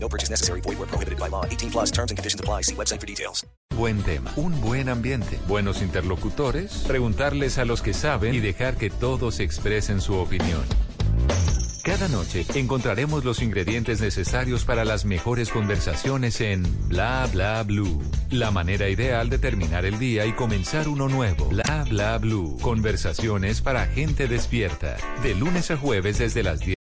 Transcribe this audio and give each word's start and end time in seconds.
No 0.00 0.08
purchase 0.08 0.30
necessary. 0.30 0.60
Void 0.62 0.78
where 0.78 0.88
prohibited 0.88 1.18
by 1.18 1.28
law. 1.28 1.44
18 1.44 1.70
plus 1.70 1.90
terms 1.90 2.10
and 2.10 2.16
conditions 2.16 2.40
apply. 2.40 2.62
See 2.62 2.74
website 2.74 3.00
for 3.00 3.06
details. 3.06 3.46
Buen 3.76 4.02
tema, 4.02 4.32
un 4.34 4.60
buen 4.60 4.88
ambiente, 4.88 5.38
buenos 5.46 5.82
interlocutores, 5.82 6.84
preguntarles 6.88 7.58
a 7.58 7.64
los 7.64 7.80
que 7.80 7.94
saben 7.94 8.34
y 8.34 8.40
dejar 8.40 8.76
que 8.76 8.90
todos 8.90 9.38
expresen 9.38 10.00
su 10.00 10.16
opinión. 10.16 10.64
Cada 11.84 12.08
noche 12.08 12.44
encontraremos 12.54 13.24
los 13.24 13.40
ingredientes 13.40 14.00
necesarios 14.00 14.64
para 14.64 14.84
las 14.84 15.04
mejores 15.04 15.48
conversaciones 15.48 16.40
en 16.40 16.64
Bla 16.88 17.28
Bla 17.32 17.62
Blue. 17.62 18.02
La 18.30 18.50
manera 18.50 18.88
ideal 18.88 19.30
de 19.30 19.38
terminar 19.38 19.86
el 19.86 19.98
día 19.98 20.26
y 20.26 20.32
comenzar 20.32 20.88
uno 20.88 21.08
nuevo. 21.08 21.46
Bla 21.46 21.86
Bla 21.88 22.18
Blue. 22.18 22.58
Conversaciones 22.60 23.62
para 23.62 23.86
gente 23.86 24.28
despierta. 24.28 24.96
De 25.22 25.34
lunes 25.34 25.70
a 25.70 25.76
jueves 25.76 26.18
desde 26.18 26.42
las 26.42 26.60
10. 26.60 26.77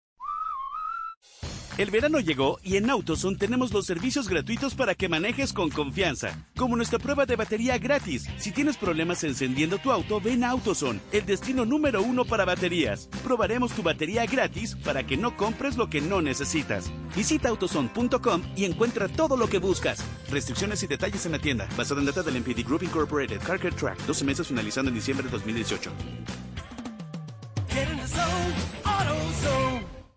El 1.79 1.91
verano 1.91 2.21
llegó 2.21 2.59
y 2.63 2.77
en 2.77 2.91
AutoZone 2.91 3.39
tenemos 3.39 3.73
los 3.73 3.87
servicios 3.87 4.29
gratuitos 4.29 4.75
para 4.75 4.95
que 4.95 5.09
manejes 5.09 5.55
con 5.55 5.71
confianza, 5.71 6.47
como 6.55 6.77
nuestra 6.77 6.99
prueba 6.99 7.25
de 7.25 7.35
batería 7.35 7.79
gratis. 7.79 8.29
Si 8.37 8.53
tienes 8.53 8.77
problemas 8.77 9.25
encendiendo 9.25 9.79
tu 9.79 9.91
auto, 9.91 10.21
ven 10.21 10.45
a 10.45 10.51
AutoZone, 10.51 11.01
el 11.13 11.25
destino 11.25 11.65
número 11.65 12.03
uno 12.03 12.27
para 12.27 12.45
baterías. 12.45 13.09
Probaremos 13.25 13.73
tu 13.73 13.83
batería 13.83 14.27
gratis 14.27 14.77
para 14.85 15.05
que 15.05 15.17
no 15.17 15.35
compres 15.35 15.79
lo 15.79 15.89
que 15.89 16.03
no 16.03 16.21
necesitas. 16.21 16.91
Visita 17.17 17.49
autozone.com 17.49 18.43
y 18.55 18.67
encuentra 18.67 19.09
todo 19.09 19.39
lo 19.39 19.49
que 19.49 19.59
buscas. 19.59 20.05
Restricciones 20.31 20.83
y 20.83 20.87
detalles 20.87 21.25
en 21.25 21.33
la 21.33 21.39
tienda, 21.39 21.67
basado 21.75 22.01
en 22.01 22.07
data 22.07 22.23
del 22.23 22.39
MPD 22.41 22.67
Group 22.67 22.83
Incorporated, 22.83 23.41
Carker 23.41 23.73
Track, 23.75 23.99
12 24.07 24.25
meses 24.27 24.47
finalizando 24.47 24.91
en 24.91 24.95
diciembre 24.95 25.25
de 25.25 25.33
2018. 25.33 25.91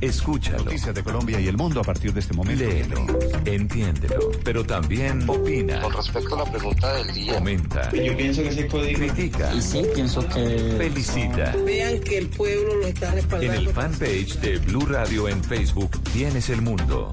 Escúchalo. 0.00 0.64
Noticias 0.64 0.94
de 0.94 1.02
Colombia 1.02 1.40
y 1.40 1.48
el 1.48 1.56
mundo 1.56 1.80
a 1.80 1.84
partir 1.84 2.12
de 2.12 2.20
este 2.20 2.34
momento. 2.34 2.64
Léelo, 2.64 3.06
entiéndelo, 3.44 4.30
pero 4.44 4.64
también 4.64 5.28
opina, 5.28 5.80
Con 5.80 5.92
respecto 5.92 6.34
a 6.34 6.44
la 6.44 6.50
pregunta 6.50 6.94
del 6.94 7.14
día, 7.14 7.34
comenta, 7.34 7.90
Yo 7.92 8.16
pienso 8.16 8.42
que 8.42 8.48
ese 8.48 8.66
código 8.66 8.98
critica, 8.98 9.54
Y 9.54 9.62
sí, 9.62 9.82
pienso 9.94 10.26
que 10.28 10.74
felicita. 10.78 11.54
Vean 11.64 12.00
que 12.00 12.18
el 12.18 12.28
pueblo 12.28 12.76
lo 12.76 12.86
está 12.86 13.10
respaldando. 13.12 13.52
En 13.52 13.60
el 13.60 13.68
fanpage 13.70 14.38
de 14.40 14.58
Blue 14.58 14.86
Radio 14.86 15.28
en 15.28 15.42
Facebook 15.42 15.90
tienes 16.12 16.50
el 16.50 16.62
mundo 16.62 17.12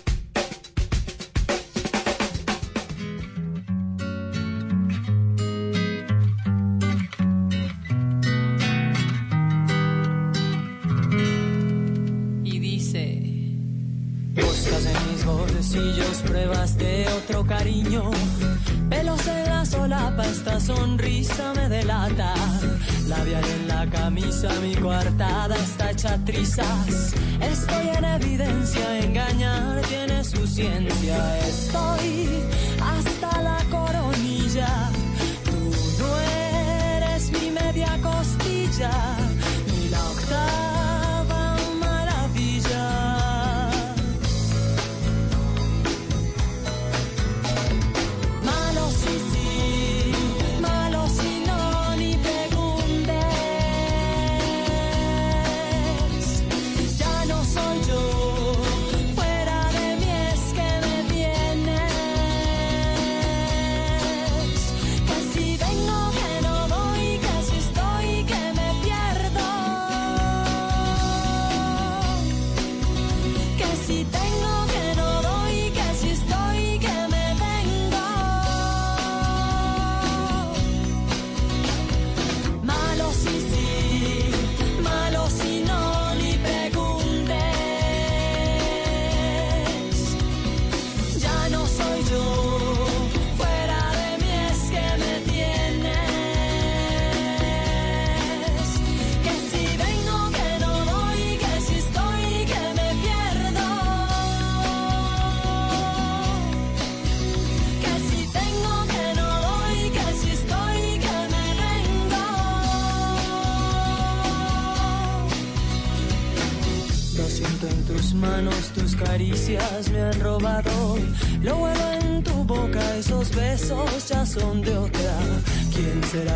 Camisa, 24.41 24.61
mi 24.61 24.75
coartada 24.75 25.55
está 25.55 25.91
hecha 25.91 26.17
trizas 26.25 27.13
Estoy 27.41 27.89
en 27.97 28.05
evidencia, 28.05 28.99
engañar 28.99 29.81
tiene 29.87 30.23
su 30.23 30.45
ciencia. 30.47 31.39
Estoy 31.39 32.43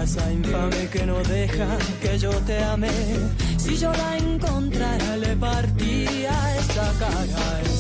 ¿Quién 0.06 0.14
será 0.14 0.28
esa 0.28 0.34
infame 0.34 0.88
que 0.90 1.06
no 1.08 1.18
deja 1.24 1.78
que 2.00 2.20
yo 2.20 2.30
te 2.46 2.64
ame? 2.64 2.92
Si 3.58 3.76
yo 3.76 3.92
la 3.92 4.18
encontrara, 4.18 5.18
le 5.18 5.36
partiría 5.36 6.58
esa 6.60 6.94
cara. 7.00 7.75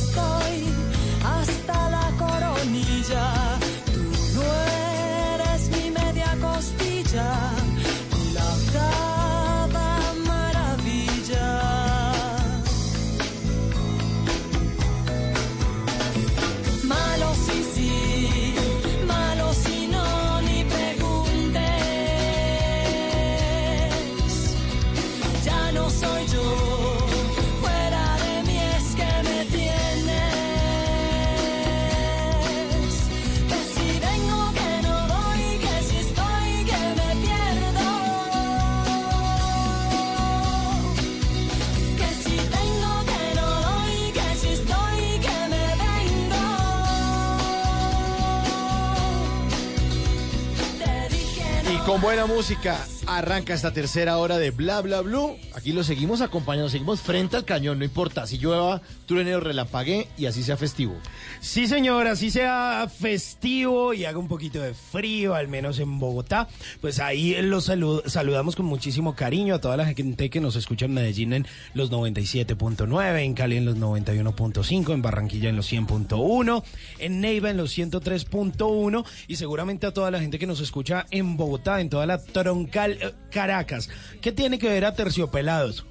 Con 51.86 52.02
buena 52.02 52.26
música 52.26 52.84
arranca 53.08 53.54
esta 53.54 53.72
tercera 53.72 54.18
hora 54.18 54.38
de 54.38 54.52
Bla 54.52 54.82
Bla 54.82 55.02
Blue. 55.02 55.36
Aquí 55.54 55.72
lo 55.74 55.84
seguimos 55.84 56.22
acompañando, 56.22 56.70
seguimos 56.70 57.02
frente 57.02 57.36
al 57.38 57.46
cañón, 57.46 57.80
no 57.80 57.86
importa 57.86 58.26
si 58.28 58.38
llueva, 58.38 58.82
truene 59.06 59.36
o 59.36 59.40
relampague 59.40 60.08
y 60.18 60.26
así 60.26 60.44
sea 60.44 60.58
festivo. 60.58 60.96
Sí, 61.42 61.68
señor, 61.68 62.08
así 62.08 62.32
sea 62.32 62.88
festivo 62.90 63.94
y 63.94 64.06
haga 64.06 64.18
un 64.18 64.28
poquito 64.28 64.60
de 64.60 64.74
frío, 64.74 65.36
al 65.36 65.48
menos 65.48 65.80
en 65.80 66.00
Bogotá. 66.00 66.48
Pues 66.82 67.00
ahí 67.00 67.36
los 67.42 67.66
salud- 67.70 68.04
saludamos 68.08 68.56
con 68.56 68.66
muchísimo 68.66 69.16
cariño 69.16 69.56
a 69.56 69.62
toda 69.62 69.78
la 69.78 69.86
gente 69.86 70.30
que 70.30 70.42
nos 70.42 70.56
escucha 70.56 70.86
en 70.86 70.94
Medellín 70.94 71.34
en 71.34 71.48
los 71.74 71.92
97.9, 71.92 73.20
en 73.24 73.34
Cali 73.34 73.58
en 73.58 73.66
los 73.66 73.78
91.5, 73.78 74.94
en 74.94 75.02
Barranquilla 75.02 75.50
en 75.50 75.56
los 75.56 75.72
100.1, 75.72 76.64
en 77.00 77.22
Neiva 77.22 77.50
en 77.50 77.58
los 77.58 77.78
103.1 77.78 79.06
y 79.28 79.36
seguramente 79.36 79.88
a 79.88 79.94
toda 79.94 80.12
la 80.12 80.20
gente 80.20 80.40
que 80.40 80.48
nos 80.48 80.60
escucha 80.60 81.06
en 81.12 81.38
Bogotá, 81.38 81.82
en 81.82 81.90
toda 81.90 82.06
la 82.06 82.24
troncal 82.24 82.95
eh, 83.02 83.14
Caracas. 83.32 83.90
¿Qué 84.22 84.32
tiene 84.32 84.60
que 84.60 84.70
ver 84.70 84.86
a 84.86 84.96
Terciopelados? 84.96 85.86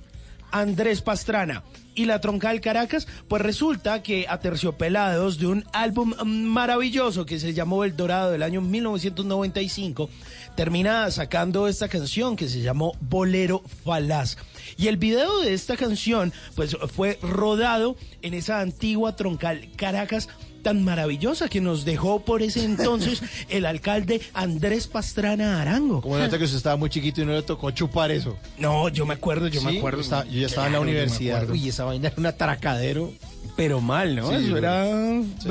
Andrés 0.54 1.02
Pastrana 1.02 1.64
y 1.96 2.04
la 2.04 2.20
Troncal 2.20 2.60
Caracas, 2.60 3.08
pues 3.28 3.42
resulta 3.42 4.02
que 4.02 4.26
Aterciopelados 4.28 5.38
de 5.38 5.46
un 5.48 5.64
álbum 5.72 6.14
maravilloso 6.24 7.26
que 7.26 7.38
se 7.38 7.54
llamó 7.54 7.84
El 7.84 7.96
Dorado 7.96 8.30
del 8.30 8.42
año 8.42 8.60
1995, 8.60 10.10
termina 10.54 11.10
sacando 11.10 11.66
esta 11.66 11.88
canción 11.88 12.36
que 12.36 12.48
se 12.48 12.60
llamó 12.60 12.96
Bolero 13.00 13.62
Falaz. 13.84 14.36
Y 14.76 14.88
el 14.88 14.96
video 14.96 15.40
de 15.40 15.54
esta 15.54 15.76
canción 15.76 16.32
pues 16.54 16.76
fue 16.94 17.18
rodado 17.20 17.96
en 18.22 18.34
esa 18.34 18.60
antigua 18.60 19.16
Troncal 19.16 19.68
Caracas 19.76 20.28
tan 20.64 20.82
maravillosa 20.82 21.48
que 21.48 21.60
nos 21.60 21.84
dejó 21.84 22.24
por 22.24 22.42
ese 22.42 22.64
entonces 22.64 23.22
el 23.48 23.66
alcalde 23.66 24.20
Andrés 24.32 24.88
Pastrana 24.88 25.62
Arango. 25.62 26.00
Como 26.00 26.18
nota 26.18 26.36
que 26.38 26.44
usted 26.44 26.56
estaba 26.56 26.74
muy 26.76 26.90
chiquito 26.90 27.22
y 27.22 27.24
no 27.26 27.32
le 27.34 27.42
tocó 27.42 27.70
chupar 27.70 28.10
eso. 28.10 28.36
No, 28.58 28.88
yo 28.88 29.06
me 29.06 29.14
acuerdo, 29.14 29.46
yo 29.46 29.62
me 29.62 29.78
acuerdo. 29.78 30.00
estaba- 30.00 30.24
yo 30.24 30.40
ya 30.40 30.46
estaba 30.46 30.66
en 30.66 30.72
la 30.72 30.80
universidad. 30.80 31.48
Uy, 31.48 31.68
esa 31.68 31.84
vaina 31.84 32.08
era 32.08 32.16
un 32.18 32.26
atracadero. 32.26 33.12
Pero 33.56 33.80
mal, 33.80 34.16
¿no? 34.16 34.30
Sí, 34.30 34.46
Eso 34.46 34.56
era... 34.56 34.84
sí, 35.38 35.48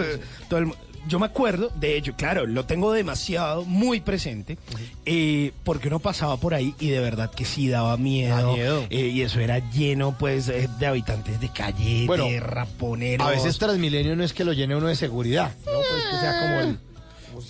todo 0.49 0.59
el 0.59 0.73
yo 1.07 1.19
me 1.19 1.25
acuerdo, 1.25 1.69
de 1.75 1.97
hecho, 1.97 2.13
claro, 2.15 2.45
lo 2.45 2.65
tengo 2.65 2.91
demasiado, 2.93 3.65
muy 3.65 3.99
presente, 4.01 4.57
eh, 5.05 5.51
porque 5.63 5.87
uno 5.87 5.99
pasaba 5.99 6.37
por 6.37 6.53
ahí 6.53 6.73
y 6.79 6.89
de 6.89 6.99
verdad 6.99 7.31
que 7.31 7.45
sí 7.45 7.67
daba 7.67 7.97
miedo. 7.97 8.35
Da 8.35 8.53
miedo. 8.53 8.87
eh, 8.89 9.07
y 9.07 9.21
eso 9.21 9.39
era 9.39 9.59
lleno, 9.71 10.15
pues, 10.17 10.47
eh, 10.49 10.69
de 10.79 10.85
habitantes 10.85 11.39
de 11.39 11.49
calle, 11.49 12.05
Bueno, 12.07 12.25
de 12.25 12.39
raponeros. 12.39 13.27
A 13.27 13.31
veces 13.31 13.57
Transmilenio 13.57 14.15
no 14.15 14.23
es 14.23 14.33
que 14.33 14.43
lo 14.43 14.53
llene 14.53 14.75
uno 14.75 14.87
de 14.87 14.95
seguridad, 14.95 15.53
¿no? 15.65 15.71
Pues 15.71 16.03
que 16.11 16.19
sea 16.19 16.39
como 16.41 16.59
el... 16.61 16.79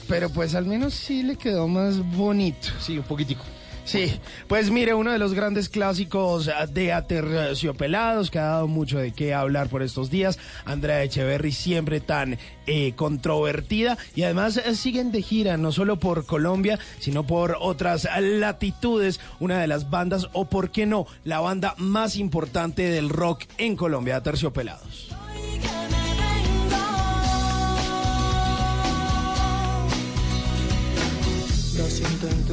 Pero 0.08 0.30
pues 0.30 0.56
al 0.56 0.66
menos 0.66 0.94
sí 0.94 1.24
le 1.24 1.36
quedó 1.36 1.68
más 1.68 1.98
bonito. 2.16 2.70
Sí, 2.80 2.98
un 2.98 3.04
poquitico. 3.04 3.44
Sí, 3.86 4.18
pues 4.48 4.72
mire, 4.72 4.94
uno 4.94 5.12
de 5.12 5.20
los 5.20 5.34
grandes 5.34 5.68
clásicos 5.68 6.48
ah, 6.48 6.68
de 6.68 6.94
Aterciopelados 6.94 8.32
que 8.32 8.40
ha 8.40 8.46
dado 8.46 8.68
mucho 8.68 8.98
de 8.98 9.12
qué 9.12 9.34
hablar 9.34 9.68
por 9.68 9.84
estos 9.84 10.10
días. 10.10 10.40
Andrea 10.64 11.04
Echeverry 11.04 11.52
siempre 11.52 12.00
tan 12.00 12.38
eh, 12.66 12.94
controvertida 12.96 13.98
y 14.16 14.24
además 14.24 14.56
eh, 14.58 14.76
siguen 14.76 15.12
de 15.12 15.22
gira 15.22 15.58
no 15.58 15.74
solo 15.74 16.00
por 16.00 16.26
Colombia, 16.26 16.80
sino 17.00 17.28
por 17.28 17.58
otras 17.60 18.08
latitudes. 18.20 19.20
Una 19.42 19.60
de 19.60 19.68
las 19.68 19.90
bandas, 19.90 20.30
o 20.32 20.46
por 20.46 20.72
qué 20.72 20.86
no, 20.86 21.06
la 21.26 21.42
banda 21.42 21.76
más 21.78 22.16
importante 22.16 22.84
del 22.84 23.10
rock 23.10 23.44
en 23.58 23.76
Colombia, 23.76 24.16
Aterciopelados. 24.16 25.13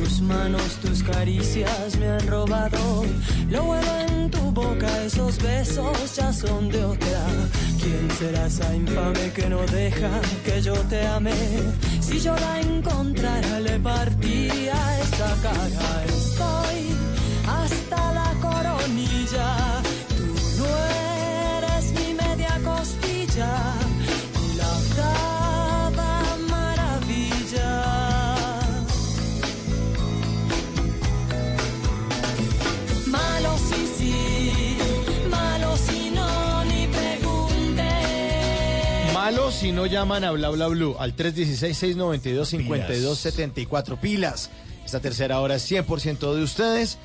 Tus 0.01 0.21
manos, 0.23 0.77
tus 0.83 1.03
caricias 1.03 1.97
me 1.99 2.09
han 2.09 2.27
robado. 2.27 3.05
Lo 3.49 3.65
huelo 3.65 3.93
en 4.09 4.31
tu 4.31 4.51
boca, 4.51 4.89
esos 5.05 5.39
besos 5.43 6.17
ya 6.17 6.33
son 6.33 6.69
de 6.69 6.83
otra. 6.85 7.23
¿Quién 7.81 8.09
será 8.19 8.47
esa 8.47 8.75
infame 8.75 9.33
que 9.33 9.49
no 9.49 9.61
deja 9.67 10.11
que 10.45 10.63
yo 10.63 10.75
te 10.89 11.07
ame? 11.07 11.35
Si 12.01 12.19
yo 12.21 12.35
la 12.35 12.61
encontrara, 12.61 13.61
le 13.61 13.79
partía 13.81 15.01
esta 15.01 15.35
cara. 15.43 16.05
Estoy 16.07 16.81
hasta 17.47 18.13
la 18.13 18.33
coronilla. 18.41 19.80
Si 39.61 39.71
no 39.73 39.85
llaman 39.85 40.25
a 40.25 40.31
Bla 40.31 40.49
Bla 40.49 40.69
Blue 40.69 40.97
al 40.99 41.15
316-692-5274. 41.15 43.99
Pilas. 43.99 44.49
Esta 44.87 45.01
tercera 45.01 45.39
hora 45.41 45.57
es 45.57 45.71
100% 45.71 46.35
de 46.35 46.43
ustedes. 46.43 46.97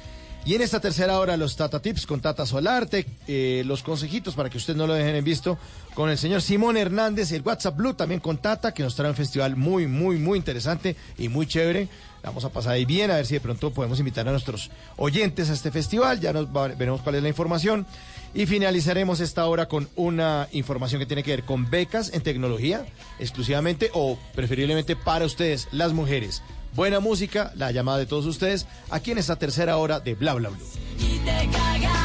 Y 0.45 0.55
en 0.55 0.61
esta 0.61 0.79
tercera 0.79 1.19
hora 1.19 1.35
los 1.35 1.57
Tata 1.57 1.81
Tips 1.81 2.05
con 2.05 2.21
Tata 2.21 2.45
Solarte, 2.45 3.05
eh, 3.27 3.63
los 3.65 3.83
consejitos 3.83 4.35
para 4.35 4.49
que 4.49 4.57
ustedes 4.57 4.77
no 4.77 4.87
lo 4.87 4.93
dejen 4.93 5.15
en 5.15 5.25
visto 5.25 5.57
con 5.95 6.09
el 6.09 6.17
señor 6.17 6.41
Simón 6.41 6.77
Hernández, 6.77 7.33
el 7.33 7.41
WhatsApp 7.41 7.75
Blue 7.75 7.93
también 7.93 8.21
con 8.21 8.37
Tata, 8.37 8.73
que 8.73 8.83
nos 8.83 8.95
trae 8.95 9.09
un 9.09 9.15
festival 9.15 9.57
muy, 9.57 9.87
muy, 9.87 10.17
muy 10.17 10.37
interesante 10.37 10.95
y 11.17 11.27
muy 11.27 11.47
chévere. 11.47 11.89
Vamos 12.23 12.45
a 12.45 12.49
pasar 12.49 12.71
ahí 12.73 12.85
bien, 12.85 13.11
a 13.11 13.15
ver 13.15 13.25
si 13.25 13.33
de 13.33 13.41
pronto 13.41 13.71
podemos 13.71 13.99
invitar 13.99 14.25
a 14.27 14.31
nuestros 14.31 14.71
oyentes 14.95 15.49
a 15.49 15.53
este 15.53 15.71
festival. 15.71 16.21
Ya 16.21 16.31
nos 16.31 16.47
veremos 16.77 17.01
cuál 17.01 17.15
es 17.15 17.23
la 17.23 17.29
información. 17.29 17.85
Y 18.35 18.47
finalizaremos 18.47 19.21
esta 19.21 19.45
hora 19.45 19.69
con 19.69 19.87
una 19.95 20.49
información 20.51 20.99
que 20.99 21.05
tiene 21.05 21.23
que 21.23 21.31
ver 21.31 21.45
con 21.45 21.69
becas 21.69 22.13
en 22.13 22.21
tecnología, 22.21 22.85
exclusivamente 23.17 23.89
o 23.93 24.19
preferiblemente 24.35 24.97
para 24.97 25.23
ustedes, 25.23 25.69
las 25.71 25.93
mujeres. 25.93 26.43
Buena 26.73 26.99
música, 26.99 27.53
la 27.55 27.71
llamada 27.71 27.97
de 27.97 28.05
todos 28.05 28.25
ustedes, 28.25 28.67
aquí 28.89 29.11
en 29.11 29.19
esta 29.19 29.37
tercera 29.37 29.77
hora 29.77 30.01
de 30.01 30.15
Bla 30.15 30.33
Bla 30.33 30.49
Blue. 30.49 32.04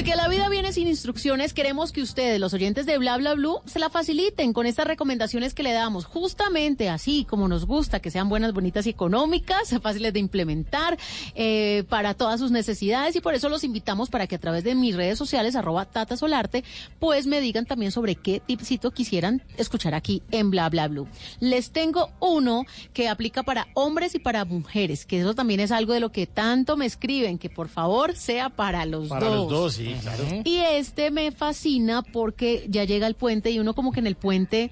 Porque 0.00 0.16
la 0.16 0.28
vida 0.28 0.48
viene 0.48 0.72
sin 0.72 0.88
instrucciones, 0.88 1.52
queremos 1.52 1.92
que 1.92 2.00
ustedes, 2.00 2.40
los 2.40 2.54
oyentes 2.54 2.86
de 2.86 2.96
Bla 2.96 3.18
Bla 3.18 3.34
Blue, 3.34 3.60
se 3.66 3.78
la 3.78 3.90
faciliten 3.90 4.54
con 4.54 4.64
estas 4.64 4.86
recomendaciones 4.86 5.52
que 5.52 5.62
le 5.62 5.74
damos, 5.74 6.06
justamente 6.06 6.88
así 6.88 7.26
como 7.28 7.48
nos 7.48 7.66
gusta, 7.66 8.00
que 8.00 8.10
sean 8.10 8.30
buenas, 8.30 8.54
bonitas 8.54 8.86
y 8.86 8.88
económicas, 8.88 9.74
fáciles 9.82 10.14
de 10.14 10.20
implementar 10.20 10.96
eh, 11.34 11.84
para 11.90 12.14
todas 12.14 12.40
sus 12.40 12.50
necesidades 12.50 13.14
y 13.14 13.20
por 13.20 13.34
eso 13.34 13.50
los 13.50 13.62
invitamos 13.62 14.08
para 14.08 14.26
que 14.26 14.36
a 14.36 14.38
través 14.38 14.64
de 14.64 14.74
mis 14.74 14.96
redes 14.96 15.18
sociales, 15.18 15.54
arroba 15.54 15.84
Tata 15.84 16.16
Solarte, 16.16 16.64
pues 16.98 17.26
me 17.26 17.42
digan 17.42 17.66
también 17.66 17.92
sobre 17.92 18.14
qué 18.14 18.40
tipcito 18.40 18.92
quisieran 18.92 19.42
escuchar 19.58 19.92
aquí 19.94 20.22
en 20.30 20.50
Bla 20.50 20.70
Bla 20.70 20.88
Blue. 20.88 21.08
Les 21.40 21.72
tengo 21.72 22.08
uno 22.20 22.64
que 22.94 23.10
aplica 23.10 23.42
para 23.42 23.68
hombres 23.74 24.14
y 24.14 24.18
para 24.18 24.46
mujeres, 24.46 25.04
que 25.04 25.20
eso 25.20 25.34
también 25.34 25.60
es 25.60 25.70
algo 25.70 25.92
de 25.92 26.00
lo 26.00 26.10
que 26.10 26.26
tanto 26.26 26.78
me 26.78 26.86
escriben, 26.86 27.36
que 27.36 27.50
por 27.50 27.68
favor 27.68 28.16
sea 28.16 28.48
para 28.48 28.86
los 28.86 29.10
Para 29.10 29.26
dos. 29.26 29.36
los 29.36 29.50
dos, 29.50 29.74
sí, 29.74 29.89
claro. 30.00 30.24
Y 30.44 30.56
este 30.58 31.10
me 31.10 31.30
fascina 31.32 32.02
porque 32.02 32.66
ya 32.68 32.84
llega 32.84 33.06
el 33.06 33.14
puente 33.14 33.50
y 33.50 33.58
uno 33.58 33.74
como 33.74 33.92
que 33.92 34.00
en 34.00 34.06
el 34.06 34.16
puente 34.16 34.70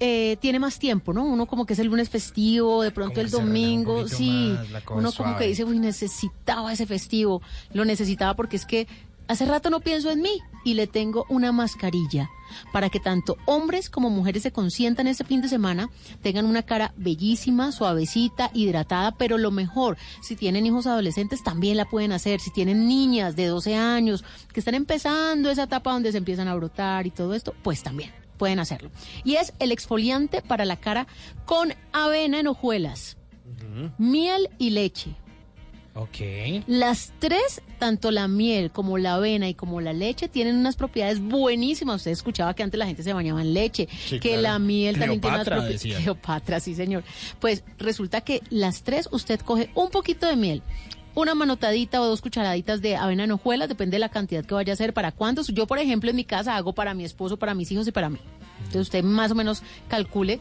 eh, 0.00 0.36
tiene 0.40 0.58
más 0.58 0.78
tiempo, 0.80 1.12
¿no? 1.12 1.24
Uno 1.24 1.46
como 1.46 1.64
que 1.64 1.74
es 1.74 1.78
el 1.78 1.86
lunes 1.86 2.08
festivo, 2.10 2.82
de 2.82 2.90
pronto 2.90 3.14
Como 3.14 3.26
el 3.26 3.34
un 3.34 3.46
domingo, 3.46 4.08
sí. 4.08 4.52
más, 4.72 4.82
Uno 4.90 5.12
como 5.12 5.12
suave. 5.12 5.38
que 5.38 5.46
dice, 5.46 5.64
uy, 5.64 5.78
necesitaba 5.78 6.72
ese 6.72 6.86
festivo. 6.86 7.40
Lo 7.72 7.84
necesitaba 7.84 8.34
porque 8.34 8.56
es 8.56 8.66
que 8.66 8.88
hace 9.28 9.46
rato 9.46 9.70
no 9.70 9.80
pienso 9.80 10.10
en 10.10 10.22
mí 10.22 10.40
y 10.64 10.74
le 10.74 10.86
tengo 10.86 11.26
una 11.28 11.52
mascarilla 11.52 12.30
para 12.72 12.90
que 12.90 13.00
tanto 13.00 13.36
hombres 13.46 13.90
como 13.90 14.10
mujeres 14.10 14.42
se 14.42 14.52
consientan 14.52 15.06
este 15.06 15.24
fin 15.24 15.40
de 15.40 15.48
semana, 15.48 15.90
tengan 16.22 16.46
una 16.46 16.62
cara 16.62 16.92
bellísima, 16.96 17.72
suavecita, 17.72 18.50
hidratada, 18.54 19.12
pero 19.12 19.38
lo 19.38 19.50
mejor, 19.50 19.96
si 20.20 20.36
tienen 20.36 20.66
hijos 20.66 20.86
adolescentes 20.86 21.42
también 21.42 21.76
la 21.76 21.88
pueden 21.88 22.12
hacer, 22.12 22.40
si 22.40 22.50
tienen 22.50 22.86
niñas 22.86 23.36
de 23.36 23.46
12 23.46 23.74
años 23.76 24.24
que 24.52 24.60
están 24.60 24.74
empezando 24.74 25.50
esa 25.50 25.64
etapa 25.64 25.92
donde 25.92 26.12
se 26.12 26.18
empiezan 26.18 26.48
a 26.48 26.54
brotar 26.54 27.06
y 27.06 27.10
todo 27.10 27.34
esto, 27.34 27.54
pues 27.62 27.82
también 27.82 28.10
pueden 28.36 28.58
hacerlo. 28.58 28.90
Y 29.24 29.36
es 29.36 29.52
el 29.58 29.72
exfoliante 29.72 30.42
para 30.42 30.64
la 30.64 30.76
cara 30.76 31.06
con 31.44 31.74
avena 31.92 32.40
en 32.40 32.48
hojuelas, 32.48 33.16
miel 33.98 34.50
y 34.58 34.70
leche. 34.70 35.14
Ok. 35.94 36.64
Las 36.66 37.12
tres, 37.18 37.60
tanto 37.82 38.12
la 38.12 38.28
miel 38.28 38.70
como 38.70 38.96
la 38.96 39.14
avena 39.14 39.48
y 39.48 39.54
como 39.54 39.80
la 39.80 39.92
leche, 39.92 40.28
tienen 40.28 40.54
unas 40.54 40.76
propiedades 40.76 41.18
buenísimas. 41.18 41.96
Usted 41.96 42.12
escuchaba 42.12 42.54
que 42.54 42.62
antes 42.62 42.78
la 42.78 42.86
gente 42.86 43.02
se 43.02 43.12
bañaba 43.12 43.40
en 43.42 43.54
leche, 43.54 43.88
Sí, 44.06 44.20
que 44.20 44.28
claro. 44.28 44.42
la 44.42 44.58
miel 44.60 44.96
también 45.00 45.18
Cleopatra, 45.18 45.42
tiene 45.56 45.58
unas 45.58 45.72
propiedades. 45.72 46.02
Cleopatra, 46.04 46.60
sí, 46.60 46.74
señor. 46.76 47.02
Pues 47.40 47.64
resulta 47.78 48.20
que 48.20 48.40
las 48.50 48.84
tres, 48.84 49.08
usted 49.10 49.40
coge 49.40 49.68
un 49.74 49.90
poquito 49.90 50.28
de 50.28 50.36
miel. 50.36 50.62
Una 51.16 51.34
manotadita 51.34 52.00
o 52.00 52.06
dos 52.06 52.20
cucharaditas 52.20 52.80
de 52.82 52.94
avena 52.94 53.24
en 53.24 53.32
hojuelas, 53.32 53.68
depende 53.68 53.96
de 53.96 53.98
la 53.98 54.10
cantidad 54.10 54.44
que 54.44 54.54
vaya 54.54 54.72
a 54.72 54.74
hacer, 54.74 54.94
para 54.94 55.10
cuántos. 55.10 55.48
Yo, 55.48 55.66
por 55.66 55.80
ejemplo, 55.80 56.08
en 56.08 56.14
mi 56.14 56.24
casa 56.24 56.54
hago 56.54 56.74
para 56.74 56.94
mi 56.94 57.04
esposo, 57.04 57.36
para 57.36 57.52
mis 57.52 57.72
hijos 57.72 57.88
y 57.88 57.90
para 57.90 58.10
mí. 58.10 58.18
Entonces 58.58 58.82
usted 58.82 59.02
más 59.02 59.32
o 59.32 59.34
menos 59.34 59.64
calcule 59.88 60.38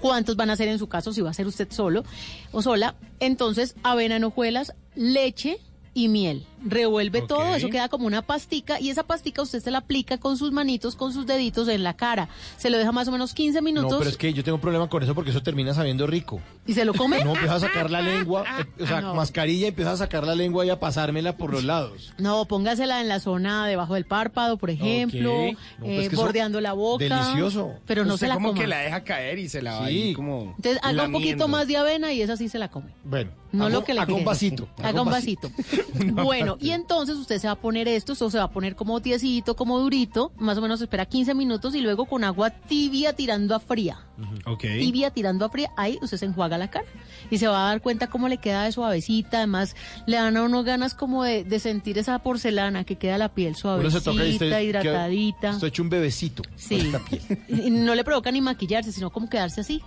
cuántos 0.00 0.36
van 0.36 0.50
a 0.50 0.56
ser 0.56 0.68
en 0.68 0.78
su 0.78 0.86
caso, 0.86 1.14
si 1.14 1.22
va 1.22 1.30
a 1.30 1.34
ser 1.34 1.46
usted 1.46 1.68
solo 1.72 2.04
o 2.50 2.60
sola. 2.60 2.94
Entonces, 3.20 3.74
avena 3.82 4.16
en 4.16 4.24
hojuelas, 4.24 4.74
leche 4.94 5.56
y 5.94 6.08
miel. 6.08 6.46
Revuelve 6.64 7.22
todo, 7.22 7.54
eso 7.54 7.68
queda 7.68 7.88
como 7.88 8.06
una 8.06 8.22
pastica 8.22 8.78
y 8.80 8.90
esa 8.90 9.02
pastica 9.02 9.42
usted 9.42 9.60
se 9.62 9.70
la 9.70 9.78
aplica 9.78 10.18
con 10.18 10.36
sus 10.36 10.52
manitos, 10.52 10.94
con 10.96 11.12
sus 11.12 11.26
deditos 11.26 11.68
en 11.68 11.82
la 11.82 11.94
cara. 11.94 12.28
Se 12.56 12.70
lo 12.70 12.78
deja 12.78 12.92
más 12.92 13.08
o 13.08 13.12
menos 13.12 13.34
15 13.34 13.60
minutos 13.62 13.90
No, 13.92 13.98
pero 13.98 14.10
es 14.10 14.16
que 14.16 14.32
yo 14.32 14.44
tengo 14.44 14.56
un 14.56 14.60
problema 14.60 14.88
con 14.88 15.02
eso 15.02 15.14
porque 15.14 15.30
eso 15.30 15.42
termina 15.42 15.74
sabiendo 15.74 16.06
rico. 16.06 16.40
y 16.66 16.74
se 16.74 16.84
lo 16.84 16.94
come. 16.94 17.24
No, 17.24 17.32
empieza 17.34 17.56
a 17.56 17.60
sacar 17.60 17.90
la 17.90 18.00
lengua, 18.00 18.44
eh, 18.78 18.82
o 18.82 18.86
sea, 18.86 18.98
Ah, 18.98 19.00
no. 19.00 19.14
mascarilla, 19.14 19.68
empieza 19.68 19.92
a 19.92 19.96
sacar 19.96 20.24
la 20.26 20.34
lengua 20.34 20.64
y 20.66 20.70
a 20.70 20.78
pasármela 20.78 21.36
por 21.36 21.50
los 21.52 21.64
lados. 21.64 22.12
No, 22.18 22.44
póngasela 22.46 23.00
en 23.00 23.08
la 23.08 23.18
zona 23.20 23.66
debajo 23.66 23.94
del 23.94 24.04
párpado, 24.04 24.56
por 24.58 24.70
ejemplo. 24.70 25.32
No, 25.32 25.56
pues 25.80 25.90
eh, 25.90 26.02
es 26.02 26.08
que 26.08 26.14
eso- 26.14 26.22
bordeando 26.24 26.60
la 26.60 26.72
boca. 26.74 27.02
delicioso. 27.04 27.72
Pero 27.86 28.04
no 28.04 28.14
Usted 28.14 28.26
se 28.26 28.28
la 28.28 28.34
como 28.34 28.48
coma. 28.50 28.60
que 28.60 28.66
la 28.66 28.78
deja 28.78 29.02
caer 29.04 29.38
y 29.38 29.48
se 29.48 29.62
la 29.62 29.80
va 29.80 29.88
Sí. 29.88 29.92
ahí 30.02 30.12
como 30.14 30.54
Entonces 30.56 30.78
haga 30.82 31.06
un 31.06 31.12
poquito 31.12 31.48
más 31.48 31.66
de 31.66 31.76
avena 31.76 32.12
y 32.12 32.22
esa 32.22 32.36
sí 32.36 32.48
se 32.48 32.58
la 32.58 32.68
come. 32.70 32.92
Bueno, 33.04 33.30
No 33.50 33.64
hago- 33.64 33.72
lo 33.72 33.84
que 33.84 33.94
le 33.94 34.00
hago 34.00 34.14
un 34.16 34.24
vasito. 34.24 34.68
Haga 34.82 35.02
un 35.02 35.10
vasito. 35.10 35.50
bueno, 36.12 36.51
y 36.60 36.70
entonces 36.70 37.16
usted 37.16 37.38
se 37.38 37.46
va 37.46 37.54
a 37.54 37.60
poner 37.60 37.88
esto, 37.88 38.12
esto 38.12 38.30
se 38.30 38.38
va 38.38 38.44
a 38.44 38.50
poner 38.50 38.76
como 38.76 39.00
tiesito, 39.00 39.56
como 39.56 39.78
durito, 39.78 40.32
más 40.36 40.58
o 40.58 40.60
menos 40.62 40.80
espera 40.80 41.06
15 41.06 41.34
minutos 41.34 41.74
y 41.74 41.80
luego 41.80 42.06
con 42.06 42.24
agua 42.24 42.50
tibia 42.50 43.14
tirando 43.14 43.54
a 43.54 43.60
fría. 43.60 44.06
Ok. 44.46 44.62
Tibia 44.62 45.10
tirando 45.10 45.44
a 45.44 45.48
fría, 45.48 45.70
ahí 45.76 45.98
usted 46.02 46.16
se 46.16 46.26
enjuaga 46.26 46.58
la 46.58 46.70
cara 46.70 46.86
y 47.30 47.38
se 47.38 47.46
va 47.48 47.66
a 47.66 47.68
dar 47.70 47.82
cuenta 47.82 48.08
cómo 48.08 48.28
le 48.28 48.38
queda 48.38 48.64
de 48.64 48.72
suavecita, 48.72 49.38
además 49.38 49.74
le 50.06 50.16
dan 50.16 50.36
a 50.36 50.42
uno 50.42 50.62
ganas 50.64 50.94
como 50.94 51.24
de, 51.24 51.44
de 51.44 51.60
sentir 51.60 51.98
esa 51.98 52.18
porcelana 52.20 52.84
que 52.84 52.96
queda 52.96 53.18
la 53.18 53.32
piel 53.32 53.54
se 53.54 53.62
toca 53.62 53.86
y 53.86 53.90
suavecita, 53.90 54.44
usted 54.46 54.60
hidratadita. 54.60 55.50
Estoy 55.50 55.68
hecho 55.68 55.82
un 55.82 55.90
bebecito. 55.90 56.42
Sí. 56.56 56.78
con 56.78 56.86
esta 56.86 56.98
piel. 56.98 57.22
Y 57.66 57.70
no 57.70 57.94
le 57.94 58.04
provoca 58.04 58.30
ni 58.30 58.40
maquillarse, 58.40 58.92
sino 58.92 59.10
como 59.10 59.28
quedarse 59.28 59.60
así 59.60 59.82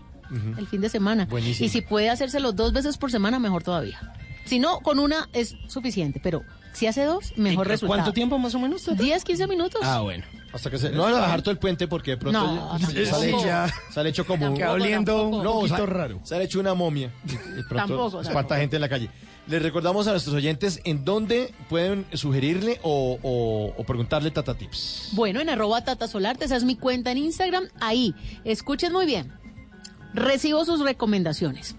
el 0.57 0.67
fin 0.67 0.81
de 0.81 0.89
semana. 0.89 1.25
Buenísimo. 1.25 1.65
Y 1.65 1.69
si 1.69 1.81
puede 1.81 2.09
hacérselo 2.09 2.51
dos 2.51 2.73
veces 2.73 2.97
por 2.97 3.11
semana, 3.11 3.39
mejor 3.39 3.63
todavía. 3.63 3.99
Si 4.45 4.59
no, 4.59 4.79
con 4.79 4.99
una 4.99 5.27
es 5.33 5.55
suficiente, 5.67 6.19
pero 6.23 6.43
si 6.73 6.87
hace 6.87 7.03
dos, 7.03 7.33
mejor 7.37 7.65
¿En 7.65 7.71
resultado. 7.71 7.87
¿Cuánto 7.99 8.13
tiempo 8.13 8.37
más 8.37 8.53
o 8.55 8.59
menos? 8.59 8.83
Tata? 8.83 9.01
10, 9.01 9.23
15 9.23 9.47
minutos. 9.47 9.81
Ah, 9.83 10.01
bueno. 10.01 10.23
Hasta 10.53 10.69
que 10.69 10.77
se... 10.77 10.89
No 10.91 11.03
van 11.03 11.15
a 11.15 11.19
bajar 11.19 11.41
todo 11.41 11.51
el 11.51 11.57
puente 11.57 11.87
porque 11.87 12.11
de 12.11 12.17
pronto 12.17 12.39
No, 12.41 12.77
ya- 12.79 13.05
sale, 13.05 13.29
hecho, 13.29 13.45
Ya. 13.45 13.73
sale 13.93 14.09
hecho 14.09 14.25
como 14.25 14.39
Tampoco, 14.45 14.57
Queda 14.59 14.71
oliendo 14.71 15.13
tampoco. 15.13 15.37
un 15.37 15.43
No, 15.43 15.53
poquito 15.53 15.75
sale, 15.77 15.85
raro. 15.87 16.19
sale 16.23 16.43
hecho 16.45 16.59
una 16.61 16.73
momia. 16.73 17.11
Y, 17.27 17.31
y 17.31 17.63
pronto 17.63 17.75
Tampoco, 17.75 18.07
espanta 18.21 18.33
tampoco. 18.33 18.55
gente 18.55 18.75
en 18.77 18.81
la 18.81 18.89
calle. 18.89 19.09
Les 19.47 19.61
recordamos 19.61 20.07
a 20.07 20.11
nuestros 20.11 20.33
oyentes 20.35 20.79
en 20.85 21.03
dónde 21.05 21.53
pueden 21.69 22.05
sugerirle 22.13 22.79
o, 22.83 23.19
o- 23.21 23.73
o 23.77 23.83
preguntarle 23.83 24.31
Tata 24.31 24.53
Tips. 24.55 25.09
Bueno, 25.11 25.41
en 25.41 25.49
arroba 25.49 25.83
Tata 25.83 26.07
Solarte, 26.07 26.45
esa 26.45 26.55
es 26.55 26.63
mi 26.63 26.75
cuenta 26.77 27.11
en 27.11 27.17
Instagram. 27.17 27.65
Ahí, 27.81 28.15
escuchen 28.45 28.93
muy 28.93 29.05
bien. 29.05 29.33
Recibo 30.13 30.63
sus 30.65 30.79
recomendaciones. 30.79 31.75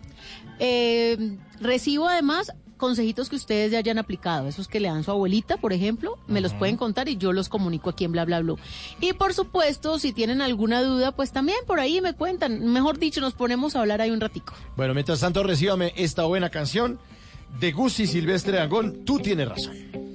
Eh, 0.59 1.37
recibo 1.61 2.09
además 2.09 2.53
consejitos 2.77 3.29
que 3.29 3.37
ustedes 3.37 3.73
ya 3.73 3.79
hayan 3.79 3.99
aplicado, 3.99 4.49
esos 4.49 4.69
que 4.69 4.81
le 4.81 4.89
dan 4.89 5.03
su 5.03 5.11
abuelita, 5.11 5.57
por 5.57 5.73
ejemplo, 5.73 6.19
me 6.27 6.41
los 6.41 6.53
pueden 6.53 6.77
contar 6.77 7.09
y 7.09 7.17
yo 7.17 7.33
los 7.33 7.49
comunico 7.49 7.91
aquí 7.91 8.05
en 8.05 8.13
Bla 8.13 8.25
Bla 8.25 8.41
Blue. 8.41 8.59
Y 9.01 9.13
por 9.15 9.35
supuesto, 9.35 9.99
si 9.99 10.13
tienen 10.13 10.43
alguna 10.43 10.83
duda, 10.83 11.13
pues 11.13 11.33
también 11.33 11.59
por 11.67 11.81
ahí 11.81 12.01
me 12.01 12.15
cuentan. 12.15 12.65
Mejor 12.73 12.99
dicho, 12.99 13.21
nos 13.21 13.35
ponemos 13.35 13.77
a 13.77 13.81
hablar 13.81 14.01
ahí 14.01 14.11
un 14.11 14.21
ratico. 14.21 14.55
Bueno, 14.77 14.95
mientras 14.95 15.21
tanto, 15.21 15.43
recíbame 15.43 15.93
esta 15.97 16.25
buena 16.25 16.51
canción 16.51 16.99
de 17.61 17.73
Gus 17.73 18.01
y 18.01 18.07
Silvestre 18.07 18.59
Dangón. 18.59 19.05
Tú 19.05 19.19
tienes 19.19 19.49
razón. 19.49 20.06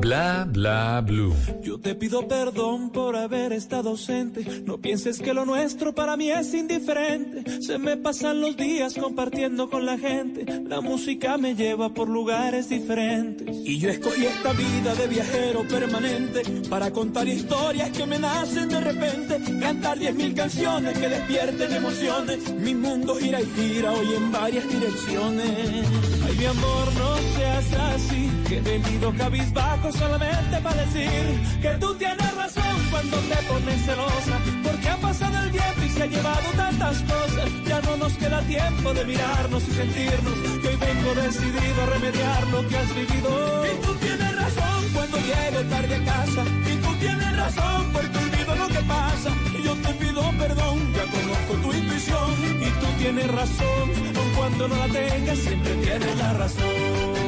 Bla 0.00 0.46
bla 0.48 1.00
blue. 1.00 1.34
Yo 1.62 1.78
te 1.80 1.94
pido 1.94 2.28
perdón 2.28 2.90
por 2.90 3.16
haber 3.16 3.52
estado 3.52 3.90
ausente. 3.90 4.62
No 4.64 4.78
pienses 4.78 5.18
que 5.18 5.34
lo 5.34 5.44
nuestro 5.44 5.94
para 5.94 6.16
mí 6.16 6.30
es 6.30 6.54
indiferente. 6.54 7.62
Se 7.62 7.78
me 7.78 7.96
pasan 7.96 8.40
los 8.40 8.56
días 8.56 8.94
compartiendo 8.94 9.68
con 9.68 9.86
la 9.86 9.98
gente. 9.98 10.44
La 10.68 10.80
música 10.80 11.36
me 11.36 11.54
lleva 11.54 11.92
por 11.94 12.08
lugares 12.08 12.68
diferentes. 12.68 13.56
Y 13.64 13.78
yo 13.78 13.90
escogí 13.90 14.26
esta 14.26 14.52
vida 14.52 14.94
de 14.94 15.08
viajero 15.08 15.66
permanente 15.66 16.42
para 16.68 16.92
contar 16.92 17.26
historias 17.26 17.90
que 17.90 18.06
me 18.06 18.18
nacen 18.18 18.68
de 18.68 18.80
repente. 18.80 19.40
Cantar 19.60 19.98
diez 19.98 20.14
mil 20.14 20.34
canciones 20.34 20.96
que 20.96 21.08
despierten 21.08 21.72
emociones. 21.72 22.54
Mi 22.54 22.74
mundo 22.74 23.16
gira 23.16 23.40
y 23.40 23.46
gira 23.46 23.92
hoy 23.92 24.14
en 24.16 24.30
varias 24.30 24.68
direcciones. 24.68 26.17
Ay, 26.28 26.36
mi 26.36 26.44
amor, 26.44 26.92
no 26.98 27.16
seas 27.34 27.72
así. 27.94 28.30
Que 28.48 28.58
he 28.58 28.60
venido 28.60 29.14
cabizbajo 29.16 29.92
solamente 29.92 30.58
para 30.62 30.84
decir 30.84 31.40
que 31.62 31.70
tú 31.80 31.94
tienes 31.94 32.34
razón 32.34 32.76
cuando 32.90 33.16
te 33.16 33.36
pones 33.48 33.84
celosa. 33.86 34.36
Porque 34.62 34.88
ha 34.88 34.96
pasado 34.96 35.38
el 35.44 35.50
tiempo 35.50 35.82
y 35.86 35.88
se 35.88 36.02
ha 36.02 36.06
llevado 36.06 36.48
tantas 36.56 37.02
cosas. 37.02 37.48
Ya 37.66 37.80
no 37.80 37.96
nos 37.96 38.12
queda 38.14 38.40
tiempo 38.42 38.94
de 38.94 39.04
mirarnos 39.04 39.68
y 39.68 39.72
sentirnos. 39.72 40.34
Que 40.60 40.68
hoy 40.68 40.76
vengo 40.76 41.14
decidido 41.14 41.82
a 41.82 41.86
remediar 41.86 42.46
lo 42.48 42.68
que 42.68 42.76
has 42.76 42.94
vivido. 42.94 43.66
Y 43.66 43.86
tú 43.86 43.94
tienes 43.94 44.36
razón 44.36 44.80
cuando 44.92 45.16
llego 45.18 45.60
tarde 45.70 45.94
a 45.96 46.04
casa. 46.04 46.44
Y 46.72 46.76
tú 46.76 46.94
tienes 47.00 47.36
razón 47.36 47.90
porque 47.92 48.18
olvido 48.18 48.56
lo 48.56 48.68
que 48.68 48.80
pasa. 48.80 49.47
Yo 49.68 49.74
te 49.74 49.92
pido 50.02 50.22
perdón, 50.38 50.78
ya 50.94 51.04
conozco 51.12 51.52
tu 51.62 51.76
intuición. 51.76 52.30
Y 52.58 52.70
tú 52.80 52.86
tienes 52.98 53.28
razón, 53.28 53.90
aun 54.16 54.30
cuando 54.34 54.66
no 54.66 54.76
la 54.76 54.88
tengas, 54.88 55.38
siempre 55.40 55.74
tienes 55.74 56.16
la 56.16 56.32
razón. 56.32 57.27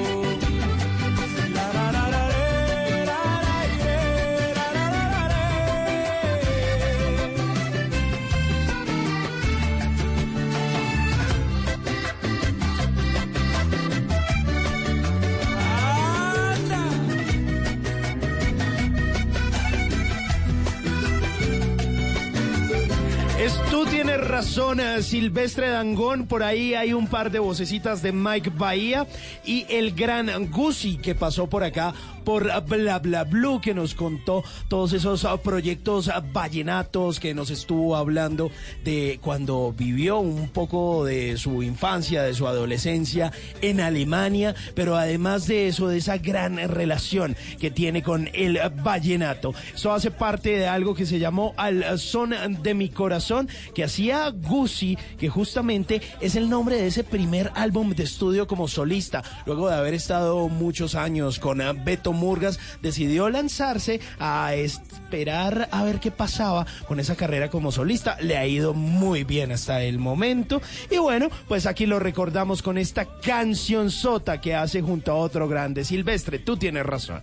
Tú 24.11 24.17
tienes 24.17 24.29
razón, 24.29 24.81
eh, 24.81 25.03
Silvestre 25.03 25.69
Dangón. 25.69 26.27
Por 26.27 26.43
ahí 26.43 26.75
hay 26.75 26.93
un 26.93 27.07
par 27.07 27.31
de 27.31 27.39
vocecitas 27.39 28.03
de 28.03 28.13
Mike 28.13 28.51
Bahía 28.51 29.07
y 29.45 29.67
el 29.69 29.95
gran 29.95 30.51
Gusi 30.51 30.97
que 30.97 31.15
pasó 31.15 31.47
por 31.47 31.63
acá 31.63 31.95
por 32.31 32.45
Bla 32.67 33.01
Bla 33.01 33.25
Blue, 33.25 33.61
que 33.61 33.75
nos 33.75 33.97
contó 33.97 34.45
todos 34.69 34.93
esos 34.93 35.25
ah, 35.25 35.37
proyectos 35.39 36.07
ah, 36.07 36.23
vallenatos, 36.33 37.19
que 37.19 37.35
nos 37.35 37.51
estuvo 37.51 37.97
hablando 37.97 38.53
de 38.85 39.19
cuando 39.21 39.75
vivió 39.77 40.21
un 40.21 40.49
poco 40.51 41.05
de 41.05 41.37
su 41.37 41.65
infancia, 41.65 42.23
de 42.23 42.33
su 42.33 42.47
adolescencia 42.47 43.33
en 43.63 43.81
Alemania, 43.81 44.55
pero 44.77 44.97
además 44.97 45.49
de 45.49 45.67
eso, 45.67 45.89
de 45.89 45.99
esa 45.99 46.19
gran 46.19 46.59
relación 46.69 47.35
que 47.59 47.73
tiene 47.73 48.01
con 48.01 48.31
el 48.33 48.61
vallenato. 48.81 49.53
Esto 49.75 49.93
hace 49.93 50.13
parte 50.13 50.51
de 50.51 50.69
algo 50.69 50.95
que 50.95 51.07
se 51.07 51.19
llamó 51.19 51.53
Al 51.57 51.99
Son 51.99 52.33
de 52.63 52.75
mi 52.75 52.91
Corazón, 52.91 53.49
que 53.75 53.83
hacía 53.83 54.29
Gucci, 54.29 54.97
que 55.19 55.29
justamente 55.29 56.01
es 56.21 56.37
el 56.37 56.49
nombre 56.49 56.77
de 56.77 56.87
ese 56.87 57.03
primer 57.03 57.51
álbum 57.57 57.91
de 57.91 58.05
estudio 58.05 58.47
como 58.47 58.69
solista. 58.69 59.25
Luego 59.47 59.69
de 59.69 59.75
haber 59.75 59.95
estado 59.95 60.49
muchos 60.49 60.95
años 60.95 61.41
con 61.41 61.61
ah, 61.61 61.73
Beto 61.73 62.20
Murgas, 62.21 62.61
decidió 62.83 63.29
lanzarse 63.31 64.01
a 64.19 64.55
esperar 64.55 65.69
a 65.73 65.83
ver 65.83 65.99
qué 65.99 66.11
pasaba 66.11 66.67
con 66.87 67.01
esa 67.01 67.17
carrera 67.17 67.51
como 67.51 67.73
solista. 67.73 68.17
Le 68.21 68.37
ha 68.37 68.47
ido 68.47 68.75
muy 68.75 69.25
bien 69.25 69.51
hasta 69.53 69.83
el 69.83 69.99
momento. 69.99 70.63
Y 70.91 70.99
bueno, 70.99 71.29
pues 71.49 71.67
aquí 71.67 71.87
lo 71.87 71.99
recordamos 71.99 72.63
con 72.63 72.79
esta 72.79 73.07
canción 73.21 73.91
sota 73.91 74.41
que 74.41 74.55
hace 74.55 74.83
junto 74.83 75.13
a 75.13 75.17
otro 75.17 75.49
grande. 75.49 75.85
Silvestre, 75.85 76.39
tú 76.39 76.57
tienes 76.57 76.85
razón. 76.87 77.23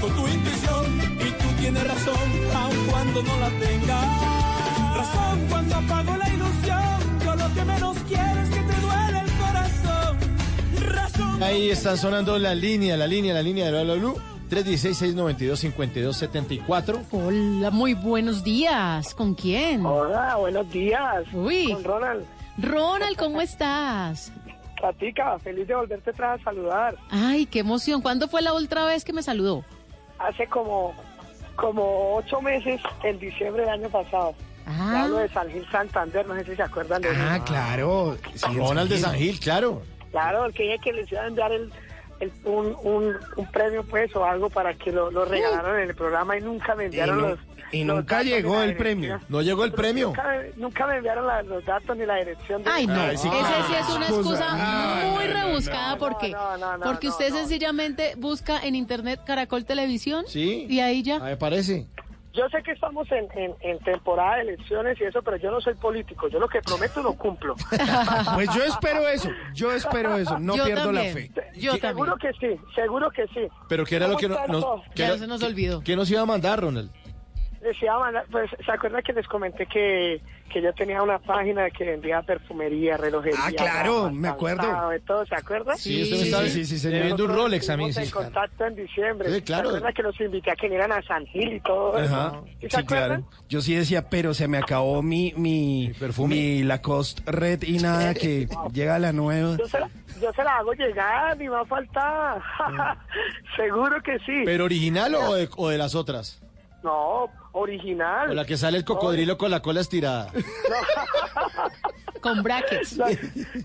tu 0.00 0.24
tienes 1.64 1.84
razón, 1.84 2.30
aun 2.54 2.86
cuando 2.90 3.22
no 3.22 3.38
la 3.38 3.48
tengas. 3.48 4.04
Razón 4.96 5.46
cuando 5.48 5.74
apago 5.76 6.16
la 6.18 6.28
ilusión, 6.28 7.20
yo 7.24 7.34
lo 7.36 7.54
que 7.54 7.64
menos 7.64 7.96
quiero 8.06 8.33
Ahí 11.40 11.70
están 11.70 11.96
sonando 11.96 12.38
la 12.38 12.54
línea, 12.54 12.96
la 12.96 13.06
línea, 13.06 13.32
la 13.34 13.42
línea 13.42 13.66
de 13.66 13.70
Bla 13.72 13.82
Bla 13.84 13.94
Blue. 13.94 14.20
316-692-5274. 14.50 17.00
Hola, 17.12 17.70
muy 17.70 17.94
buenos 17.94 18.44
días. 18.44 19.14
¿Con 19.14 19.34
quién? 19.34 19.84
Hola, 19.86 20.36
buenos 20.36 20.70
días. 20.70 21.24
Uy. 21.32 21.72
Con 21.72 21.84
Ronald. 21.84 22.24
Ronald, 22.58 23.16
¿cómo 23.16 23.40
estás? 23.40 24.30
Platica, 24.76 25.38
feliz 25.38 25.66
de 25.66 25.74
volverte 25.74 26.10
atrás 26.10 26.40
a 26.40 26.44
saludar. 26.44 26.96
Ay, 27.10 27.46
qué 27.46 27.60
emoción. 27.60 28.02
¿Cuándo 28.02 28.28
fue 28.28 28.42
la 28.42 28.52
última 28.52 28.84
vez 28.86 29.04
que 29.04 29.12
me 29.12 29.22
saludó? 29.22 29.64
Hace 30.18 30.46
como, 30.46 30.94
como 31.56 32.16
ocho 32.16 32.40
meses, 32.42 32.80
en 33.02 33.18
diciembre 33.18 33.62
del 33.62 33.70
año 33.72 33.88
pasado. 33.88 34.34
Ah. 34.66 35.04
Hablo 35.04 35.16
de 35.18 35.28
San 35.30 35.48
Gil 35.50 35.66
Santander, 35.70 36.26
no 36.26 36.34
sé 36.34 36.44
si 36.44 36.54
se 36.56 36.62
acuerdan 36.62 37.02
de 37.02 37.08
Ah, 37.10 37.36
eso. 37.36 37.44
claro. 37.44 38.16
Sí, 38.34 38.46
Ronald 38.56 38.90
de 38.90 38.98
San. 38.98 39.14
Gil, 39.16 39.38
claro. 39.40 39.82
Claro, 40.14 40.44
el 40.44 40.52
que 40.54 40.62
dije 40.62 40.78
que 40.78 40.92
les 40.92 41.10
iba 41.10 41.22
a 41.22 41.26
enviar 41.26 41.50
el, 41.50 41.72
el- 42.20 42.32
un, 42.44 42.76
un, 42.84 43.16
un 43.36 43.46
premio, 43.50 43.82
pues, 43.82 44.14
o 44.14 44.24
algo 44.24 44.48
para 44.48 44.72
que 44.74 44.92
lo, 44.92 45.10
lo 45.10 45.24
regalaran 45.24 45.80
en 45.80 45.88
el 45.90 45.94
programa 45.96 46.38
y 46.38 46.40
nunca 46.40 46.76
me 46.76 46.84
Y, 46.84 46.86
enviaron 46.86 47.18
nu- 47.20 47.28
los... 47.30 47.38
y 47.72 47.82
los 47.82 47.96
nunca 47.96 48.22
llegó 48.22 48.62
el 48.62 48.76
premio. 48.76 49.20
No 49.28 49.42
llegó 49.42 49.64
el 49.64 49.72
premio. 49.72 50.06
Nunca, 50.10 50.22
me- 50.28 50.50
nunca 50.56 50.86
me 50.86 50.96
enviaron 50.98 51.26
la- 51.26 51.42
los 51.42 51.64
datos 51.64 51.96
ni 51.96 52.06
la 52.06 52.14
dirección. 52.14 52.62
de- 52.62 52.70
Ay, 52.70 52.86
no. 52.86 52.94
Ay, 52.94 53.16
sí, 53.18 53.26
es 53.28 53.88
una 53.96 54.06
excusa 54.06 54.54
muy 54.54 55.26
no, 55.26 55.34
no, 55.34 55.46
rebuscada 55.46 55.90
no. 55.94 55.98
porque, 55.98 56.30
No, 56.30 56.56
no, 56.58 56.78
no, 56.78 56.84
porque 56.84 57.08
no, 57.08 57.12
usted 57.12 57.30
no. 57.30 57.36
sencillamente 57.38 58.14
busca 58.16 58.60
en 58.62 58.76
internet 58.76 59.18
Caracol 59.26 59.64
Televisión 59.64 60.24
Sí. 60.28 60.66
y 60.70 60.78
ahí 60.78 61.02
ya. 61.02 61.16
A 61.16 61.20
me 61.24 61.36
parece. 61.36 61.88
Yo 62.34 62.48
sé 62.48 62.62
que 62.62 62.72
estamos 62.72 63.10
en, 63.12 63.28
en, 63.38 63.54
en 63.60 63.78
temporada 63.80 64.36
de 64.36 64.42
elecciones 64.42 65.00
y 65.00 65.04
eso, 65.04 65.22
pero 65.22 65.36
yo 65.36 65.50
no 65.52 65.60
soy 65.60 65.74
político. 65.74 66.28
Yo 66.28 66.38
lo 66.40 66.48
que 66.48 66.60
prometo 66.60 67.02
lo 67.02 67.14
cumplo. 67.14 67.54
Pues 68.34 68.48
yo 68.54 68.64
espero 68.64 69.06
eso, 69.08 69.30
yo 69.54 69.72
espero 69.72 70.16
eso, 70.16 70.38
no 70.38 70.56
Yo 70.56 70.64
pierdo 70.64 70.90
la 70.92 71.02
fe. 71.02 71.30
Yo 71.54 71.72
también. 71.72 71.80
seguro 71.80 72.16
que 72.16 72.32
sí, 72.34 72.60
seguro 72.74 73.10
que 73.10 73.26
sí. 73.28 73.46
Pero 73.68 73.84
¿qué 73.84 73.96
era 73.96 74.06
lo 74.08 74.14
¿Cómo 74.14 74.20
que 74.20 74.28
no- 74.28 74.46
nos, 74.60 74.82
qué 74.94 75.04
era- 75.04 75.18
se 75.18 75.26
nos 75.26 75.40
qué- 75.40 75.46
olvidó. 75.46 75.80
¿Qué 75.82 75.94
nos 75.96 76.10
iba 76.10 76.22
a 76.22 76.26
mandar, 76.26 76.60
Ronald? 76.60 76.90
A 77.64 77.98
mandar, 77.98 78.26
pues, 78.30 78.50
¿se 78.64 78.70
acuerdan 78.70 79.02
que 79.02 79.12
les 79.14 79.26
comenté 79.26 79.64
que, 79.66 80.20
que 80.52 80.60
yo 80.60 80.72
tenía 80.74 81.02
una 81.02 81.18
página 81.18 81.70
que 81.70 81.84
vendía 81.84 82.20
perfumería, 82.20 82.96
relojería? 82.98 83.38
Ah, 83.42 83.50
claro, 83.56 84.10
me 84.10 84.28
acuerdo. 84.28 84.90
de 84.90 85.00
todo, 85.00 85.24
¿se 85.24 85.34
acuerdan? 85.34 85.78
Sí, 85.78 86.02
usted 86.02 86.16
me 86.16 86.22
Sí, 86.22 86.28
estaba 86.28 86.44
sí, 86.48 86.64
sí, 86.66 86.78
sí, 86.78 86.88
vendiendo 86.90 87.24
un 87.24 87.34
Rolex 87.34 87.70
a 87.70 87.76
mí, 87.78 87.90
sí. 87.92 88.02
en 88.02 88.10
contacto 88.10 88.66
en 88.66 88.76
diciembre. 88.76 89.32
Sí, 89.34 89.40
claro. 89.42 89.70
¿Se 89.70 89.76
acuerdan 89.76 89.94
que 89.94 90.02
los 90.02 90.20
invité 90.20 90.50
a 90.50 90.56
que 90.56 90.66
vinieran 90.66 90.92
a 90.92 91.02
San 91.02 91.24
Gil 91.26 91.54
y 91.54 91.60
todo 91.60 91.98
eso? 91.98 92.14
Ajá. 92.14 92.40
¿Sí 92.44 92.50
se 92.60 92.68
Sí, 92.68 92.76
acuerdan? 92.82 93.22
claro. 93.22 93.42
Yo 93.48 93.60
sí 93.62 93.74
decía, 93.74 94.10
pero 94.10 94.34
se 94.34 94.46
me 94.46 94.58
acabó 94.58 95.02
mi 95.02 95.32
mi 95.36 95.90
perfume? 95.98 96.34
mi 96.34 96.62
Lacoste 96.64 97.22
Red 97.30 97.62
y 97.62 97.78
nada 97.78 98.12
que 98.12 98.46
llega 98.74 98.98
la 98.98 99.12
nueva. 99.12 99.56
Yo 99.56 99.66
se, 99.66 99.80
la, 99.80 99.88
yo 100.20 100.30
se 100.32 100.44
la 100.44 100.58
hago 100.58 100.72
llegar, 100.74 101.36
ni 101.38 101.48
más 101.48 101.66
falta. 101.66 102.42
Seguro 103.56 104.02
que 104.02 104.18
sí. 104.20 104.42
¿Pero 104.44 104.64
original 104.64 105.14
o 105.14 105.34
de, 105.34 105.48
o 105.56 105.68
de 105.70 105.78
las 105.78 105.94
otras? 105.94 106.40
No, 106.84 107.30
original. 107.52 108.30
O 108.30 108.34
la 108.34 108.44
que 108.44 108.58
sale 108.58 108.76
el 108.76 108.84
cocodrilo 108.84 109.38
con 109.38 109.50
la 109.50 109.60
cola 109.60 109.80
estirada. 109.80 110.30
Con 112.20 112.42
brackets. 112.42 112.96
La, 112.96 113.08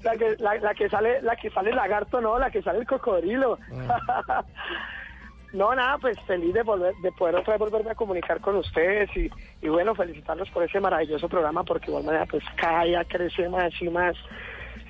la 0.03 0.17
que, 0.17 0.35
la, 0.39 0.55
la 0.55 0.73
que 0.73 0.89
sale 0.89 1.21
la 1.21 1.35
que 1.35 1.49
sale 1.49 1.69
el 1.69 1.75
lagarto 1.75 2.21
no 2.21 2.39
la 2.39 2.49
que 2.49 2.61
sale 2.61 2.79
el 2.79 2.87
cocodrilo 2.87 3.57
no 5.53 5.73
nada 5.73 5.97
pues 5.97 6.19
feliz 6.27 6.53
de 6.53 6.63
volver 6.63 6.93
de 7.01 7.11
poder 7.11 7.35
otra 7.35 7.53
vez 7.53 7.59
volverme 7.59 7.91
a 7.91 7.95
comunicar 7.95 8.41
con 8.41 8.57
ustedes 8.57 9.09
y, 9.15 9.29
y 9.61 9.69
bueno 9.69 9.95
felicitarlos 9.95 10.49
por 10.49 10.63
ese 10.63 10.79
maravilloso 10.79 11.29
programa 11.29 11.63
porque 11.63 11.85
de 11.85 11.91
igual 11.91 12.05
manera 12.05 12.25
pues 12.25 12.43
cada 12.55 12.83
día 12.83 13.05
crece 13.05 13.47
más 13.49 13.71
y 13.81 13.89
más 13.89 14.15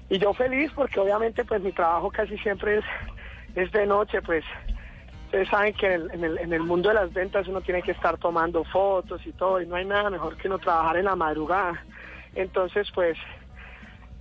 y 0.09 0.17
yo 0.17 0.33
feliz 0.33 0.71
porque 0.75 0.99
obviamente 0.99 1.45
pues 1.45 1.61
mi 1.61 1.71
trabajo 1.71 2.09
casi 2.09 2.37
siempre 2.39 2.79
es 2.79 2.85
es 3.55 3.71
de 3.71 3.85
noche 3.85 4.21
pues 4.21 4.43
ustedes 5.29 5.49
saben 5.49 5.75
que 5.75 5.85
en 5.85 6.01
el, 6.01 6.11
en, 6.11 6.23
el, 6.23 6.37
en 6.39 6.53
el 6.53 6.63
mundo 6.63 6.89
de 6.89 6.95
las 6.95 7.13
ventas 7.13 7.47
uno 7.47 7.61
tiene 7.61 7.83
que 7.83 7.91
estar 7.91 8.17
tomando 8.17 8.63
fotos 8.63 9.21
y 9.27 9.31
todo 9.31 9.61
y 9.61 9.67
no 9.67 9.75
hay 9.75 9.85
nada 9.85 10.09
mejor 10.09 10.35
que 10.35 10.47
uno 10.47 10.57
trabajar 10.57 10.97
en 10.97 11.05
la 11.05 11.15
madrugada. 11.15 11.83
Entonces 12.33 12.89
pues 12.95 13.15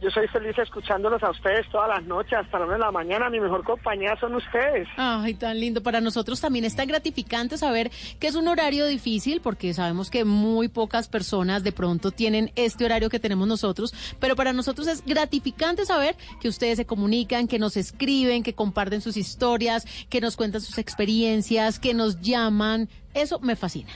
yo 0.01 0.11
soy 0.11 0.29
feliz 0.29 0.57
escuchándolos 0.57 1.21
a 1.25 1.31
ustedes 1.31 1.69
todas 1.71 1.89
las 1.89 2.05
noches 2.05 2.35
hasta 2.35 2.59
la 2.61 2.67
una 2.67 2.75
de 2.75 2.81
la 2.81 2.93
mañana. 2.93 3.29
Mi 3.31 3.41
mejor 3.41 3.65
compañía 3.65 4.17
son 4.21 4.37
ustedes. 4.37 4.87
Ay, 4.97 5.35
tan 5.35 5.59
lindo. 5.59 5.83
Para 5.83 6.01
nosotros 6.01 6.41
también 6.41 6.65
es 6.65 6.77
tan 6.77 6.87
gratificante 6.87 7.59
saber 7.59 7.91
que 8.21 8.29
es 8.29 8.37
un 8.37 8.47
horario 8.47 8.87
difícil, 8.87 9.41
porque 9.41 9.75
sabemos 9.75 10.09
que 10.09 10.25
muy 10.25 10.69
pocas 10.69 11.09
personas 11.09 11.65
de 11.65 11.73
pronto 11.73 12.13
tienen 12.13 12.53
este 12.55 12.85
horario 12.85 13.11
que 13.11 13.19
tenemos 13.19 13.49
nosotros, 13.49 13.93
pero 14.21 14.37
para 14.37 14.53
nosotros 14.53 14.87
es 14.87 15.05
gratificante 15.05 15.85
saber 15.85 16.15
que 16.41 16.49
ustedes 16.49 16.77
se 16.77 16.87
comunican, 16.87 17.49
que 17.49 17.59
nos 17.59 17.77
escriben, 17.77 18.45
que 18.45 18.55
comparten 18.55 19.01
sus 19.01 19.17
historias, 19.17 19.85
que 20.09 20.21
nos 20.21 20.37
cuentan 20.37 20.61
sus 20.61 20.79
experiencias, 20.79 21.81
que 21.81 21.93
nos 21.93 22.21
llaman. 22.21 22.89
Eso 23.15 23.41
me 23.41 23.57
fascina. 23.57 23.91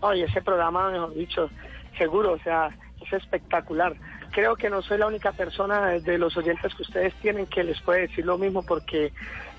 Ay, 0.00 0.22
ese 0.22 0.40
programa, 0.40 0.90
mejor 0.90 1.12
dicho, 1.14 1.50
seguro, 1.98 2.32
o 2.32 2.38
sea, 2.38 2.70
es 3.04 3.12
espectacular. 3.12 3.94
Creo 4.38 4.54
que 4.54 4.70
no 4.70 4.82
soy 4.82 4.98
la 4.98 5.08
única 5.08 5.32
persona 5.32 5.98
de 5.98 6.16
los 6.16 6.36
oyentes 6.36 6.72
que 6.76 6.82
ustedes 6.82 7.12
tienen 7.14 7.46
que 7.46 7.64
les 7.64 7.80
puede 7.80 8.02
decir 8.02 8.24
lo 8.24 8.38
mismo 8.38 8.62
porque 8.62 9.12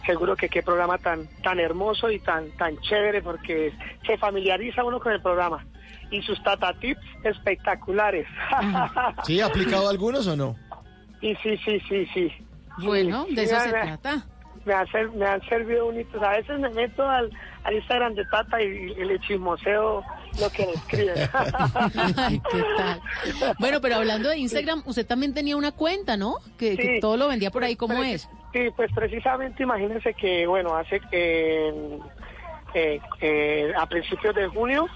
seguro 0.06 0.38
que 0.38 0.48
qué 0.48 0.64
programa 0.64 0.98
tan 0.98 1.28
tan 1.44 1.60
hermoso 1.60 2.10
y 2.10 2.20
tan 2.20 2.50
tan 2.52 2.78
chévere 2.78 3.22
porque 3.22 3.74
se 4.08 4.18
familiariza 4.18 4.86
uno 4.86 5.02
con 5.02 5.12
el 5.12 5.22
programa 5.22 5.66
y 6.12 6.22
sus 6.22 6.42
tata 6.44 6.72
tips 6.80 7.02
espectaculares. 7.26 8.26
¿Sí? 9.26 9.42
¿Ha 9.42 9.48
aplicado 9.48 9.90
algunos 9.90 10.26
o 10.28 10.38
no? 10.38 10.56
y 11.22 11.36
sí, 11.36 11.58
sí, 11.58 11.82
sí, 11.90 12.06
sí. 12.14 12.32
Bueno, 12.78 13.26
Sí, 13.28 13.36
de 13.36 13.44
eso 13.44 13.56
sí, 13.60 13.70
se 13.72 13.76
me- 13.76 13.82
trata. 13.82 14.26
me, 14.64 15.08
me 15.18 15.26
han 15.26 15.42
servido 15.50 15.88
bonitos. 15.88 16.24
A 16.24 16.30
veces 16.38 16.58
me 16.58 16.70
meto 16.70 17.06
al, 17.06 17.30
al 17.66 17.74
Instagram 17.76 18.14
de 18.14 18.24
Tata 18.28 18.62
y, 18.64 18.66
y 18.68 19.04
le 19.04 19.20
chismoseo 19.20 20.06
lo 20.38 20.50
que 20.52 20.66
le 20.66 20.74
escriben. 20.74 21.16
Ay, 22.18 22.42
qué 22.52 22.64
tal. 22.78 23.02
Bueno, 23.58 23.82
pero 23.82 23.96
hablando 23.96 24.30
de 24.30 24.38
Instagram, 24.38 24.84
usted 24.86 25.06
también 25.06 25.34
tenía 25.34 25.56
una 25.58 25.72
cuenta, 25.72 26.18
¿no? 26.18 26.36
Que, 26.58 26.78
que 26.78 27.00
todo 27.00 27.18
lo 27.18 27.28
vendía 27.28 27.52
por 27.52 27.64
ahí, 27.64 27.76
¿cómo 27.76 28.04
es? 28.04 28.30
Sí, 28.54 28.70
pues 28.76 28.92
precisamente 28.94 29.64
imagínense 29.64 30.14
que, 30.14 30.48
bueno, 30.48 30.76
hace 30.76 31.02
eh, 31.12 32.00
eh, 32.74 33.00
eh, 33.22 33.74
a 33.78 33.86
principios 33.86 34.34
de 34.36 34.48
junio, 34.48 34.88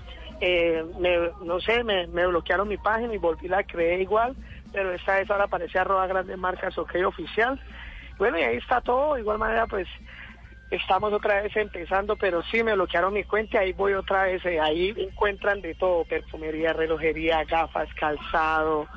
eh, 0.42 0.84
me- 1.00 1.32
no 1.46 1.60
sé, 1.60 1.84
me, 1.84 2.08
me 2.08 2.26
bloquearon 2.28 2.68
mi 2.68 2.78
página 2.78 3.14
y 3.14 3.18
volví 3.18 3.48
la 3.48 3.64
creé 3.64 4.02
igual, 4.02 4.36
pero 4.72 4.94
esta 4.94 5.16
vez 5.20 5.30
ahora 5.30 5.46
aparece 5.46 5.78
arroba 5.80 6.08
grandes 6.08 6.38
marcas 6.38 6.78
ok 6.78 6.96
oficial. 7.06 7.60
Bueno, 8.18 8.38
y 8.40 8.44
ahí 8.44 8.58
está 8.58 8.82
todo, 8.82 9.16
de 9.16 9.22
igual 9.22 9.38
manera 9.40 9.66
pues 9.68 9.88
estamos 10.76 11.14
otra 11.14 11.42
vez 11.42 11.56
empezando, 11.56 12.16
pero 12.16 12.42
sí 12.44 12.64
me 12.64 12.74
bloquearon 12.74 13.14
mi 13.14 13.24
cuenta 13.24 13.58
y 13.58 13.66
ahí 13.66 13.74
voy 13.74 13.94
otra 13.94 14.24
vez, 14.24 14.44
eh, 14.46 14.60
ahí 14.60 14.94
encuentran 14.98 15.62
de 15.62 15.76
todo, 15.76 16.04
perfumería, 16.06 16.74
relojería, 16.74 17.44
gafas, 17.44 17.90
calzado, 17.94 18.88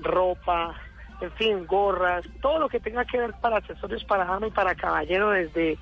ropa, 0.00 0.74
en 1.20 1.32
fin, 1.32 1.66
gorras, 1.66 2.24
todo 2.40 2.58
lo 2.58 2.68
que 2.68 2.80
tenga 2.80 3.04
que 3.04 3.18
ver 3.18 3.32
para 3.40 3.58
accesorios 3.58 4.04
para 4.04 4.24
dama 4.24 4.48
y 4.48 4.50
para 4.50 4.74
caballero, 4.74 5.30
desde, 5.30 5.78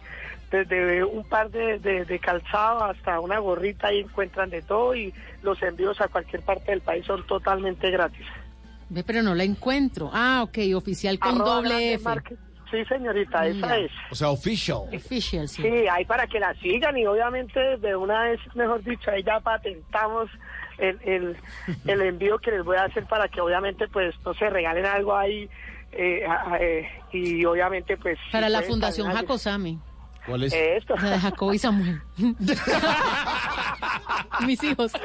desde 0.50 1.05
un 1.05 1.24
par 1.24 1.50
de, 1.50 1.78
de, 1.78 2.05
de 2.05 2.18
calzado 2.18 2.85
hasta 2.85 3.18
una 3.20 3.38
gorrita, 3.38 3.88
ahí 3.88 4.00
encuentran 4.00 4.50
de 4.50 4.62
todo 4.62 4.94
y 4.94 5.12
los 5.42 5.62
envíos 5.62 6.00
a 6.00 6.09
cualquier 6.09 6.42
parte 6.42 6.70
del 6.70 6.83
país 6.83 7.05
son 7.07 7.26
totalmente 7.26 7.90
gratis. 7.90 8.26
Ve, 8.88 9.02
pero 9.05 9.22
no 9.22 9.35
la 9.35 9.44
encuentro. 9.44 10.11
Ah, 10.12 10.42
ok, 10.44 10.59
oficial 10.76 11.18
con 11.18 11.37
Arroba 11.37 11.55
doble 11.57 11.94
F. 11.94 12.05
Market. 12.05 12.38
Sí, 12.72 12.85
señorita, 12.87 13.46
esa 13.46 13.76
es. 13.76 13.90
O 14.11 14.14
sea, 14.14 14.30
official. 14.30 14.78
Official, 14.92 15.46
sí. 15.48 15.62
Sí, 15.62 15.87
ahí 15.88 16.04
para 16.06 16.26
que 16.26 16.40
la 16.40 16.54
sigan 16.54 16.96
y 16.98 17.06
obviamente 17.06 17.76
de 17.76 17.94
una 17.94 18.22
vez, 18.22 18.40
mejor 18.54 18.82
dicho, 18.82 19.11
ahí 19.11 19.22
ya 19.22 19.38
patentamos 19.40 20.30
el, 20.78 20.98
el, 21.04 21.37
el 21.87 22.02
envío 22.02 22.38
que 22.38 22.50
les 22.50 22.64
voy 22.64 22.76
a 22.78 22.85
hacer 22.85 23.04
para 23.06 23.28
que 23.28 23.40
obviamente 23.40 23.87
pues 23.88 24.14
no 24.24 24.32
se 24.35 24.48
regalen 24.50 24.87
algo 24.87 25.14
ahí 25.14 25.48
eh, 25.92 26.26
eh, 26.61 26.88
y 27.12 27.44
obviamente 27.44 27.96
pues... 27.98 28.18
Para 28.32 28.46
si 28.46 28.52
la 28.54 28.62
Fundación 28.62 29.06
también- 29.08 29.26
Jacosame. 29.26 29.78
¿Cuál 30.24 30.44
es? 30.44 30.52
Esto. 30.54 30.94
La 30.96 31.11
de 31.11 31.18
Jacob 31.18 31.52
y 31.52 31.58
Samuel. 31.58 32.00
Mis 34.46 34.62
hijos. 34.62 34.92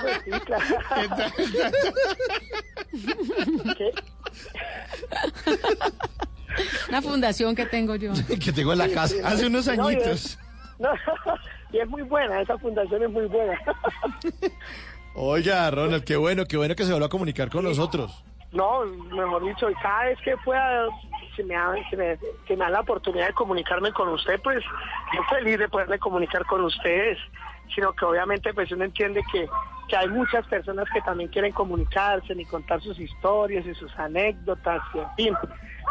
Pues 0.00 0.20
sí, 0.24 0.30
claro. 0.44 0.64
¿Qué? 3.76 3.90
Una 6.88 7.02
fundación 7.02 7.54
que 7.54 7.66
tengo 7.66 7.96
yo. 7.96 8.12
que 8.44 8.52
tengo 8.52 8.72
en 8.72 8.78
la 8.78 8.88
casa. 8.88 9.16
Hace 9.24 9.46
unos 9.46 9.68
añitos. 9.68 10.38
no, 10.78 10.90
y 11.72 11.78
es 11.78 11.88
muy 11.88 12.02
buena, 12.02 12.40
esa 12.40 12.56
fundación 12.58 13.02
es 13.02 13.10
muy 13.10 13.26
buena. 13.26 13.58
Oiga, 15.14 15.70
Ronald, 15.70 16.04
qué 16.04 16.16
bueno, 16.16 16.44
qué 16.46 16.56
bueno 16.56 16.74
que 16.74 16.84
se 16.84 16.90
vuelva 16.90 17.06
a 17.06 17.10
comunicar 17.10 17.50
con 17.50 17.64
nosotros. 17.64 18.24
No, 18.52 18.84
mejor 18.84 19.44
dicho, 19.44 19.68
y 19.68 19.74
cada 19.74 20.04
vez 20.04 20.18
que 20.24 20.36
pueda, 20.44 20.86
si 21.34 21.42
me, 21.42 21.54
dan, 21.54 21.76
si, 21.90 21.96
me, 21.96 22.16
si 22.46 22.52
me 22.54 22.64
dan 22.64 22.72
la 22.72 22.80
oportunidad 22.80 23.26
de 23.26 23.32
comunicarme 23.32 23.92
con 23.92 24.08
usted, 24.10 24.40
pues 24.42 24.62
yo 25.12 25.22
feliz 25.28 25.58
de 25.58 25.68
poderme 25.68 25.98
comunicar 25.98 26.44
con 26.46 26.62
ustedes, 26.62 27.18
sino 27.74 27.92
que 27.92 28.04
obviamente 28.04 28.52
pues 28.54 28.70
uno 28.72 28.84
entiende 28.84 29.22
que, 29.32 29.48
que 29.88 29.96
hay 29.96 30.08
muchas 30.08 30.46
personas 30.46 30.86
que 30.92 31.00
también 31.02 31.28
quieren 31.30 31.52
comunicarse 31.52 32.32
y 32.34 32.44
contar 32.44 32.80
sus 32.80 32.98
historias 32.98 33.66
y 33.66 33.74
sus 33.74 33.96
anécdotas, 33.98 34.80
y 34.94 34.98
en 34.98 35.06
fin. 35.16 35.34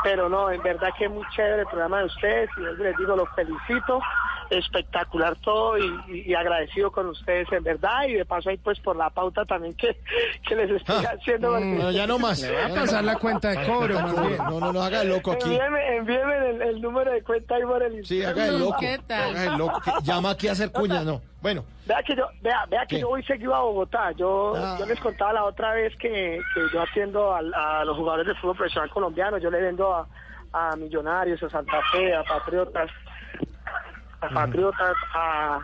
Pero 0.04 0.28
no, 0.28 0.50
en 0.50 0.62
verdad 0.63 0.89
que 0.98 1.06
es 1.06 1.12
muy 1.12 1.24
chévere 1.36 1.62
el 1.62 1.67
programa 1.67 2.00
de 2.00 2.06
ustedes 2.06 2.50
y 2.58 2.82
les 2.82 2.98
digo, 2.98 3.15
los 3.15 3.30
felicito. 3.36 4.00
espectacular 4.50 5.36
todo 5.38 5.78
y, 5.78 6.24
y 6.28 6.34
agradecido 6.36 6.91
con 6.91 7.08
ustedes 7.08 7.52
en 7.52 7.63
verdad 7.63 8.04
y 8.08 8.13
de 8.13 8.26
paso 8.26 8.50
ahí 8.50 8.58
pues 8.58 8.80
por 8.80 8.96
la 8.96 9.10
pauta 9.10 9.46
también 9.46 9.74
que, 9.76 9.98
que 10.48 10.56
les 10.56 10.69
estoy 10.72 11.04
haciendo. 11.06 11.50
porque- 11.50 11.65
No, 11.65 11.91
ya 11.91 12.06
no 12.08 12.19
más. 12.19 12.41
Le 12.43 12.62
a 12.62 12.69
pasar 12.74 13.04
la 13.04 13.15
cuenta 13.17 13.50
de 13.50 13.65
cobro, 13.65 14.00
más 14.00 14.28
bien. 14.28 14.38
No, 14.38 14.60
no, 14.60 14.74
no, 14.74 14.82
haga 14.84 15.02
el 15.02 15.10
loco 15.10 15.32
aquí. 15.32 15.46
Envíeme, 15.56 15.96
envíeme 15.98 16.50
el, 16.50 16.62
el 16.62 16.82
número 16.82 17.12
de 17.12 17.24
cuenta 17.24 17.56
ahí 17.56 17.63
por 17.63 17.82
el 17.84 18.06
Sí, 18.06 18.24
haga 18.24 18.48
el 18.48 18.60
loco. 18.60 18.78
¿Qué 18.80 19.00
tal? 19.08 19.30
Haga 19.36 19.43
el 19.54 19.58
loco. 19.58 19.82
que 19.82 19.91
llama 20.04 20.32
aquí 20.32 20.48
a 20.48 20.52
hacer 20.52 20.72
cuñas, 20.72 21.04
no. 21.06 21.22
Bueno, 21.43 21.65
Vea 21.86 22.01
que 22.01 22.15
yo, 22.15 22.25
vea, 22.41 22.65
vea 22.69 22.86
que 22.86 22.95
¿Qué? 22.95 23.01
yo 23.01 23.10
voy 23.10 23.21
seguido 23.23 23.53
a 23.53 23.60
Bogotá. 23.60 24.13
Yo, 24.13 24.53
Ah. 24.56 24.77
yo 24.79 24.86
les 24.86 24.97
contaba 25.01 25.34
la 25.34 25.43
otra 25.43 25.73
vez 25.73 25.93
que, 25.97 26.39
que 26.56 26.62
yo 26.73 26.82
atiendo 26.82 27.36
a, 27.36 27.41
los 27.84 27.97
jugadores 27.97 28.25
de 28.27 28.34
fútbol 28.36 28.56
profesional 28.56 28.89
colombiano. 28.89 29.38
Yo 29.38 29.51
le 29.51 29.60
vendo 29.62 29.93
a, 29.93 30.08
a 30.53 30.75
Millonarios, 30.77 31.43
a 31.43 31.49
Santa 31.49 31.82
Fe, 31.91 32.15
a 32.15 32.23
Patriotas, 32.23 32.89
a 34.21 34.29
Patriotas, 34.29 34.95
a, 35.13 35.60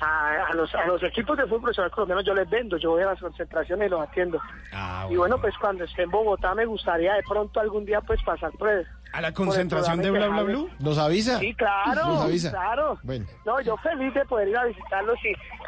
a, 0.00 0.46
a 0.50 0.54
los, 0.54 0.74
a 0.74 0.86
los 0.86 1.02
equipos 1.02 1.36
de 1.36 1.44
fútbol 1.44 1.62
profesional 1.62 1.90
colombiano. 1.90 2.22
Yo 2.22 2.34
les 2.34 2.48
vendo. 2.48 2.76
Yo 2.76 2.90
voy 2.90 3.02
a 3.02 3.06
las 3.06 3.20
concentraciones 3.20 3.86
y 3.86 3.90
los 3.90 4.00
atiendo. 4.02 4.40
Ah, 4.72 5.06
Y 5.10 5.16
bueno, 5.16 5.40
pues 5.40 5.54
cuando 5.58 5.84
esté 5.84 6.02
en 6.02 6.10
Bogotá 6.10 6.54
me 6.54 6.64
gustaría 6.66 7.14
de 7.14 7.22
pronto 7.22 7.60
algún 7.60 7.84
día 7.84 8.00
pues 8.00 8.22
pasar 8.24 8.50
por 8.52 8.68
el, 8.68 8.86
¿A 9.12 9.20
la 9.20 9.32
concentración 9.32 10.02
de 10.02 10.10
Bla 10.10 10.26
Bla 10.28 10.42
Blue? 10.42 10.68
¿nos 10.80 10.98
avisa? 10.98 11.38
Sí, 11.38 11.54
claro, 11.54 12.04
Nos 12.06 12.22
avisa. 12.22 12.50
claro. 12.50 12.98
Bueno. 13.04 13.26
No, 13.46 13.60
yo 13.60 13.76
feliz 13.76 14.12
de 14.12 14.24
poder 14.24 14.48
ir 14.48 14.56
a 14.56 14.64
visitarlos 14.64 15.16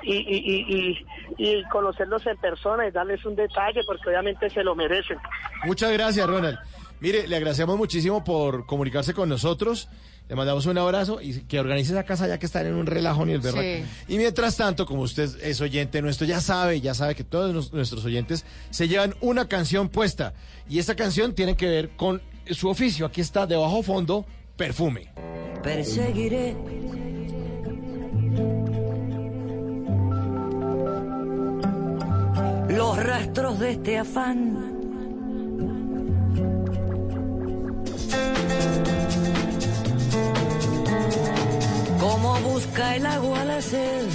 y, 0.03 0.13
y, 0.13 0.97
y, 0.99 1.07
y 1.39 1.65
conocerlos 1.69 2.27
en 2.27 2.37
persona 2.39 2.87
y 2.89 2.91
darles 2.91 3.25
un 3.25 3.37
detalle 3.37 3.81
porque 3.87 4.09
obviamente 4.09 4.51
se 4.51 4.65
lo 4.65 4.75
merecen. 4.75 5.19
Muchas 5.65 5.93
gracias, 5.93 6.27
Ronald. 6.27 6.59
Mire, 6.99 7.29
le 7.29 7.37
agradecemos 7.37 7.77
muchísimo 7.77 8.25
por 8.25 8.67
comunicarse 8.67 9.15
con 9.15 9.29
nosotros. 9.29 9.89
Le 10.29 10.35
mandamos 10.35 10.67
un 10.67 10.77
abrazo 10.77 11.21
y 11.23 11.43
que 11.43 11.61
organice 11.61 11.93
esa 11.93 12.03
casa 12.03 12.27
ya 12.27 12.39
que 12.39 12.47
están 12.47 12.67
en 12.67 12.75
un 12.75 12.87
relajo 12.87 13.25
ni 13.25 13.33
el 13.33 13.41
berraco. 13.41 13.63
Sí. 13.63 13.85
Y 14.13 14.17
mientras 14.19 14.57
tanto, 14.57 14.85
como 14.85 15.03
usted 15.03 15.31
es 15.41 15.61
oyente 15.61 16.03
nuestro, 16.03 16.27
ya 16.27 16.41
sabe, 16.41 16.81
ya 16.81 16.95
sabe 16.95 17.15
que 17.15 17.23
todos 17.23 17.55
nos- 17.55 17.73
nuestros 17.73 18.05
oyentes 18.05 18.45
se 18.71 18.89
llevan 18.89 19.15
una 19.21 19.47
canción 19.47 19.89
puesta. 19.89 20.35
Y 20.69 20.81
esta 20.81 20.97
canción 20.97 21.33
tiene 21.35 21.57
que 21.57 21.67
ver 21.69 21.91
con 21.91 22.21
su 22.51 22.69
oficio. 22.69 23.07
Aquí 23.07 23.21
está, 23.21 23.47
de 23.47 23.55
bajo 23.57 23.83
fondo, 23.85 24.27
perfume. 24.57 25.13
perseguiré. 25.63 26.57
Los 32.69 33.03
rastros 33.03 33.59
de 33.59 33.71
este 33.73 33.99
afán. 33.99 34.76
Como 42.09 42.39
busca 42.39 42.95
el 42.95 43.05
agua 43.05 43.45
la 43.45 43.61
sed. 43.61 44.07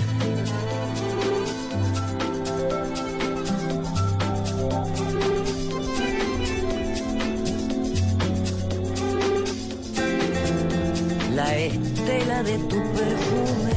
La 11.35 11.57
estela 11.57 12.43
de 12.43 12.57
tu 12.59 12.77
perfume. 12.93 13.70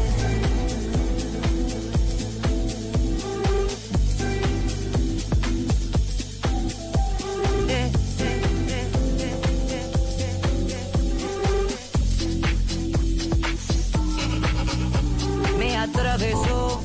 Atravesó 16.15 16.81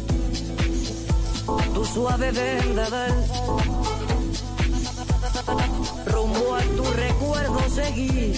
tu 1.74 1.86
suave 1.86 2.32
vendaval. 2.32 3.14
Rumbo 6.08 6.56
a 6.56 6.62
tu 6.62 6.84
recuerdo 6.84 7.60
seguí. 7.70 8.34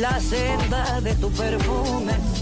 La 0.00 0.20
senda 0.20 1.00
de 1.00 1.14
tu 1.16 1.30
perfume. 1.32 2.39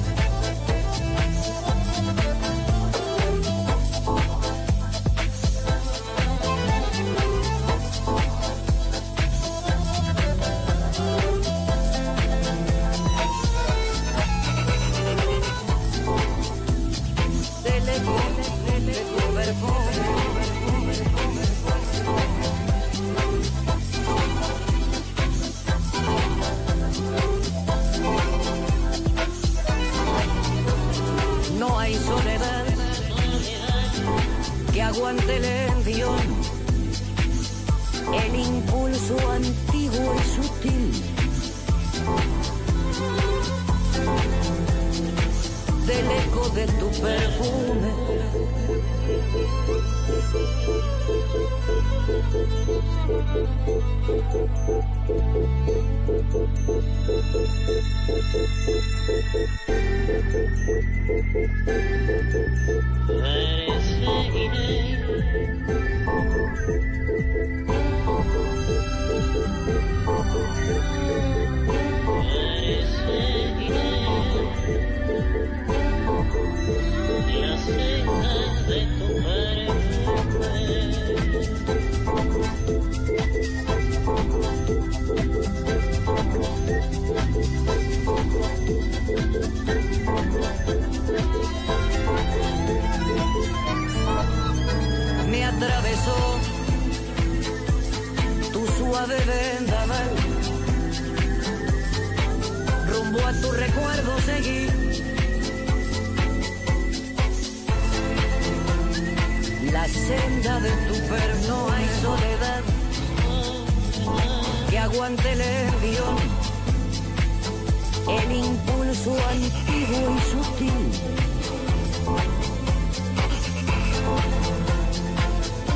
Antiguo 119.31 120.17
y 120.17 120.21
sutil 120.31 120.73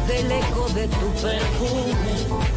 del 0.09 0.33
eco 0.33 0.69
de 0.71 0.89
tu 0.89 1.13
perfume. 1.21 2.52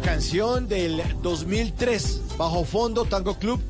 Canción 0.00 0.68
del 0.68 1.02
2003, 1.22 2.22
Bajo 2.38 2.64
Fondo 2.64 3.04
Tango 3.04 3.38
Club. 3.38 3.60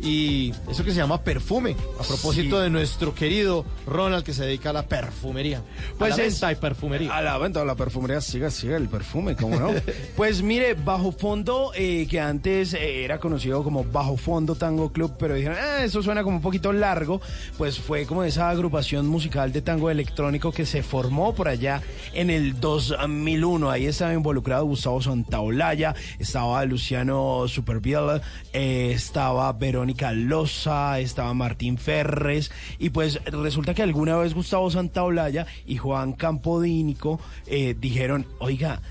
y 0.00 0.54
eso 0.70 0.84
que 0.84 0.92
se 0.92 0.98
llama 0.98 1.24
perfume, 1.24 1.74
a 1.98 2.04
propósito 2.04 2.56
Sí. 2.58 2.62
de 2.62 2.70
nuestro 2.70 3.16
querido 3.16 3.64
Ronald 3.84 4.22
que 4.24 4.32
se 4.32 4.44
dedica 4.44 4.70
a 4.70 4.72
la 4.72 4.86
perfumería. 4.86 5.60
Pues 5.98 6.14
a 6.14 6.16
la 6.16 6.22
es- 6.24 6.32
venta 6.34 6.52
y 6.52 6.54
perfumería. 6.56 7.16
A 7.16 7.22
la 7.22 7.38
venta 7.38 7.60
de 7.60 7.66
la 7.66 7.74
perfumería, 7.74 8.20
siga, 8.20 8.50
siga 8.50 8.76
el 8.76 8.88
perfume, 8.88 9.36
¿cómo 9.36 9.58
no? 9.58 9.70
pues 10.16 10.42
mire, 10.42 10.74
Bajo 10.74 11.12
Fondo, 11.12 11.72
eh, 11.74 12.06
que 12.08 12.20
antes 12.20 12.74
eh, 12.74 13.04
era 13.04 13.18
conocido 13.18 13.62
como 13.64 13.84
Bajo 13.84 14.16
Fondo 14.16 14.54
Tango 14.54 14.92
Club, 14.92 15.14
pero 15.18 15.34
dijeron, 15.34 15.58
ah, 15.60 15.82
eso 15.84 16.02
suena 16.02 16.22
como 16.22 16.36
un 16.36 16.42
poquito 16.42 16.72
largo, 16.72 17.20
pues 17.56 17.78
fue 17.78 18.06
como 18.06 18.22
esa 18.24 18.48
agrupación 18.50 19.06
musical 19.06 19.52
de 19.52 19.62
tango 19.62 19.90
electrónico 19.90 20.52
que 20.52 20.66
se 20.66 20.82
formó 20.82 21.34
por 21.34 21.48
allá 21.48 21.82
en 22.14 22.30
el 22.30 22.60
2001. 22.60 23.70
Ahí 23.70 23.86
estaba 23.86 24.12
involucrado 24.14 24.64
Gustavo 24.64 25.02
Santaolalla, 25.02 25.94
estaba 26.18 26.64
Luciano 26.64 27.44
Supervielle, 27.48 28.20
eh, 28.52 28.92
estaba 28.94 29.52
Verónica 29.52 30.12
Loza, 30.12 31.00
estaba 31.00 31.34
Martín 31.34 31.78
Ferres, 31.78 32.50
y 32.78 32.90
pues 32.90 33.20
resulta 33.24 33.74
que 33.74 33.82
alguna 33.82 34.16
vez 34.16 34.34
Gustavo 34.34 34.70
Santaolalla 34.70 35.46
y 35.66 35.76
Juan 35.88 36.12
Campodínico 36.12 37.18
eh, 37.46 37.74
dijeron, 37.80 38.26
oiga, 38.40 38.82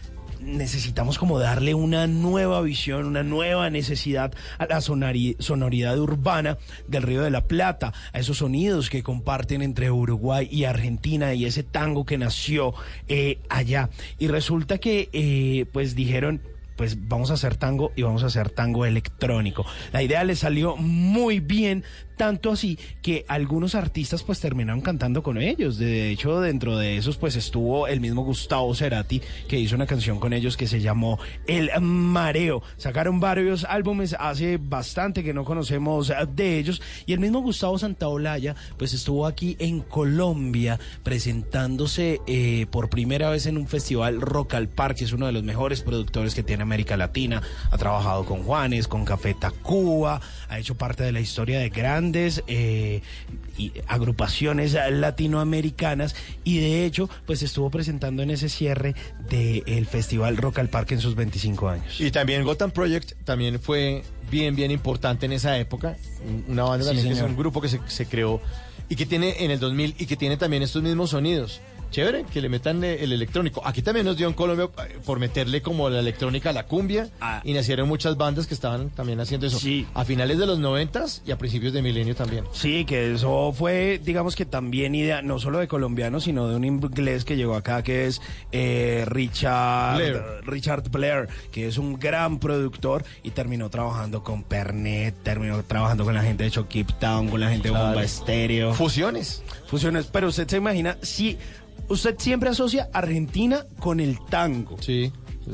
necesitamos 0.42 1.20
como 1.20 1.38
darle 1.38 1.76
una 1.76 2.08
nueva 2.08 2.60
visión, 2.62 3.06
una 3.06 3.22
nueva 3.22 3.70
necesidad 3.70 4.34
a 4.58 4.66
la 4.66 4.82
sonoridad 4.82 6.00
urbana 6.00 6.58
del 6.88 7.04
Río 7.04 7.22
de 7.22 7.30
la 7.30 7.46
Plata, 7.46 7.94
a 8.14 8.18
esos 8.18 8.40
sonidos 8.40 8.90
que 8.90 9.04
comparten 9.04 9.62
entre 9.62 9.92
Uruguay 9.92 10.48
y 10.50 10.64
Argentina 10.64 11.36
y 11.36 11.46
ese 11.46 11.62
tango 11.62 12.04
que 12.04 12.18
nació 12.18 12.74
eh, 13.08 13.42
allá. 13.48 13.92
Y 14.18 14.28
resulta 14.28 14.80
que 14.80 15.10
eh, 15.14 15.68
pues 15.72 15.94
dijeron, 15.94 16.42
pues 16.78 17.08
vamos 17.08 17.30
a 17.30 17.36
hacer 17.36 17.58
tango 17.58 17.92
y 17.96 18.02
vamos 18.02 18.24
a 18.24 18.28
hacer 18.28 18.50
tango 18.50 18.88
electrónico. 18.88 19.68
La 19.92 20.02
idea 20.02 20.24
le 20.24 20.36
salió 20.36 20.78
muy 20.78 21.42
bien, 21.42 21.84
tanto 22.18 22.52
así 22.52 22.78
que 23.02 23.24
algunos 23.28 23.76
artistas 23.76 24.24
pues 24.24 24.40
terminaron 24.40 24.82
cantando 24.82 25.24
con 25.24 25.38
ellos. 25.38 25.78
De 25.78 26.10
hecho, 26.10 26.42
dentro 26.42 26.78
de 26.78 26.98
esos 26.98 27.16
pues 27.16 27.36
estuvo 27.36 27.88
el 27.88 28.02
mismo 28.02 28.24
Gustavo 28.24 28.74
Cerati 28.74 29.22
que 29.48 29.60
hizo 29.60 29.76
una 29.76 29.86
canción 29.86 30.20
con 30.20 30.34
ellos 30.34 30.58
que 30.58 30.68
se 30.68 30.82
llamó 30.82 31.20
El 31.46 31.70
Mareo. 31.80 32.64
Sacaron 32.78 33.20
varios 33.20 33.64
álbumes 33.64 34.16
hace 34.20 34.58
bastante 34.58 35.24
que 35.24 35.34
no 35.34 35.46
conocemos 35.46 36.12
de 36.36 36.58
ellos 36.58 36.82
y 37.06 37.14
el 37.14 37.20
mismo 37.20 37.42
Gustavo 37.42 37.78
Santaolalla 37.78 38.56
pues 38.78 38.94
estuvo 38.94 39.28
aquí 39.28 39.56
en 39.60 39.82
Colombia 39.82 40.80
presentándose 41.04 42.20
eh, 42.26 42.66
por 42.72 42.90
primera 42.90 43.30
vez 43.30 43.46
en 43.46 43.58
un 43.58 43.68
festival 43.68 44.22
Rock 44.22 44.56
al 44.56 44.68
Parque, 44.68 45.04
es 45.04 45.12
uno 45.14 45.28
de 45.28 45.32
los 45.32 45.44
mejores 45.44 45.82
productores 45.82 46.34
que 46.34 46.44
tiene 46.44 46.64
América 46.64 46.98
Latina, 46.98 47.42
ha 47.70 47.78
trabajado 47.78 48.26
con 48.26 48.44
Juanes, 48.44 48.88
con 48.88 49.06
Café 49.06 49.36
Tacuba, 49.36 50.20
ha 50.50 50.60
hecho 50.60 50.76
parte 50.76 51.04
de 51.04 51.12
la 51.12 51.20
historia 51.20 51.60
de 51.60 51.70
grandes 51.70 52.07
eh, 52.48 53.02
y 53.58 53.72
agrupaciones 53.88 54.74
latinoamericanas 54.92 56.16
y 56.44 56.60
de 56.60 56.86
hecho 56.86 57.10
pues 57.26 57.42
estuvo 57.44 57.70
presentando 57.70 58.24
en 58.24 58.30
ese 58.32 58.50
cierre 58.50 58.96
del 59.30 59.86
festival 59.86 60.38
Rock 60.38 60.60
al 60.60 60.70
Parque 60.70 60.94
en 60.94 61.02
sus 61.02 61.16
25 61.16 61.70
años. 61.70 62.00
Y 62.00 62.12
también 62.12 62.44
Gotham 62.44 62.72
Project 62.72 63.14
también 63.24 63.60
fue 63.60 64.04
bien, 64.32 64.56
bien 64.56 64.72
importante 64.72 65.26
en 65.26 65.34
esa 65.34 65.58
época. 65.58 65.98
Un- 66.26 66.46
Una 66.54 66.64
banda 66.64 66.84
Sí, 66.86 66.90
también 66.90 67.08
que 67.08 67.14
es 67.20 67.22
un 67.26 67.36
grupo 67.36 67.62
que 67.62 67.70
se, 67.70 67.80
se 67.88 68.06
creó 68.06 68.42
y 68.90 68.96
que 68.96 69.06
tiene 69.06 69.44
en 69.44 69.52
el 69.52 69.60
2000 69.60 69.96
y 69.98 70.06
que 70.06 70.16
tiene 70.16 70.38
también 70.38 70.64
estos 70.64 70.82
mismos 70.84 71.10
sonidos. 71.10 71.60
Chévere, 71.92 72.26
que 72.32 72.42
le 72.42 72.50
metan 72.50 72.84
el 72.84 73.12
electrónico. 73.14 73.62
Aquí 73.66 73.82
también 73.82 74.06
nos 74.06 74.18
dio 74.18 74.28
en 74.28 74.34
Colombia 74.34 74.70
eh, 74.88 74.98
por 75.06 75.20
meterle 75.20 75.62
como 75.62 75.90
la 75.90 76.00
electrónica 76.00 76.50
a 76.50 76.54
la 76.54 76.66
cumbia 76.66 77.10
Ah. 77.22 77.42
y 77.44 77.54
nacieron 77.54 77.88
muchas 77.88 78.18
bandas 78.18 78.46
que 78.48 78.54
estaban 78.54 78.90
también 78.90 79.20
haciendo 79.20 79.48
eso. 79.48 79.60
A 79.94 80.04
finales 80.06 80.38
de 80.38 80.46
los 80.46 80.60
noventas 80.60 81.22
y 81.26 81.32
a 81.32 81.38
principios 81.38 81.74
de 81.74 81.82
milenio 81.82 82.16
también. 82.16 82.44
Sí, 82.52 82.86
que 82.86 83.14
eso 83.14 83.54
fue, 83.54 84.00
digamos 84.04 84.36
que 84.36 84.46
también 84.46 84.96
idea, 84.96 85.22
no 85.22 85.40
solo 85.40 85.60
de 85.60 85.68
colombianos, 85.68 86.26
sino 86.26 86.48
de 86.48 86.56
un 86.56 86.66
inglés 86.66 87.24
que 87.26 87.36
llegó 87.38 87.56
acá, 87.56 87.84
que 87.84 88.06
es 88.08 88.22
eh, 88.52 89.04
Richard 89.08 89.96
Blair. 89.98 90.24
Richard 90.44 90.90
Blair, 90.90 91.28
que 91.52 91.68
es 91.68 91.78
un 91.78 91.98
gran 92.00 92.40
productor 92.40 93.04
y 93.24 93.32
terminó 93.32 93.70
trabajando 93.70 94.24
con 94.24 94.44
Pernet, 94.44 95.16
terminó 95.24 95.64
trabajando 95.64 96.04
con 96.04 96.14
la 96.14 96.22
gente 96.24 96.44
de 96.44 96.52
Keep 96.68 97.00
Town, 97.00 97.30
con 97.30 97.40
la 97.40 97.50
gente 97.50 97.70
de. 97.70 97.78
Bomba 97.78 98.04
Estéreo. 98.04 98.74
Fusiones. 98.74 99.44
Fusiones, 99.68 100.08
pero 100.08 100.28
usted 100.28 100.48
se 100.48 100.58
imagina, 100.58 100.98
si 101.02 101.38
usted 101.90 102.16
siempre 102.20 102.50
asocia 102.50 102.90
Argentina 102.94 103.66
con 103.80 104.00
el 104.00 104.18
tango. 104.30 104.78
Sí. 104.82 105.12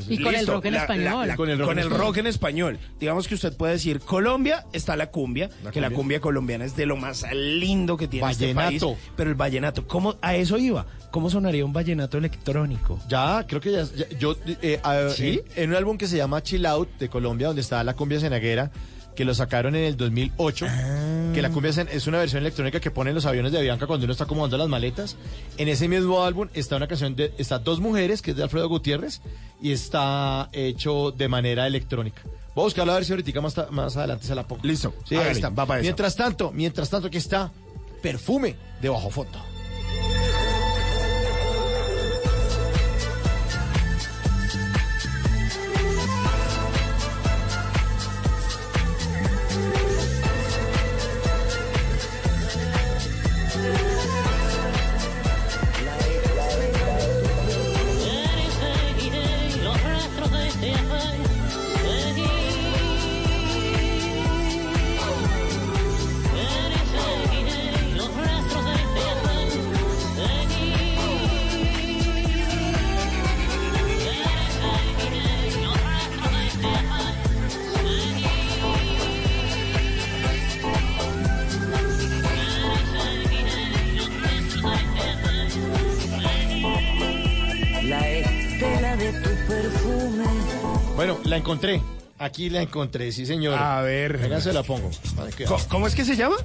Y 0.08 0.20
con 0.20 0.34
el 0.34 0.44
rock 0.44 0.64
en 0.64 0.74
español. 0.74 1.28
con 1.36 1.48
el, 1.48 1.58
rock, 1.88 2.16
en 2.16 2.26
español. 2.26 2.80
Digamos 2.98 3.28
que 3.28 3.36
usted 3.36 3.56
puede 3.56 3.74
decir, 3.74 4.00
Colombia 4.00 4.66
está 4.72 4.96
la 4.96 5.12
cumbia, 5.12 5.50
que 5.72 5.80
la 5.80 5.90
cumbia. 5.90 6.20
colombiana 6.20 6.64
es 6.64 6.74
de 6.74 6.84
lo 6.84 6.96
más 6.96 7.24
lindo 7.32 7.96
que 7.96 8.08
tiene 8.08 8.28
este 8.28 8.52
Vallenato. 8.52 8.94
país. 8.94 9.00
Pero 9.16 9.30
el 9.30 9.36
vallenato, 9.36 9.86
¿cómo, 9.86 10.16
a 10.20 10.34
eso 10.34 10.58
iba? 10.58 10.84
¿Cómo 11.12 11.30
sonaría 11.30 11.64
un 11.64 11.72
vallenato 11.72 12.18
electrónico? 12.18 12.98
Ya, 13.08 13.46
creo 13.46 13.60
que 13.60 13.70
ya, 13.70 13.84
ya- 13.84 14.08
yo 14.18 14.34
eh, 14.62 14.80
a- 14.82 15.10
¿Sí? 15.10 15.40
en, 15.54 15.62
en 15.64 15.70
un 15.70 15.76
álbum 15.76 15.96
que 15.96 16.08
se 16.08 16.16
llama 16.16 16.42
Chill 16.42 16.66
Out 16.66 16.98
de 16.98 17.08
Colombia, 17.08 17.46
donde 17.46 17.62
está 17.62 17.84
la 17.84 17.94
cumbia 17.94 18.18
cenaguera, 18.18 18.72
que 19.14 19.24
lo 19.24 19.34
sacaron 19.34 19.74
en 19.76 19.84
el 19.84 19.96
2008, 19.96 20.66
que 21.34 21.42
la 21.42 21.50
cumbia 21.50 21.70
es 21.70 22.06
una 22.06 22.18
versión 22.18 22.42
electrónica 22.42 22.80
que 22.80 22.90
ponen 22.90 23.14
los 23.14 23.26
aviones 23.26 23.52
de 23.52 23.58
Avianca 23.58 23.86
cuando 23.86 24.04
uno 24.04 24.12
está 24.12 24.24
acomodando 24.24 24.58
las 24.58 24.68
maletas. 24.68 25.16
En 25.56 25.68
ese 25.68 25.88
mismo 25.88 26.22
álbum 26.22 26.48
está 26.54 26.76
una 26.76 26.88
canción 26.88 27.14
de 27.16 27.32
está 27.38 27.58
dos 27.58 27.80
mujeres, 27.80 28.22
que 28.22 28.32
es 28.32 28.36
de 28.36 28.42
Alfredo 28.42 28.68
Gutiérrez, 28.68 29.20
y 29.60 29.72
está 29.72 30.48
hecho 30.52 31.12
de 31.12 31.28
manera 31.28 31.66
electrónica. 31.66 32.22
Voy 32.54 32.62
a 32.62 32.66
buscarla 32.66 32.92
a 32.92 32.96
ver 32.96 33.04
si 33.04 33.12
ahorita 33.12 33.40
más, 33.40 33.70
más 33.70 33.96
adelante 33.96 34.26
se 34.26 34.34
la 34.34 34.46
pongo. 34.46 34.62
Listo. 34.64 34.94
Sí, 35.04 35.16
ahí 35.16 35.32
está. 35.32 35.48
va 35.48 35.66
para. 35.66 35.80
Mientras 35.80 36.14
tanto, 36.14 36.52
mientras 36.52 36.88
tanto, 36.88 37.08
aquí 37.08 37.18
está 37.18 37.50
Perfume 38.02 38.56
de 38.80 38.88
Bajo 38.88 39.10
Fondo. 39.10 39.53
Encontré. 91.44 91.82
Aquí 92.18 92.48
la 92.48 92.62
encontré, 92.62 93.12
sí, 93.12 93.26
señor. 93.26 93.58
A 93.58 93.82
ver. 93.82 94.16
Venga, 94.16 94.40
se 94.40 94.52
la 94.54 94.62
pongo. 94.62 94.90
Vale. 95.14 95.30
¿Cómo, 95.46 95.62
cómo 95.68 95.86
es 95.86 95.94
que 95.94 96.04
se 96.06 96.16
llama? 96.16 96.36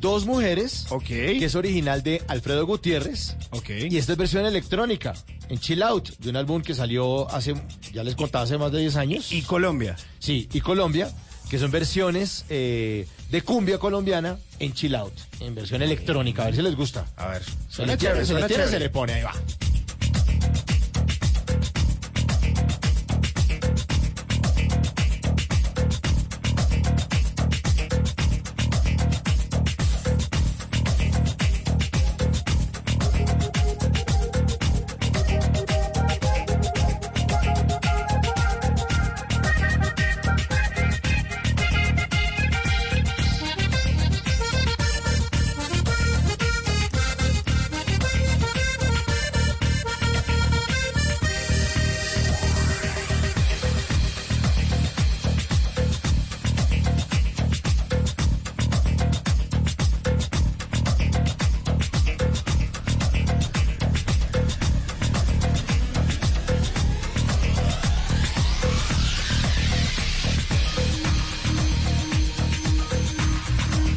Dos 0.00 0.26
mujeres. 0.26 0.86
Ok. 0.90 1.04
Que 1.04 1.44
es 1.44 1.54
original 1.54 2.02
de 2.02 2.22
Alfredo 2.26 2.66
Gutiérrez. 2.66 3.36
Ok. 3.50 3.70
Y 3.88 3.98
esta 3.98 4.12
es 4.12 4.18
versión 4.18 4.46
electrónica, 4.46 5.14
en 5.48 5.60
Chill 5.60 5.80
Out, 5.82 6.18
de 6.18 6.30
un 6.30 6.36
álbum 6.36 6.60
que 6.60 6.74
salió 6.74 7.30
hace, 7.30 7.54
ya 7.92 8.02
les 8.02 8.16
contaba, 8.16 8.44
hace 8.44 8.58
más 8.58 8.72
de 8.72 8.80
10 8.80 8.96
años. 8.96 9.32
Y 9.32 9.42
Colombia. 9.42 9.96
Sí, 10.18 10.48
y 10.52 10.60
Colombia, 10.60 11.08
que 11.48 11.58
son 11.60 11.70
versiones 11.70 12.44
eh, 12.48 13.06
de 13.30 13.42
cumbia 13.42 13.78
colombiana 13.78 14.38
en 14.58 14.72
Chill 14.72 14.96
Out, 14.96 15.14
en 15.38 15.54
versión 15.54 15.82
electrónica. 15.82 16.42
A 16.42 16.46
ver 16.46 16.56
si 16.56 16.62
les 16.62 16.74
gusta. 16.74 17.06
A 17.16 17.28
ver. 17.28 17.42
Tiene, 17.96 18.26
se 18.26 18.80
le 18.80 18.90
pone, 18.90 19.12
ahí 19.12 19.22
va. 19.22 19.34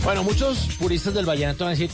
Bueno, 0.03 0.23
muchos 0.23 0.57
puristas 0.79 1.13
del 1.13 1.25
vallenato 1.25 1.63
van 1.63 1.73
a 1.73 1.77
decir, 1.77 1.89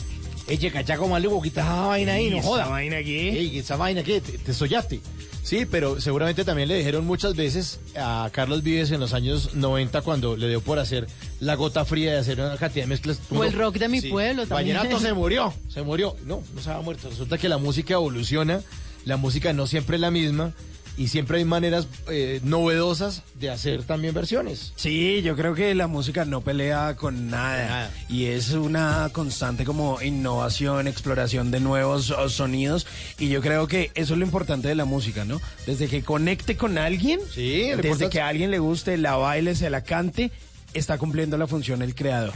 eche 0.46 0.70
cachaco 0.70 1.06
maluco, 1.08 1.42
quita 1.42 1.60
esa 1.60 1.80
vaina 1.86 2.12
ahí, 2.14 2.30
no 2.30 2.36
¿Y 2.36 2.38
esa 2.38 2.48
joda. 2.48 2.66
vaina 2.68 3.02
qué? 3.02 3.38
Ey, 3.38 3.58
esa 3.58 3.76
vaina 3.76 4.02
qué, 4.02 4.20
te, 4.20 4.38
te 4.38 4.54
sollaste. 4.54 5.00
Sí, 5.42 5.66
pero 5.70 6.00
seguramente 6.00 6.44
también 6.44 6.68
le 6.68 6.76
dijeron 6.76 7.06
muchas 7.06 7.34
veces 7.34 7.80
a 7.96 8.28
Carlos 8.32 8.62
Vives 8.62 8.90
en 8.90 9.00
los 9.00 9.12
años 9.14 9.54
90 9.54 10.02
cuando 10.02 10.36
le 10.36 10.48
dio 10.48 10.60
por 10.60 10.78
hacer 10.78 11.06
la 11.40 11.54
gota 11.54 11.84
fría 11.84 12.12
de 12.12 12.18
hacer 12.18 12.40
una 12.40 12.56
cantidad 12.56 12.84
de 12.84 12.88
mezclas. 12.88 13.20
O 13.30 13.44
el 13.44 13.52
rock 13.52 13.76
de 13.76 13.88
mi 13.88 14.00
pueblo 14.00 14.46
también. 14.46 14.76
Vallenato 14.76 15.00
se 15.00 15.12
murió, 15.14 15.54
se 15.68 15.82
murió. 15.82 16.16
No, 16.24 16.42
no 16.54 16.60
se 16.62 16.70
ha 16.70 16.80
muerto. 16.80 17.08
Resulta 17.08 17.38
que 17.38 17.48
la 17.48 17.56
música 17.58 17.94
evoluciona, 17.94 18.62
la 19.04 19.16
música 19.16 19.52
no 19.52 19.66
siempre 19.66 19.96
es 19.96 20.00
la 20.00 20.10
misma 20.10 20.52
y 20.98 21.08
siempre 21.08 21.38
hay 21.38 21.44
maneras 21.44 21.86
eh, 22.10 22.40
novedosas 22.42 23.22
de 23.38 23.50
hacer 23.50 23.84
también 23.84 24.12
versiones. 24.12 24.72
Sí, 24.74 25.22
yo 25.22 25.36
creo 25.36 25.54
que 25.54 25.72
la 25.76 25.86
música 25.86 26.24
no 26.24 26.40
pelea 26.40 26.96
con 26.96 27.30
nada, 27.30 27.66
Nada. 27.68 27.90
y 28.08 28.26
es 28.26 28.50
una 28.50 29.08
constante 29.12 29.64
como 29.64 30.02
innovación, 30.02 30.88
exploración 30.88 31.52
de 31.52 31.60
nuevos 31.60 32.10
oh, 32.10 32.28
sonidos 32.28 32.86
y 33.16 33.28
yo 33.28 33.40
creo 33.40 33.68
que 33.68 33.92
eso 33.94 34.14
es 34.14 34.18
lo 34.18 34.24
importante 34.24 34.66
de 34.66 34.74
la 34.74 34.84
música, 34.84 35.24
¿no? 35.24 35.40
Desde 35.66 35.86
que 35.86 36.02
conecte 36.02 36.56
con 36.56 36.78
alguien, 36.78 37.20
Sí, 37.32 37.70
desde 37.80 38.10
que 38.10 38.20
a 38.20 38.26
alguien 38.26 38.50
le 38.50 38.58
guste, 38.58 38.98
la 38.98 39.14
baile, 39.14 39.54
se 39.54 39.70
la 39.70 39.82
cante, 39.82 40.32
está 40.74 40.98
cumpliendo 40.98 41.38
la 41.38 41.46
función 41.46 41.80
el 41.82 41.94
creador. 41.94 42.34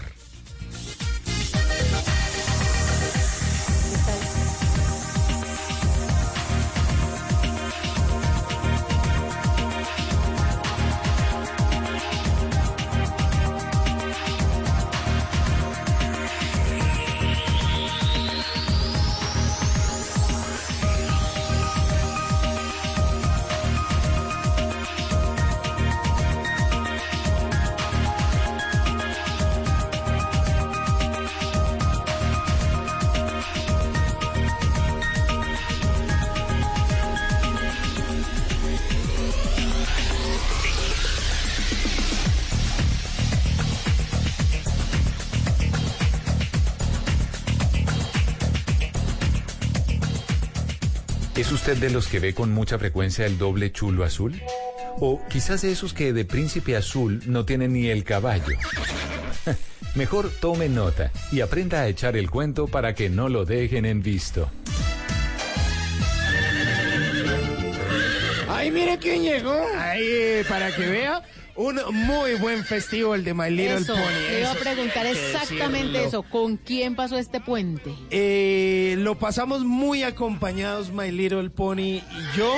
Usted 51.72 51.86
de 51.86 51.92
los 51.92 52.06
que 52.06 52.18
ve 52.18 52.34
con 52.34 52.52
mucha 52.52 52.78
frecuencia 52.78 53.24
el 53.24 53.38
doble 53.38 53.72
chulo 53.72 54.04
azul? 54.04 54.40
O 54.98 55.20
quizás 55.28 55.62
de 55.62 55.72
esos 55.72 55.94
que 55.94 56.12
de 56.12 56.24
príncipe 56.24 56.76
azul 56.76 57.22
no 57.26 57.44
tienen 57.44 57.72
ni 57.72 57.88
el 57.88 58.04
caballo. 58.04 58.56
Mejor 59.94 60.30
tome 60.40 60.68
nota 60.68 61.10
y 61.30 61.40
aprenda 61.40 61.80
a 61.80 61.88
echar 61.88 62.16
el 62.16 62.30
cuento 62.30 62.66
para 62.66 62.94
que 62.94 63.08
no 63.08 63.28
lo 63.28 63.44
dejen 63.44 63.86
en 63.86 64.02
visto. 64.02 64.50
Ay, 68.48 68.70
mire 68.70 68.98
quién 68.98 69.22
llegó. 69.22 69.58
Ay, 69.78 70.02
eh, 70.04 70.44
para 70.48 70.74
que 70.74 70.86
vea, 70.86 71.22
un 71.56 71.80
muy 71.92 72.34
buen 72.36 72.64
festivo 72.64 73.14
el 73.14 73.24
de 73.24 73.34
My 73.34 73.50
Little 73.50 73.74
Eso, 73.76 73.94
Pony. 73.94 74.02
le 74.30 74.40
iba 74.40 74.52
a 74.52 74.54
preguntar 74.54 75.06
exactamente 75.06 75.86
decirlo. 75.98 76.08
eso. 76.08 76.22
¿Con 76.24 76.56
quién 76.56 76.94
pasó 76.96 77.18
este 77.18 77.40
puente? 77.40 77.92
Eh, 78.10 78.94
lo 78.98 79.18
pasamos 79.18 79.64
muy 79.64 80.02
acompañados, 80.02 80.90
My 80.92 81.10
Little 81.10 81.50
Pony 81.50 81.78
y 81.80 82.02
yo. 82.36 82.54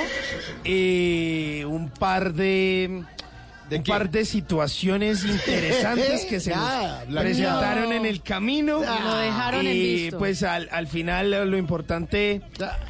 Eh, 0.63 1.65
un 1.67 1.89
par 1.89 2.33
de. 2.33 3.03
¿De 3.69 3.77
un 3.77 3.83
qué? 3.83 3.91
par 3.91 4.11
de 4.11 4.25
situaciones 4.25 5.25
interesantes 5.25 6.25
que 6.29 6.39
se 6.39 6.51
Nada, 6.51 6.99
nos 6.99 7.07
Blanca. 7.07 7.21
presentaron 7.29 7.89
No. 7.89 7.95
en 7.95 8.05
el 8.05 8.21
camino. 8.21 8.79
Lo 8.81 9.15
dejaron 9.17 9.65
en 9.65 9.75
y 9.75 9.79
visto. 10.03 10.19
pues 10.19 10.43
al, 10.43 10.69
al 10.71 10.85
final 10.87 11.49
lo 11.49 11.57
importante 11.57 12.41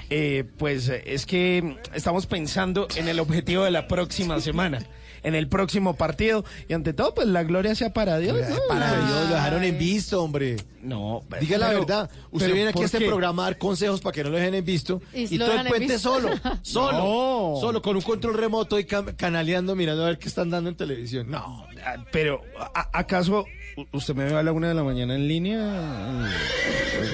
eh, 0.09 0.43
pues 0.57 0.89
es 0.89 1.25
que 1.25 1.77
estamos 1.93 2.25
pensando 2.25 2.89
en 2.97 3.07
el 3.07 3.21
objetivo 3.21 3.63
de 3.63 3.71
la 3.71 3.87
próxima 3.87 4.41
semana, 4.41 4.79
en 5.25 5.35
el 5.35 5.49
próximo 5.49 5.95
partido 5.95 6.45
y 6.69 6.73
ante 6.73 6.93
todo 6.93 7.13
pues 7.13 7.27
la 7.27 7.43
gloria 7.43 7.75
sea 7.75 7.91
para 7.93 8.17
Dios. 8.19 8.37
¿no? 8.49 8.55
Para 8.69 8.91
Ay. 8.91 9.05
Dios, 9.07 9.29
lo 9.29 9.35
dejaron 9.35 9.63
en 9.63 9.77
visto, 9.77 10.23
hombre. 10.23 10.55
No, 10.81 11.23
Diga 11.41 11.57
la 11.57 11.67
pero- 11.69 11.79
verdad. 11.79 12.09
Usted 12.31 12.45
pero 12.45 12.53
viene 12.53 12.69
aquí 12.69 12.75
¿por 12.75 12.83
a 12.83 12.85
este 12.85 12.97
qué? 12.99 13.05
programa 13.07 13.41
a 13.43 13.45
dar 13.47 13.57
consejos 13.57 14.01
para 14.01 14.13
que 14.13 14.23
no 14.23 14.29
lo 14.29 14.37
dejen 14.37 14.53
en 14.55 14.63
visto. 14.63 15.01
Y 15.13 15.37
todo 15.37 15.51
el 15.53 15.67
puente 15.67 15.97
solo. 15.99 16.29
Solo. 16.61 16.97
No. 16.99 17.59
Solo, 17.59 17.81
con 17.81 17.95
un 17.95 18.01
control 18.03 18.35
remoto 18.35 18.77
y 18.79 18.85
canaleando, 18.85 19.75
mirando 19.75 20.03
a 20.03 20.07
ver 20.07 20.19
qué 20.19 20.27
están 20.27 20.49
dando 20.51 20.69
en 20.69 20.75
televisión. 20.75 21.29
No. 21.29 21.65
Ah, 21.83 21.95
Pero, 22.11 22.41
¿a- 22.73 22.89
¿acaso 22.93 23.45
usted 23.93 24.13
me 24.15 24.25
ve 24.25 24.35
a 24.35 24.43
la 24.43 24.51
una 24.51 24.67
de 24.69 24.73
la 24.75 24.83
mañana 24.83 25.15
en 25.15 25.27
línea? 25.27 26.29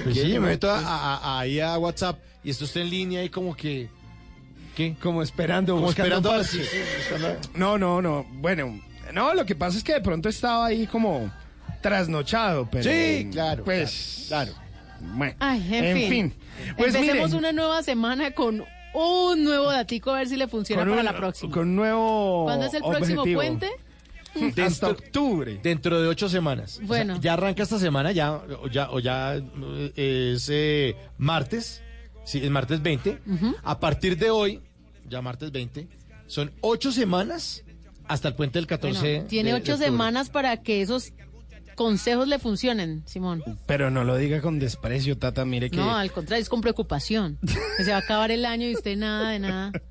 Pues 0.04 0.16
sí, 0.18 0.22
¿Qué? 0.24 0.40
me 0.40 0.48
meto 0.50 0.70
a- 0.70 0.80
a- 0.80 1.18
a- 1.18 1.40
ahí 1.40 1.60
a 1.60 1.78
WhatsApp 1.78 2.20
y 2.44 2.50
esto 2.50 2.66
está 2.66 2.82
en 2.82 2.90
línea 2.90 3.24
y 3.24 3.30
como 3.30 3.56
que. 3.56 3.90
¿Qué? 4.90 4.96
Como 5.02 5.22
esperando, 5.22 5.74
Como 5.76 5.88
buscando 5.88 6.40
esperando 6.42 7.40
No, 7.56 7.78
no, 7.78 8.02
no. 8.02 8.26
Bueno, 8.34 8.80
no, 9.14 9.34
lo 9.34 9.46
que 9.46 9.56
pasa 9.56 9.78
es 9.78 9.84
que 9.84 9.94
de 9.94 10.02
pronto 10.02 10.30
estaba 10.30 10.66
ahí 10.68 10.88
como 10.88 11.32
trasnochado, 11.82 12.68
pero. 12.72 12.84
Sí, 12.90 13.30
claro. 13.32 13.64
Pues. 13.64 14.26
Claro. 14.28 14.54
Bueno, 15.00 15.36
Ay, 15.40 15.68
en, 15.72 16.10
fin. 16.10 16.34
Pues 16.78 16.94
Empecemos 16.94 17.30
miren, 17.30 17.38
una 17.40 17.52
nueva 17.52 17.82
semana 17.82 18.32
con 18.32 18.64
un 18.94 19.44
nuevo 19.44 19.72
datico 19.72 20.12
a 20.12 20.18
ver 20.18 20.28
si 20.28 20.38
le 20.38 20.48
funciona 20.48 20.84
con 20.84 20.90
para 20.92 21.00
un- 21.02 21.06
la 21.06 21.16
próxima. 21.16 21.52
Con 21.52 21.70
un 21.70 21.76
nuevo. 21.76 22.44
¿Cuándo 22.46 22.66
es 22.68 22.74
el 22.76 22.84
próximo 22.84 23.24
puente? 23.24 23.70
Hasta 24.64 24.90
octubre. 24.90 25.60
Dentro 25.62 26.02
de 26.02 26.08
ocho 26.08 26.30
semanas. 26.30 26.76
O 26.76 26.78
sea, 26.80 26.88
Bueno. 26.88 27.20
ya 27.20 27.34
arranca 27.34 27.64
esta 27.64 27.80
semana, 27.80 28.12
ya, 28.12 28.34
o 28.34 28.68
ya, 28.68 28.90
o 28.92 29.00
ya 29.00 29.36
eh, 29.36 30.32
es 30.36 30.48
eh, 30.52 30.96
martes. 31.18 31.82
Sí, 32.24 32.40
es 32.44 32.50
martes 32.52 32.82
20. 32.82 33.20
A 33.64 33.80
partir 33.80 34.18
de 34.18 34.30
hoy, 34.30 34.62
ya 35.12 35.22
martes 35.22 35.52
20, 35.52 35.88
son 36.28 36.52
ocho 36.62 36.92
semanas 36.92 37.64
hasta 38.08 38.30
el 38.30 38.34
puente 38.36 38.58
del 38.58 38.66
14. 38.68 39.00
Bueno, 39.00 39.26
tiene 39.28 39.50
de- 39.52 39.56
ocho 39.58 39.78
semanas 39.78 40.30
para 40.30 40.58
que 40.64 40.82
esos 40.82 41.14
consejos 41.76 42.28
le 42.28 42.40
funcionen, 42.40 43.04
Simón. 43.06 43.44
Pero 43.66 43.92
no 43.92 44.04
lo 44.04 44.18
diga 44.18 44.42
con 44.42 44.60
desprecio, 44.60 45.18
Tata. 45.18 45.46
Mire 45.46 45.70
que. 45.70 45.78
No, 45.78 45.96
al 45.96 46.12
contrario, 46.12 46.42
es 46.42 46.50
con 46.50 46.62
preocupación. 46.62 47.38
Que 47.78 47.84
se 47.84 47.92
va 47.92 47.98
a 47.98 48.00
acabar 48.02 48.32
el 48.32 48.46
año 48.46 48.68
y 48.68 48.74
usted 48.76 48.98
nada 48.98 49.30
de 49.32 49.40
nada. 49.40 49.72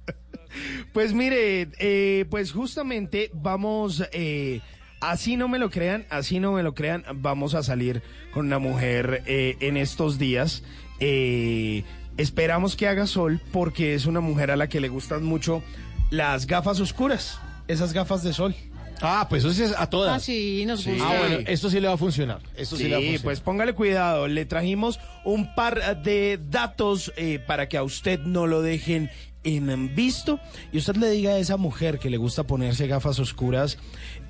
Pues 0.93 1.12
mire, 1.12 1.68
eh, 1.79 2.25
pues 2.29 2.51
justamente 2.51 3.31
vamos, 3.33 4.03
eh, 4.12 4.61
así 5.01 5.37
no 5.37 5.47
me 5.47 5.61
lo 5.61 5.71
crean, 5.71 6.07
así 6.11 6.41
no 6.41 6.51
me 6.51 6.64
lo 6.64 6.75
crean, 6.75 7.05
vamos 7.14 7.55
a 7.55 7.62
salir 7.62 8.03
con 8.35 8.47
una 8.47 8.59
mujer 8.59 9.23
eh, 9.27 9.57
en 9.61 9.77
estos 9.77 10.18
días. 10.18 10.64
Eh, 10.99 11.85
esperamos 12.21 12.77
que 12.77 12.87
haga 12.89 13.07
sol 13.07 13.41
porque 13.53 13.95
es 13.95 14.07
una 14.07 14.21
mujer 14.21 14.51
a 14.51 14.57
la 14.57 14.68
que 14.68 14.81
le 14.81 14.89
gustan 14.89 15.23
mucho 15.25 15.62
las 16.11 16.47
gafas 16.47 16.81
oscuras, 16.81 17.39
esas 17.68 17.93
gafas 17.93 18.23
de 18.23 18.33
sol. 18.33 18.55
Ah, 19.03 19.27
pues 19.31 19.45
eso 19.45 19.55
sí 19.55 19.62
es 19.62 19.73
a 19.79 19.89
todas. 19.89 20.14
Ah, 20.16 20.21
sí, 20.21 20.64
nos 20.66 20.83
Sí. 20.83 20.91
gusta. 20.91 21.09
Ah, 21.11 21.18
bueno, 21.21 21.39
esto 21.47 21.71
sí 21.71 21.81
le 21.81 21.89
va 21.89 21.95
a 21.95 21.97
funcionar. 21.97 22.41
Esto 22.55 22.77
sí, 22.77 22.83
Sí, 22.83 22.89
le 22.91 22.95
va 22.97 22.99
a 22.99 23.01
funcionar. 23.01 23.23
pues 23.25 23.41
póngale 23.41 23.73
cuidado. 23.73 24.29
Le 24.29 24.45
trajimos 24.45 25.01
un 25.25 25.55
par 25.55 26.03
de 26.03 26.39
datos 26.51 27.11
eh, 27.16 27.39
para 27.47 27.66
que 27.68 27.79
a 27.79 27.83
usted 27.83 28.21
no 28.21 28.47
lo 28.47 28.61
dejen 28.61 29.09
en 29.45 29.95
visto 29.95 30.38
y 30.72 30.78
usted 30.78 30.97
le 30.97 31.11
diga 31.11 31.32
a 31.32 31.38
esa 31.38 31.57
mujer 31.57 31.99
que 31.99 32.11
le 32.11 32.16
gusta 32.16 32.45
ponerse 32.45 32.86
gafas 32.86 33.18
oscuras, 33.18 33.78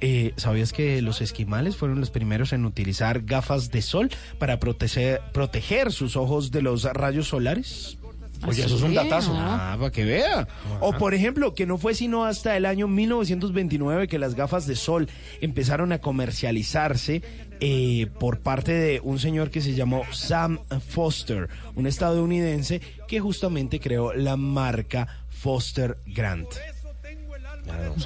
eh, 0.00 0.32
¿sabías 0.36 0.72
que 0.72 1.02
los 1.02 1.20
esquimales 1.20 1.76
fueron 1.76 2.00
los 2.00 2.10
primeros 2.10 2.52
en 2.52 2.64
utilizar 2.64 3.22
gafas 3.22 3.70
de 3.70 3.82
sol 3.82 4.10
para 4.38 4.60
proteger, 4.60 5.20
proteger 5.32 5.92
sus 5.92 6.16
ojos 6.16 6.50
de 6.50 6.62
los 6.62 6.84
rayos 6.84 7.28
solares? 7.28 7.98
Oye, 8.46 8.64
eso 8.64 8.76
es 8.76 8.82
un 8.82 8.94
datazo. 8.94 9.34
Ah, 9.36 9.76
para 9.78 9.90
que 9.90 10.04
vea. 10.04 10.48
O 10.80 10.92
por 10.94 11.12
ejemplo, 11.12 11.54
que 11.54 11.66
no 11.66 11.76
fue 11.76 11.94
sino 11.94 12.24
hasta 12.24 12.56
el 12.56 12.64
año 12.64 12.88
1929 12.88 14.08
que 14.08 14.18
las 14.18 14.34
gafas 14.34 14.66
de 14.66 14.76
sol 14.76 15.10
empezaron 15.42 15.92
a 15.92 15.98
comercializarse 15.98 17.22
eh, 17.60 18.06
por 18.18 18.40
parte 18.40 18.72
de 18.72 19.00
un 19.00 19.18
señor 19.18 19.50
que 19.50 19.60
se 19.60 19.74
llamó 19.74 20.02
Sam 20.12 20.58
Foster, 20.88 21.48
un 21.74 21.86
estadounidense 21.86 22.80
que 23.06 23.20
justamente 23.20 23.80
creó 23.80 24.12
la 24.12 24.36
marca 24.36 25.24
Foster 25.28 25.98
Grant. 26.06 26.48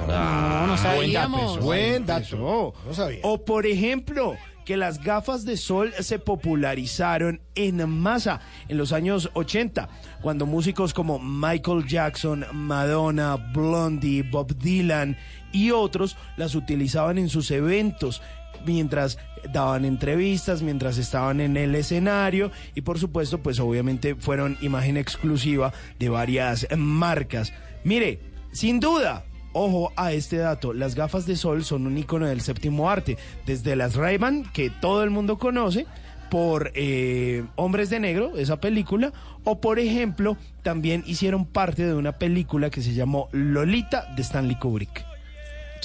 No, 0.07 0.67
no 0.67 0.77
sabíamos. 0.77 1.61
Buen 1.61 2.07
dato. 2.07 2.25
Eso. 2.25 2.75
No 2.87 2.95
sabía. 2.95 3.21
O 3.23 3.45
por 3.45 3.67
ejemplo, 3.67 4.37
que 4.65 4.77
las 4.77 5.03
gafas 5.03 5.45
de 5.45 5.57
sol 5.57 5.93
se 6.01 6.19
popularizaron 6.19 7.41
en 7.55 7.89
masa 7.89 8.41
en 8.69 8.79
los 8.79 8.93
años 8.93 9.31
80, 9.35 9.89
cuando 10.23 10.47
músicos 10.47 10.95
como 10.95 11.19
Michael 11.19 11.87
Jackson, 11.87 12.47
Madonna, 12.53 13.37
Blondie, 13.37 14.23
Bob 14.23 14.57
Dylan 14.57 15.17
y 15.53 15.71
otros 15.71 16.17
las 16.37 16.55
utilizaban 16.55 17.19
en 17.19 17.29
sus 17.29 17.51
eventos. 17.51 18.23
Mientras 18.65 19.19
daban 19.53 19.85
entrevistas, 19.85 20.63
mientras 20.63 20.99
estaban 20.99 21.41
en 21.41 21.57
el 21.57 21.75
escenario 21.75 22.51
y 22.75 22.81
por 22.81 22.99
supuesto, 22.99 23.39
pues 23.39 23.61
obviamente 23.61 24.15
fueron 24.15 24.57
imagen 24.61 24.97
exclusiva 24.97 25.73
de 25.99 26.09
varias 26.09 26.67
marcas. 26.77 27.53
Mire, 27.85 28.21
sin 28.53 28.81
duda, 28.81 29.25
Ojo 29.57 29.93
a 29.95 30.13
este 30.13 30.39
dato, 30.39 30.73
las 30.73 30.97
gafas 30.97 31.27
de 31.27 31.37
sol 31.37 31.65
son 31.65 31.87
un 31.87 31.97
icono 31.97 32.27
del 32.27 32.41
séptimo 32.41 32.91
arte, 32.91 33.17
desde 33.47 33.77
las 33.77 33.95
Ray-Ban, 33.95 34.51
que 34.53 34.69
todo 34.69 35.05
el 35.05 35.11
mundo 35.11 35.39
conoce, 35.39 35.87
por 36.29 36.73
eh, 36.75 37.45
Hombres 37.55 37.89
de 37.89 38.01
Negro, 38.01 38.37
esa 38.37 38.59
película, 38.59 39.13
o 39.45 39.61
por 39.61 39.79
ejemplo, 39.79 40.37
también 40.65 41.05
hicieron 41.07 41.47
parte 41.47 41.87
de 41.87 41.95
una 41.95 42.19
película 42.19 42.69
que 42.69 42.83
se 42.83 42.95
llamó 42.95 43.29
Lolita 43.31 44.13
de 44.17 44.23
Stanley 44.23 44.59
Kubrick. 44.59 45.14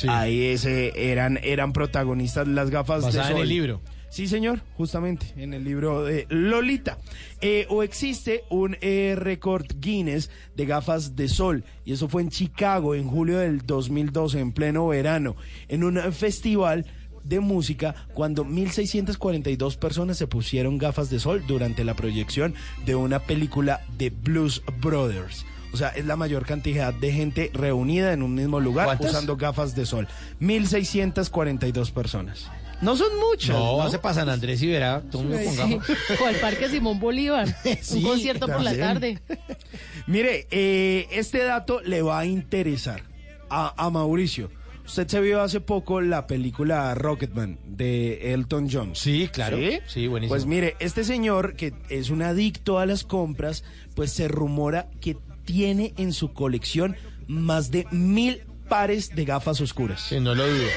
Ahí 0.08 0.46
ese, 0.46 1.12
eran, 1.12 1.40
eran 1.44 1.74
protagonistas 1.74 2.48
las 2.48 2.70
gafas 2.70 3.04
Basada 3.04 3.26
de 3.26 3.30
en 3.30 3.36
sol. 3.38 3.44
el 3.44 3.50
libro. 3.50 3.82
Sí, 4.10 4.28
señor, 4.28 4.62
justamente 4.76 5.28
en 5.38 5.54
el 5.54 5.64
libro 5.64 6.04
de 6.04 6.26
Lolita. 6.30 6.98
Eh, 7.42 7.68
o 7.70 7.84
existe 7.84 8.44
un 8.50 8.76
eh, 8.82 9.16
récord 9.16 9.66
Guinness 9.80 10.32
de 10.56 10.66
gafas 10.66 11.16
de 11.16 11.28
sol, 11.28 11.64
y 11.86 11.94
eso 11.94 12.10
fue 12.10 12.24
en 12.24 12.30
Chicago 12.30 12.96
en 12.96 13.08
julio 13.08 13.38
del 13.38 13.66
2012, 13.66 14.40
en 14.40 14.52
pleno 14.52 14.88
verano, 14.88 15.36
en 15.68 15.84
un 15.84 16.00
festival 16.12 16.86
de 17.24 17.40
música 17.40 17.94
cuando 18.16 18.46
1.642 18.46 19.78
personas 19.78 20.18
se 20.18 20.26
pusieron 20.26 20.80
gafas 20.80 21.12
de 21.12 21.20
sol 21.20 21.44
durante 21.48 21.84
la 21.84 21.94
proyección 21.94 22.56
de 22.86 22.96
una 22.96 23.20
película 23.20 23.82
de 23.98 24.10
Blues 24.10 24.64
Brothers. 24.82 25.46
O 25.72 25.78
sea, 25.78 25.90
es 25.90 26.06
la 26.06 26.16
mayor 26.16 26.46
cantidad 26.46 26.94
de 26.94 27.12
gente 27.12 27.52
reunida 27.54 28.12
en 28.14 28.24
un 28.24 28.34
mismo 28.36 28.60
lugar 28.60 28.86
¿Cuántas? 28.88 29.12
usando 29.12 29.38
gafas 29.38 29.76
de 29.76 29.86
sol. 29.86 30.08
1.642 30.42 31.92
personas. 31.92 32.48
No 32.82 32.96
son 32.96 33.10
muchas. 33.20 33.50
No, 33.50 33.78
¿no? 33.78 33.82
hace 33.84 34.00
para 34.00 34.16
San 34.16 34.30
Andrés 34.30 34.62
y 34.64 34.68
verá, 34.68 35.02
todo 35.12 35.22
el 35.24 35.28
mundo 35.30 35.44
con 35.44 35.54
Sí. 35.56 35.76
gafas. 35.78 35.98
O 36.22 36.26
al 36.26 36.36
Parque 36.36 36.70
Simón 36.70 37.00
Bolívar. 37.00 37.48
Sí, 37.82 37.98
un 37.98 38.04
concierto 38.04 38.48
por 38.48 38.62
la 38.62 38.76
tarde. 38.78 39.20
Mire, 40.08 40.48
eh, 40.50 41.08
este 41.12 41.44
dato 41.44 41.82
le 41.82 42.02
va 42.02 42.20
a 42.20 42.26
interesar 42.26 43.04
a, 43.50 43.74
a 43.78 43.90
Mauricio. 43.90 44.50
Usted 44.86 45.08
se 45.08 45.20
vio 45.22 45.42
hace 45.42 45.60
poco 45.62 46.02
la 46.02 46.26
película 46.26 46.96
Rocketman 46.96 47.60
de 47.64 48.34
Elton 48.34 48.70
John. 48.72 48.96
Sí, 48.96 49.30
claro. 49.32 49.58
Sí, 49.86 50.08
buenísimo. 50.08 50.30
Pues 50.34 50.48
mire, 50.48 50.76
este 50.80 51.04
señor 51.04 51.56
que 51.56 51.74
es 51.90 52.10
un 52.10 52.24
adicto 52.24 52.80
a 52.80 52.88
las 52.88 53.04
compras, 53.04 53.64
pues 53.94 54.12
se 54.12 54.28
rumora 54.28 54.88
que 55.00 55.16
tiene 55.50 55.96
en 55.98 56.14
su 56.14 56.32
colección 56.32 56.96
más 57.28 57.72
de 57.72 57.88
mil 57.90 58.44
pares 58.70 59.16
de 59.16 59.26
gafas 59.26 59.60
oscuras. 59.62 60.00
Sí, 60.00 60.20
no 60.20 60.36
lo 60.36 60.46
dudo. 60.48 60.68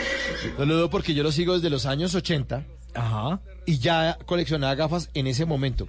No 0.58 0.64
lo 0.64 0.74
dudo 0.76 0.90
porque 0.90 1.12
yo 1.12 1.22
lo 1.22 1.30
sigo 1.30 1.52
desde 1.52 1.68
los 1.68 1.84
años 1.84 2.14
80 2.14 2.64
Ajá. 2.94 3.42
y 3.66 3.76
ya 3.76 4.16
coleccionaba 4.24 4.74
gafas 4.74 5.10
en 5.12 5.26
ese 5.26 5.44
momento. 5.44 5.88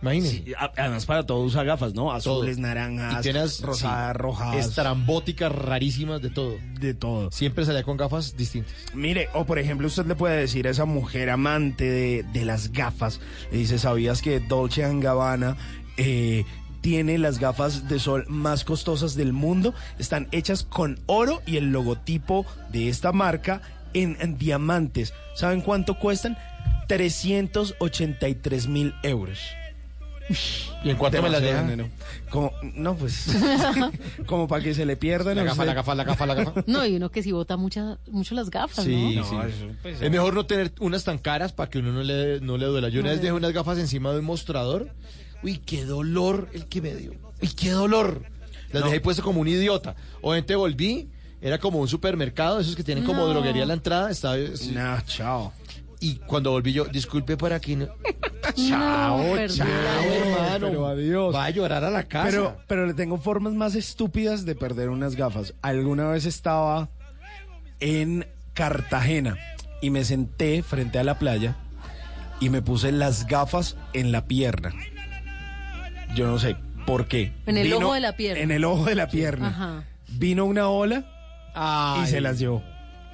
Imagínense. 0.00 0.42
Sí, 0.42 0.52
además 0.58 1.04
para 1.04 1.24
todo 1.26 1.40
usa 1.40 1.64
gafas, 1.64 1.92
¿no? 1.92 2.12
Azules, 2.12 2.56
Todo. 2.56 2.66
naranjas, 2.66 3.18
Y 3.18 3.22
tienes, 3.22 3.60
rosadas, 3.60 4.12
sí, 4.16 4.18
rojas. 4.22 4.56
Estrambóticas, 4.56 5.52
rarísimas, 5.52 6.22
de 6.22 6.30
todo. 6.30 6.56
De 6.80 6.94
todo. 6.94 7.30
Siempre 7.30 7.66
salía 7.66 7.82
con 7.82 7.98
gafas 7.98 8.38
distintas. 8.38 8.72
Mire, 8.94 9.28
o 9.34 9.44
por 9.44 9.58
ejemplo, 9.58 9.86
usted 9.86 10.06
le 10.06 10.14
puede 10.14 10.38
decir 10.38 10.66
a 10.66 10.70
esa 10.70 10.86
mujer 10.86 11.28
amante 11.28 11.84
de, 11.84 12.22
de 12.22 12.44
las 12.46 12.72
gafas, 12.72 13.20
le 13.52 13.58
dice, 13.58 13.78
¿sabías 13.78 14.22
que 14.22 14.40
Dolce 14.40 14.82
Gabbana 14.98 15.58
eh, 15.98 16.44
tiene 16.84 17.16
las 17.16 17.38
gafas 17.38 17.88
de 17.88 17.98
sol 17.98 18.26
más 18.28 18.62
costosas 18.62 19.14
del 19.14 19.32
mundo? 19.32 19.72
Están 19.98 20.28
hechas 20.32 20.64
con 20.64 21.00
oro 21.06 21.40
y 21.46 21.56
el 21.56 21.72
logotipo 21.72 22.44
de 22.70 22.90
esta 22.90 23.10
marca 23.10 23.62
en, 23.94 24.18
en 24.20 24.36
diamantes. 24.36 25.14
¿Saben 25.34 25.62
cuánto 25.62 25.98
cuestan? 25.98 26.36
383 26.86 28.66
mil 28.68 28.94
euros. 29.02 29.38
¿Y 30.82 30.90
en 30.90 30.96
cuánto 30.98 31.22
me 31.22 31.30
las 31.30 31.40
dejan? 31.40 31.90
Como, 32.28 32.52
no, 32.74 32.94
pues, 32.96 33.28
como 34.26 34.46
para 34.46 34.62
que 34.62 34.74
se 34.74 34.84
le 34.84 34.96
pierdan. 34.98 35.36
La 35.36 35.42
gafa, 35.44 35.52
usted. 35.62 35.66
la 35.66 35.74
gafa, 35.74 35.94
la 35.94 36.04
gafa, 36.04 36.26
la 36.26 36.34
gafa. 36.34 36.64
No, 36.66 36.84
y 36.84 36.96
uno 36.96 37.10
que 37.10 37.22
si 37.22 37.32
bota 37.32 37.56
mucha, 37.56 37.96
mucho 38.10 38.34
las 38.34 38.50
gafas, 38.50 38.84
Sí, 38.84 39.16
¿no? 39.16 39.24
sí. 39.24 39.36
eso, 39.48 39.66
pues, 39.80 40.02
es 40.02 40.10
mejor 40.10 40.34
no 40.34 40.44
tener 40.44 40.72
unas 40.80 41.04
tan 41.04 41.16
caras 41.16 41.54
para 41.54 41.70
que 41.70 41.78
uno 41.78 41.92
no 41.92 42.02
le, 42.02 42.40
no 42.40 42.58
le 42.58 42.66
duela. 42.66 42.90
Yo 42.90 43.00
una 43.00 43.08
No 43.10 43.14
vez 43.14 43.22
dejé 43.22 43.32
unas 43.32 43.52
gafas 43.52 43.78
encima 43.78 44.12
de 44.12 44.18
un 44.18 44.26
mostrador. 44.26 44.90
Uy, 45.44 45.58
qué 45.58 45.84
dolor 45.84 46.48
el 46.52 46.66
que 46.66 46.80
me 46.82 46.94
dio. 46.94 47.12
Uy, 47.42 47.48
qué 47.50 47.70
dolor. 47.70 48.22
Las 48.72 48.82
No. 48.82 48.88
dejé 48.88 49.00
puesto 49.00 49.22
como 49.22 49.40
un 49.40 49.46
idiota. 49.48 49.94
Obviamente 50.22 50.56
volví. 50.56 51.10
Era 51.40 51.58
como 51.58 51.78
un 51.78 51.86
supermercado, 51.88 52.58
esos 52.58 52.74
que 52.74 52.82
tienen 52.82 53.04
como 53.04 53.26
droguería 53.26 53.64
a 53.64 53.66
la 53.66 53.74
entrada. 53.74 54.10
Estaba, 54.10 54.36
sí. 54.54 54.72
No, 54.74 54.98
chao. 55.02 55.52
Y 56.00 56.16
cuando 56.16 56.50
volví 56.50 56.72
yo, 56.72 56.86
disculpe 56.86 57.36
para 57.36 57.56
aquí. 57.56 57.76
No. 57.76 57.86
Chao, 58.54 59.36
chao, 59.48 59.66
hermano. 59.66 60.68
Pero 60.68 60.86
adiós. 60.86 61.34
Va 61.34 61.44
a 61.44 61.50
llorar 61.50 61.84
a 61.84 61.90
la 61.90 62.04
casa. 62.04 62.28
Pero, 62.30 62.56
pero 62.66 62.86
le 62.86 62.94
tengo 62.94 63.18
formas 63.18 63.52
más 63.52 63.74
estúpidas 63.74 64.44
de 64.46 64.54
perder 64.54 64.88
unas 64.88 65.16
gafas. 65.16 65.54
Alguna 65.62 66.08
vez 66.08 66.24
estaba 66.24 66.88
en 67.80 68.26
Cartagena 68.54 69.36
y 69.82 69.90
me 69.90 70.04
senté 70.04 70.62
frente 70.62 70.98
a 70.98 71.04
la 71.04 71.18
playa 71.18 71.56
y 72.40 72.48
me 72.48 72.62
puse 72.62 72.90
las 72.92 73.26
gafas 73.26 73.76
en 73.92 74.12
la 74.12 74.24
pierna. 74.26 74.72
Yo 76.14 76.26
no 76.26 76.38
sé 76.38 76.56
por 76.86 77.06
qué. 77.06 77.32
En 77.46 77.56
el 77.58 77.72
ojo 77.72 77.94
de 77.94 78.00
la 78.00 78.16
pierna. 78.16 78.42
En 78.42 78.50
el 78.50 78.64
ojo 78.64 78.84
de 78.84 78.94
la 78.94 79.08
pierna. 79.08 79.48
Ajá. 79.48 79.84
Vino 80.08 80.44
una 80.44 80.68
ola 80.68 81.04
y 81.48 81.52
Ay. 81.54 82.06
se 82.06 82.20
las 82.20 82.38
llevó. 82.38 82.62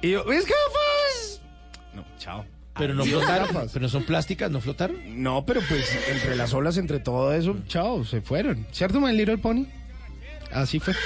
Y 0.01 0.11
yo, 0.11 0.23
¡mis 0.25 0.41
gafas! 0.45 1.41
No, 1.93 2.05
chao. 2.17 2.45
Pero 2.77 2.93
no 2.93 3.03
flotaron. 3.03 3.49
Pero 3.71 3.81
no 3.81 3.89
son 3.89 4.03
plásticas, 4.03 4.49
no 4.49 4.61
flotaron. 4.61 4.97
No, 5.21 5.45
pero 5.45 5.61
pues 5.67 5.97
entre 6.09 6.35
las 6.35 6.53
olas, 6.53 6.77
entre 6.77 6.99
todo 6.99 7.33
eso, 7.33 7.55
chao, 7.67 8.05
se 8.05 8.21
fueron. 8.21 8.65
¿Cierto, 8.71 8.99
My 8.99 9.13
Little 9.13 9.37
Pony? 9.37 9.65
Así 10.51 10.79
fue. 10.79 10.93
Sí, 10.93 10.99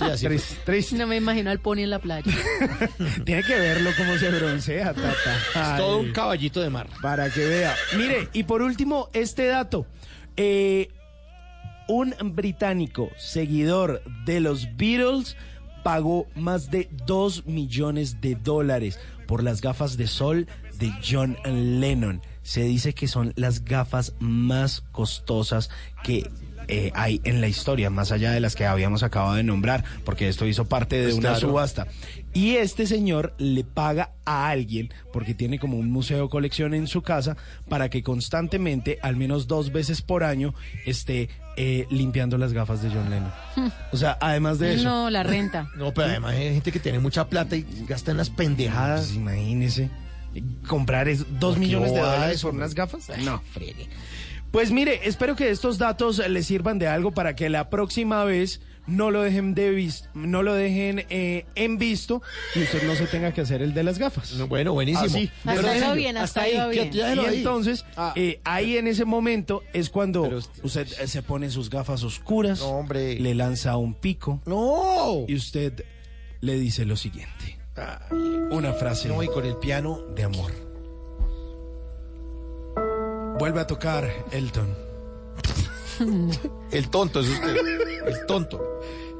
así 0.00 0.26
fue. 0.26 0.36
Triste, 0.36 0.56
triste. 0.64 0.96
No 0.96 1.06
me 1.06 1.16
imagino 1.16 1.50
al 1.50 1.58
pony 1.58 1.80
en 1.80 1.90
la 1.90 1.98
playa. 1.98 2.30
Tiene 3.24 3.42
que 3.42 3.58
verlo 3.58 3.90
cómo 3.96 4.16
se 4.16 4.30
broncea, 4.30 4.94
tata. 4.94 5.72
Es 5.72 5.76
todo 5.78 5.98
un 5.98 6.12
caballito 6.12 6.60
de 6.60 6.70
mar. 6.70 6.88
Para 7.02 7.30
que 7.30 7.44
vea. 7.46 7.74
Mire, 7.96 8.28
y 8.32 8.44
por 8.44 8.62
último, 8.62 9.10
este 9.12 9.46
dato. 9.46 9.86
Eh, 10.36 10.88
un 11.88 12.14
británico 12.34 13.10
seguidor 13.16 14.02
de 14.24 14.40
los 14.40 14.76
Beatles 14.76 15.36
pagó 15.82 16.26
más 16.34 16.70
de 16.70 16.88
2 17.06 17.46
millones 17.46 18.20
de 18.20 18.34
dólares 18.36 18.98
por 19.26 19.42
las 19.42 19.60
gafas 19.60 19.96
de 19.96 20.06
sol 20.06 20.46
de 20.78 20.92
John 21.08 21.36
Lennon. 21.44 22.22
Se 22.42 22.62
dice 22.62 22.94
que 22.94 23.08
son 23.08 23.32
las 23.36 23.64
gafas 23.64 24.14
más 24.18 24.82
costosas 24.92 25.70
que 26.02 26.30
eh, 26.68 26.90
hay 26.94 27.20
en 27.24 27.40
la 27.40 27.48
historia, 27.48 27.90
más 27.90 28.10
allá 28.12 28.32
de 28.32 28.40
las 28.40 28.54
que 28.54 28.64
habíamos 28.64 29.02
acabado 29.02 29.34
de 29.34 29.42
nombrar, 29.42 29.84
porque 30.04 30.28
esto 30.28 30.46
hizo 30.46 30.64
parte 30.64 30.96
de 30.96 31.04
Pues 31.04 31.14
una 31.16 31.28
claro. 31.30 31.48
subasta. 31.48 31.86
Y 32.34 32.56
este 32.56 32.88
señor 32.88 33.32
le 33.38 33.62
paga 33.62 34.10
a 34.24 34.48
alguien, 34.48 34.92
porque 35.12 35.34
tiene 35.34 35.60
como 35.60 35.78
un 35.78 35.90
museo 35.90 36.28
colección 36.28 36.74
en 36.74 36.88
su 36.88 37.00
casa, 37.00 37.36
para 37.68 37.88
que 37.88 38.02
constantemente, 38.02 38.98
al 39.02 39.14
menos 39.14 39.46
dos 39.46 39.70
veces 39.72 40.02
por 40.02 40.24
año, 40.24 40.52
esté 40.84 41.30
eh, 41.56 41.86
limpiando 41.90 42.36
las 42.36 42.52
gafas 42.52 42.82
de 42.82 42.90
John 42.90 43.08
Lennon. 43.08 43.32
O 43.92 43.96
sea, 43.96 44.18
además 44.20 44.58
de 44.58 44.74
eso. 44.74 44.84
No, 44.84 45.10
la 45.10 45.22
renta. 45.22 45.68
No, 45.76 45.94
pero 45.94 46.08
además 46.08 46.34
hay 46.34 46.54
gente 46.54 46.72
que 46.72 46.80
tiene 46.80 46.98
mucha 46.98 47.28
plata 47.28 47.54
y 47.54 47.64
gasta 47.86 48.10
en 48.10 48.16
las 48.16 48.30
pendejadas. 48.30 49.06
Pues 49.06 49.16
imagínese. 49.16 49.90
Comprar 50.66 51.08
es 51.08 51.38
dos 51.38 51.54
Qué 51.54 51.60
millones 51.60 51.92
de 51.92 52.00
dólares 52.00 52.42
por 52.42 52.52
unas 52.54 52.74
gafas. 52.74 53.08
No, 53.24 53.40
fregue. 53.52 53.88
Pues 54.50 54.72
mire, 54.72 55.00
espero 55.04 55.36
que 55.36 55.50
estos 55.50 55.78
datos 55.78 56.18
les 56.28 56.46
sirvan 56.46 56.78
de 56.78 56.88
algo 56.88 57.12
para 57.12 57.36
que 57.36 57.48
la 57.48 57.70
próxima 57.70 58.24
vez 58.24 58.60
no 58.86 59.10
lo 59.10 59.22
dejen 59.22 59.54
de 59.54 59.70
vis- 59.70 60.08
no 60.14 60.42
lo 60.42 60.52
dejen 60.54 61.06
eh, 61.08 61.46
en 61.54 61.78
visto 61.78 62.20
y 62.54 62.62
usted 62.62 62.82
no 62.86 62.94
se 62.94 63.06
tenga 63.06 63.32
que 63.32 63.40
hacer 63.40 63.62
el 63.62 63.72
de 63.74 63.82
las 63.82 63.98
gafas. 63.98 64.32
No, 64.34 64.46
bueno, 64.46 64.72
buenísimo. 64.74 65.06
Así, 65.06 65.30
Hasta 65.44 65.94
bien, 65.94 66.16
hasta, 66.16 66.42
Hasta 66.42 66.62
ahí 66.64 66.70
bien. 66.70 66.90
que- 66.90 66.98
Y 66.98 67.00
ahí. 67.00 67.36
entonces, 67.38 67.84
Ah. 67.96 68.12
eh, 68.16 68.40
ahí 68.44 68.76
en 68.76 68.86
ese 68.86 69.04
momento 69.04 69.62
es 69.72 69.88
cuando 69.90 70.28
usted 70.62 70.86
eh, 71.00 71.06
se 71.06 71.22
pone 71.22 71.50
sus 71.50 71.70
gafas 71.70 72.02
oscuras, 72.02 72.60
No, 72.60 72.66
hombre. 72.68 73.18
le 73.18 73.34
lanza 73.34 73.76
un 73.76 73.94
pico 73.94 74.40
No. 74.46 75.24
y 75.28 75.34
usted 75.34 75.84
le 76.40 76.54
dice 76.58 76.84
lo 76.84 76.96
siguiente. 76.96 77.58
Una 78.50 78.72
frase 78.74 79.08
No, 79.08 79.22
y 79.22 79.26
con 79.28 79.44
el 79.46 79.56
piano. 79.56 80.00
de 80.14 80.24
amor. 80.24 80.52
Vuelve 83.38 83.60
a 83.60 83.66
tocar 83.66 84.08
Elton 84.30 84.74
El 86.70 86.88
tonto 86.90 87.20
es 87.20 87.28
usted. 87.28 87.56
El 88.06 88.26
tonto. 88.26 88.60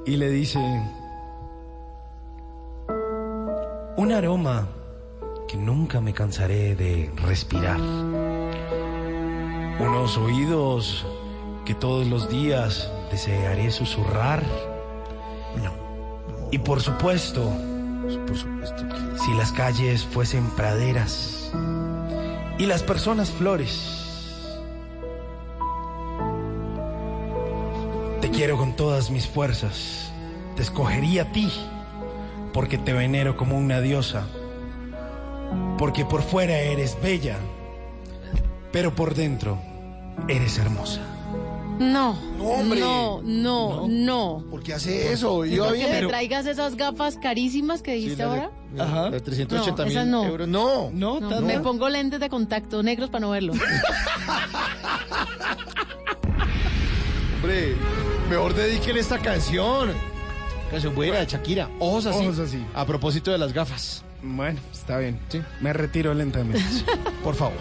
y 0.06 0.16
le 0.16 0.28
dice 0.28 0.58
un 3.96 4.12
aroma 4.12 4.68
que 5.48 5.56
nunca 5.56 6.00
me 6.00 6.12
cansaré 6.12 6.74
de 6.74 7.10
respirar. 7.16 7.80
Unos 9.80 10.18
oídos 10.18 11.06
que 11.64 11.74
todos 11.74 12.06
los 12.06 12.28
días 12.28 12.90
desearé 13.10 13.70
susurrar. 13.70 14.42
Y 16.50 16.58
por 16.58 16.80
supuesto, 16.80 17.50
Por 18.26 18.36
supuesto 18.36 18.88
que... 18.88 19.18
Si 19.18 19.34
las 19.34 19.50
calles 19.52 20.04
fuesen 20.04 20.48
praderas 20.50 21.50
y 22.58 22.66
las 22.66 22.82
personas 22.82 23.30
flores. 23.30 24.03
Quiero 28.34 28.56
con 28.56 28.74
todas 28.76 29.10
mis 29.10 29.26
fuerzas. 29.26 30.10
Te 30.56 30.62
escogería 30.62 31.22
a 31.22 31.32
ti 31.32 31.50
porque 32.52 32.78
te 32.78 32.92
venero 32.92 33.36
como 33.36 33.56
una 33.56 33.80
diosa. 33.80 34.26
Porque 35.78 36.04
por 36.04 36.22
fuera 36.22 36.56
eres 36.58 36.96
bella, 37.02 37.36
pero 38.72 38.94
por 38.94 39.14
dentro 39.14 39.58
eres 40.28 40.58
hermosa. 40.58 41.00
No, 41.78 42.16
No, 42.38 42.44
hombre. 42.44 42.78
no, 42.78 43.20
no, 43.24 43.86
no. 43.88 44.44
¿Por 44.48 44.62
qué 44.62 44.74
hace 44.74 45.12
eso? 45.12 45.44
¿Y 45.44 45.54
Iba 45.54 45.66
por 45.66 45.74
qué 45.74 45.86
bien. 45.86 46.02
me 46.02 46.06
traigas 46.08 46.46
esas 46.46 46.76
gafas 46.76 47.16
carísimas 47.20 47.82
que 47.82 47.94
dijiste 47.94 48.22
la 48.24 48.32
de- 48.32 48.40
ahora? 48.42 48.50
Ajá. 48.78 49.10
De 49.10 49.20
380 49.20 49.82
No, 49.82 49.88
mil 49.88 49.96
esas 49.96 50.06
no. 50.06 50.24
euros. 50.24 50.46
No. 50.48 50.90
No, 50.92 51.18
No, 51.18 51.28
tan- 51.28 51.44
me 51.46 51.58
pongo 51.58 51.88
lentes 51.88 52.20
de 52.20 52.28
contacto 52.28 52.84
negros 52.84 53.10
para 53.10 53.22
no 53.22 53.30
verlo. 53.30 53.54
Hombre, 57.42 57.74
mejor 58.34 58.54
dediquen 58.54 58.96
esta 58.96 59.20
canción. 59.20 59.92
Canción 60.68 60.92
buena 60.92 61.20
de 61.20 61.26
Shakira. 61.26 61.70
Ojos 61.78 62.06
así. 62.06 62.18
Ojos 62.18 62.40
así. 62.40 62.66
A 62.74 62.84
propósito 62.84 63.30
de 63.30 63.38
las 63.38 63.52
gafas. 63.52 64.02
Bueno, 64.24 64.58
está 64.72 64.98
bien. 64.98 65.20
Sí. 65.28 65.40
Me 65.60 65.72
retiro 65.72 66.12
lentamente. 66.14 66.60
Por 67.22 67.36
favor. 67.36 67.54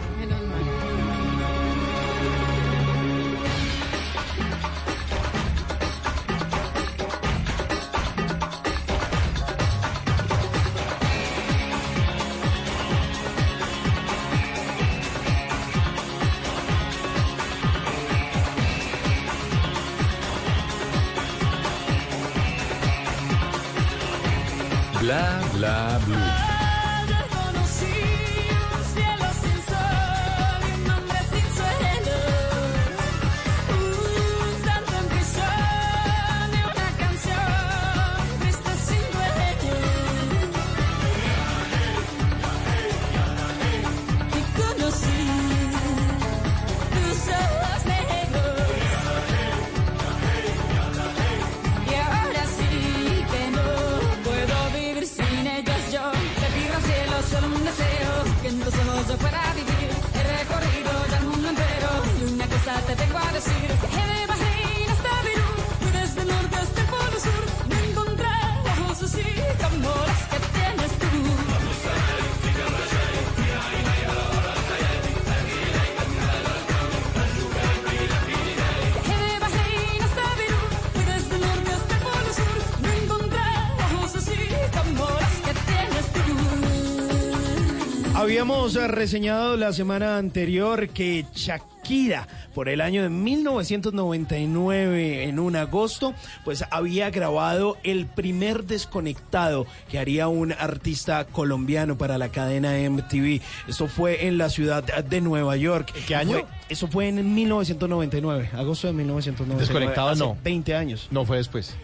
Reseñado 88.88 89.57
la 89.57 89.73
semana 89.73 90.17
anterior 90.17 90.89
que 90.89 91.25
Shakira, 91.34 92.27
por 92.53 92.69
el 92.69 92.81
año 92.81 93.03
de 93.03 93.09
1999, 93.09 95.23
en 95.23 95.39
un 95.39 95.55
agosto, 95.55 96.13
pues 96.43 96.63
había 96.71 97.09
grabado 97.09 97.77
el 97.84 98.05
primer 98.05 98.65
desconectado 98.65 99.65
que 99.89 99.99
haría 99.99 100.27
un 100.27 100.51
artista 100.53 101.25
colombiano 101.25 101.97
para 101.97 102.17
la 102.17 102.29
cadena 102.29 102.73
MTV. 102.89 103.41
Esto 103.67 103.88
fue 103.88 104.27
en 104.27 104.38
la 104.38 104.49
ciudad 104.49 104.84
de 104.84 105.21
Nueva 105.21 105.55
York. 105.57 105.91
¿Qué 106.07 106.15
año? 106.15 106.34
Fue- 106.34 106.45
eso 106.69 106.88
fue 106.88 107.07
en 107.09 107.34
1999, 107.36 108.49
agosto 108.53 108.88
de 108.88 108.93
1999. 108.93 109.59
Desconectado 109.67 110.09
hace 110.09 110.19
no. 110.23 110.38
20 110.43 110.75
años. 110.75 111.07
No 111.11 111.25
fue 111.25 111.38
después. 111.38 111.75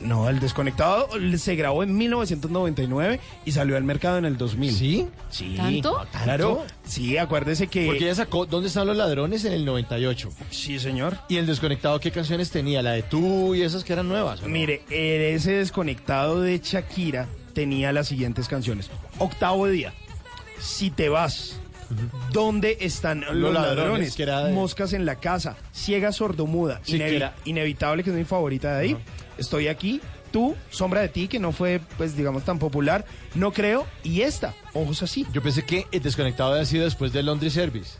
No, 0.00 0.28
el 0.28 0.40
desconectado 0.40 1.08
se 1.38 1.54
grabó 1.56 1.82
en 1.82 1.96
1999 1.96 3.18
y 3.46 3.52
salió 3.52 3.76
al 3.76 3.84
mercado 3.84 4.18
en 4.18 4.26
el 4.26 4.36
2000. 4.36 4.72
¿Sí? 4.72 5.06
Sí. 5.30 5.54
¿Tanto? 5.56 6.06
Claro. 6.24 6.64
Sí, 6.84 7.16
acuérdese 7.16 7.66
que. 7.68 7.86
Porque 7.86 8.04
ella 8.04 8.14
sacó 8.14 8.44
¿Dónde 8.46 8.68
están 8.68 8.86
los 8.86 8.96
ladrones? 8.96 9.44
en 9.46 9.54
el 9.54 9.64
98. 9.64 10.30
Sí, 10.50 10.78
señor. 10.78 11.16
¿Y 11.28 11.36
el 11.38 11.46
desconectado 11.46 11.98
qué 12.00 12.10
canciones 12.10 12.50
tenía? 12.50 12.82
La 12.82 12.92
de 12.92 13.02
tú 13.02 13.54
y 13.54 13.62
esas 13.62 13.84
que 13.84 13.94
eran 13.94 14.08
nuevas. 14.08 14.40
¿o 14.40 14.42
no? 14.42 14.48
Mire, 14.50 14.82
ese 14.90 15.52
desconectado 15.52 16.40
de 16.42 16.58
Shakira 16.62 17.26
tenía 17.54 17.90
las 17.92 18.08
siguientes 18.08 18.48
canciones. 18.48 18.90
Octavo 19.18 19.66
día. 19.66 19.94
Si 20.60 20.90
te 20.90 21.08
vas. 21.08 21.58
¿Dónde 22.32 22.78
están 22.80 23.20
los, 23.20 23.54
ladrones, 23.54 23.76
ladrones? 23.76 24.16
que 24.16 24.22
era 24.24 24.44
de- 24.44 24.52
Moscas 24.52 24.92
en 24.92 25.06
la 25.06 25.16
casa. 25.16 25.56
Ciega 25.72 26.10
sordomuda. 26.10 26.80
Sí, 26.82 26.94
Inevi- 26.98 27.08
que 27.10 27.16
era- 27.16 27.34
Inevitable, 27.44 28.02
que 28.02 28.10
es 28.10 28.16
mi 28.16 28.24
favorita 28.24 28.74
de 28.76 28.80
ahí. 28.80 28.96
Estoy 29.38 29.68
aquí. 29.68 30.00
Tú, 30.32 30.54
Sombra 30.70 31.00
de 31.00 31.08
ti, 31.08 31.28
que 31.28 31.38
no 31.38 31.52
fue, 31.52 31.80
pues, 31.96 32.16
digamos, 32.16 32.44
tan 32.44 32.58
popular. 32.58 33.04
No 33.34 33.52
creo. 33.52 33.86
Y 34.02 34.22
esta, 34.22 34.54
Ojos 34.74 35.02
así. 35.02 35.24
Yo 35.32 35.42
pensé 35.42 35.64
que 35.64 35.86
el 35.92 36.02
desconectado 36.02 36.52
había 36.52 36.64
sido 36.66 36.84
después 36.84 37.12
del 37.12 37.26
Laundry 37.26 37.50
Service. 37.50 37.98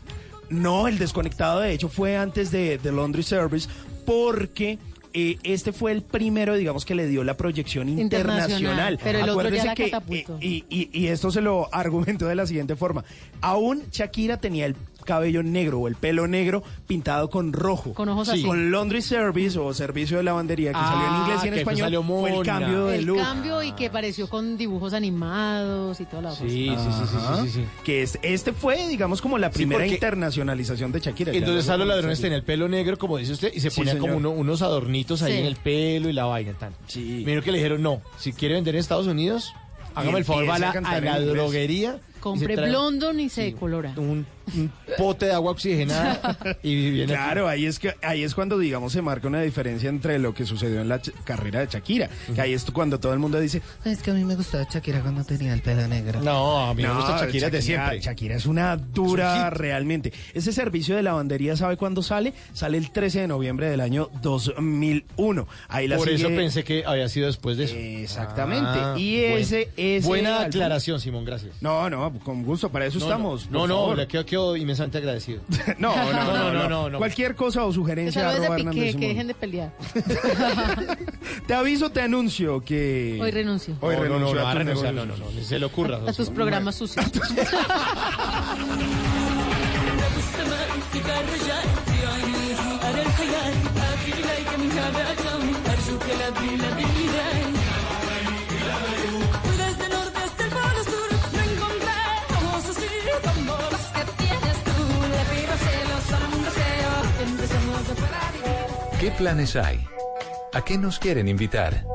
No, 0.49 0.87
el 0.87 0.97
desconectado 0.97 1.59
de 1.61 1.71
hecho 1.73 1.89
fue 1.89 2.15
antes 2.17 2.51
de, 2.51 2.77
de 2.77 2.91
Laundry 2.91 3.23
Service 3.23 3.67
porque 4.05 4.77
eh, 5.13 5.37
este 5.43 5.73
fue 5.73 5.91
el 5.91 6.03
primero, 6.03 6.55
digamos, 6.55 6.85
que 6.85 6.95
le 6.95 7.07
dio 7.07 7.23
la 7.23 7.35
proyección 7.35 7.89
internacional. 7.89 8.93
Internacional, 8.93 8.99
pero 9.03 9.19
el 9.19 9.29
otro 9.29 9.49
ya 9.49 9.65
la 9.65 9.75
que, 9.75 9.85
eh, 10.09 10.25
y, 10.39 10.63
y- 10.69 10.89
y 10.93 11.07
esto 11.07 11.31
se 11.31 11.41
lo 11.41 11.73
argumentó 11.73 12.27
de 12.27 12.35
la 12.35 12.45
siguiente 12.45 12.75
forma. 12.75 13.03
Aún 13.41 13.83
Shakira 13.91 14.37
tenía 14.37 14.65
el 14.67 14.75
cabello 15.07 15.41
negro 15.41 15.79
o 15.79 15.87
el 15.87 15.95
pelo 15.95 16.27
negro 16.27 16.61
pintado 16.85 17.31
con 17.31 17.51
rojo. 17.53 17.93
Con 17.95 18.09
ojos 18.09 18.29
así. 18.29 18.43
Con 18.43 18.71
Laundry 18.71 19.01
Service 19.01 19.57
o 19.57 19.73
servicio 19.73 20.17
de 20.17 20.23
lavandería 20.23 20.71
que 20.73 20.77
salió 20.79 21.07
en 21.07 21.13
Ah, 21.13 21.19
inglés 21.23 21.39
y 21.43 21.47
en 21.47 21.53
que 21.55 21.59
español 21.61 21.79
salió 21.81 22.03
fue 22.03 22.33
el 22.37 22.45
cambio 22.45 22.85
de 22.85 22.97
El 22.97 23.05
look. 23.05 23.17
cambio 23.17 23.63
y 23.63 23.71
que 23.71 23.89
pareció 23.89 24.29
con 24.29 24.57
dibujos 24.57 24.93
animados 24.93 25.99
y 25.99 26.05
toda 26.05 26.21
la 26.21 26.29
cosa. 26.29 26.41
Sí, 26.43 26.69
sí, 26.69 26.75
sí, 26.77 26.91
sí, 27.07 27.17
sí, 27.17 27.41
sí, 27.45 27.49
sí. 27.61 27.65
Que 27.83 28.03
es- 28.03 28.19
este 28.21 28.53
fue, 28.53 28.87
digamos, 28.87 29.21
como 29.21 29.37
la 29.37 29.47
Sí, 29.47 29.53
primera 29.55 29.87
internacionalización 29.87 30.91
de 30.91 30.99
Shakira. 30.99 31.31
Entonces 31.33 31.69
a 31.69 31.77
los 31.77 31.87
ladrones 31.87 32.19
tenían 32.19 32.37
el 32.39 32.43
pelo 32.43 32.67
negro, 32.67 32.97
como 32.97 33.17
dice 33.17 33.31
usted, 33.33 33.51
y 33.53 33.59
se 33.61 33.69
Sí, 33.69 33.77
ponían 33.81 33.97
como 33.99 34.17
unos 34.29 34.61
adornitos 34.61 35.21
ahí 35.21 35.33
Sí. 35.33 35.39
en 35.39 35.45
el 35.45 35.55
pelo 35.55 36.09
y 36.09 36.13
la 36.13 36.25
vaina 36.25 36.53
tal. 36.59 36.73
Sí. 36.87 37.23
Menos 37.25 37.43
que 37.43 37.51
le 37.51 37.57
dijeron, 37.59 37.81
no, 37.81 38.01
si 38.17 38.33
quiere 38.33 38.55
vender 38.55 38.75
en 38.75 38.79
Estados 38.81 39.07
Unidos, 39.07 39.53
hágame 39.95 40.19
el 40.19 40.25
favor, 40.25 40.49
va 40.49 40.55
a 40.55 40.59
la, 40.59 41.19
droguería. 41.21 41.99
y 42.15 42.19
Compre 42.19 42.47
se 42.47 42.53
trae 42.55 42.69
Blondon 42.69 43.19
y 43.19 43.29
se 43.29 43.43
decolora. 43.43 43.93
Un, 43.95 44.25
un 44.55 44.71
pote 44.97 45.25
de 45.27 45.33
agua 45.33 45.51
oxigenada 45.51 46.37
y 46.63 46.91
viene 46.91 47.13
aquí. 47.13 47.23
Claro, 47.23 47.47
ahí 47.47 47.65
es 47.65 47.79
que 47.79 47.93
ahí 48.01 48.23
es 48.23 48.33
cuando 48.35 48.57
digamos 48.57 48.93
se 48.93 49.01
marca 49.01 49.27
una 49.27 49.41
diferencia 49.41 49.89
entre 49.89 50.19
lo 50.19 50.33
que 50.33 50.45
sucedió 50.45 50.81
en 50.81 50.89
la 50.89 51.01
ch- 51.01 51.13
carrera 51.23 51.59
de 51.61 51.67
Shakira, 51.67 52.09
que 52.33 52.41
ahí 52.41 52.53
es 52.53 52.63
cuando 52.65 52.99
todo 52.99 53.13
el 53.13 53.19
mundo 53.19 53.39
dice, 53.39 53.61
Es 53.85 54.01
que 54.01 54.11
a 54.11 54.13
mí 54.13 54.23
me 54.23 54.35
gustaba 54.35 54.65
Shakira 54.69 55.01
cuando 55.01 55.23
tenía 55.23 55.53
el 55.53 55.61
pelo 55.61 55.87
negro. 55.87 56.21
No, 56.21 56.67
a 56.67 56.73
mí 56.73 56.81
me 56.83 56.87
"No, 56.89 56.95
gusta 56.95 57.19
Shakira, 57.25 57.49
de 57.49 57.61
siempre. 57.61 57.99
Shakira 57.99 58.35
es 58.35 58.45
una 58.45 58.75
dura 58.77 59.47
Es 59.47 59.53
realmente. 59.53 60.13
Ese 60.33 60.51
servicio 60.53 60.95
de 60.95 61.03
lavandería, 61.03 61.55
¿sabe 61.57 61.77
cuándo 61.77 62.01
sale? 62.03 62.33
Sale 62.53 62.77
el 62.77 62.91
13 62.91 63.21
de 63.21 63.27
noviembre 63.27 63.69
del 63.69 63.81
año 63.81 64.09
2001. 64.21 65.47
Ahí 65.67 65.87
la 65.87 65.97
Por 65.97 66.09
eso 66.09 66.27
pensé 66.29 66.63
que 66.63 66.83
había 66.85 67.07
sido 67.09 67.27
después 67.27 67.57
de 67.57 67.65
eso. 67.65 67.75
Exactamente. 67.75 68.69
Ah, 68.71 68.95
y 68.97 69.19
buen- 69.29 69.41
ese, 69.41 69.69
ese 69.77 70.07
Buena 70.07 70.41
aclaración, 70.41 70.99
Simón, 70.99 71.25
gracias. 71.25 71.55
No, 71.61 71.89
no, 71.89 72.13
con 72.23 72.43
gusto, 72.43 72.69
para 72.69 72.85
eso 72.85 72.99
No, 72.99 73.05
estamos. 73.05 73.49
No, 73.49 73.59
por 73.59 73.69
no, 73.69 73.75
favor 73.75 73.97
le 74.36 74.36
quedo, 74.36 74.36
quedo 74.36 74.56
inmensamente 74.56 74.98
agradecido. 74.98 75.40
No, 75.78 75.94
no, 75.96 76.12
no, 76.12 76.24
no, 76.24 76.52
no, 76.52 76.68
no, 76.68 76.90
no. 76.90 76.98
Cualquier 76.98 77.34
cosa 77.34 77.64
o 77.64 77.68
Que 77.68 77.74
sugerencia 77.74 78.22
tal 78.22 78.32
vez 78.32 78.40
de 78.40 78.46
arroba 78.46 78.56
Piqué, 78.56 78.68
Hernández 78.68 78.84
que 78.84 78.92
Simón. 78.92 79.08
dejen 79.08 79.26
de 79.28 79.34
pelear. 79.34 79.72
Te 81.46 81.54
aviso, 81.54 81.90
te 81.90 82.00
anuncio 82.00 82.60
que... 82.64 83.18
Hoy 83.20 83.30
renuncio. 83.30 83.76
Hoy 83.80 83.96
no, 83.96 84.02
no, 84.04 84.08
no, 84.08 84.14
renuncio 84.14 84.34
no, 84.34 84.40
a 84.40 84.44
va 84.44 84.50
a 84.50 84.54
tus 84.54 84.58
renunciar, 84.64 84.94
no, 84.94 85.04
negocios. 85.06 85.26
no, 85.26 85.32
no, 85.32 85.38
ni 85.40 85.44
se 85.44 85.58
le 85.58 85.64
ocurra. 85.66 86.00
A 86.06 86.12
tus 86.12 86.30
programas 86.30 86.74
sucios. 86.76 87.06
السماء 90.22 91.22
رجعت 91.34 91.68
في 91.88 92.06
عيني 92.06 92.54
أرى 92.88 93.02
الحياة 93.02 93.54
آتي 93.92 94.12
إليك 94.12 94.58
منها 94.58 94.90
بأجام 94.90 95.42
أرجوك 95.72 96.04
لا 96.18 96.30
بلا 96.30 96.70
بالبداية 96.76 97.55
¿Qué 108.99 109.11
planes 109.11 109.55
hay? 109.55 109.79
¿A 110.53 110.63
qué 110.63 110.77
nos 110.77 110.97
quieren 110.99 111.27
invitar? 111.27 111.85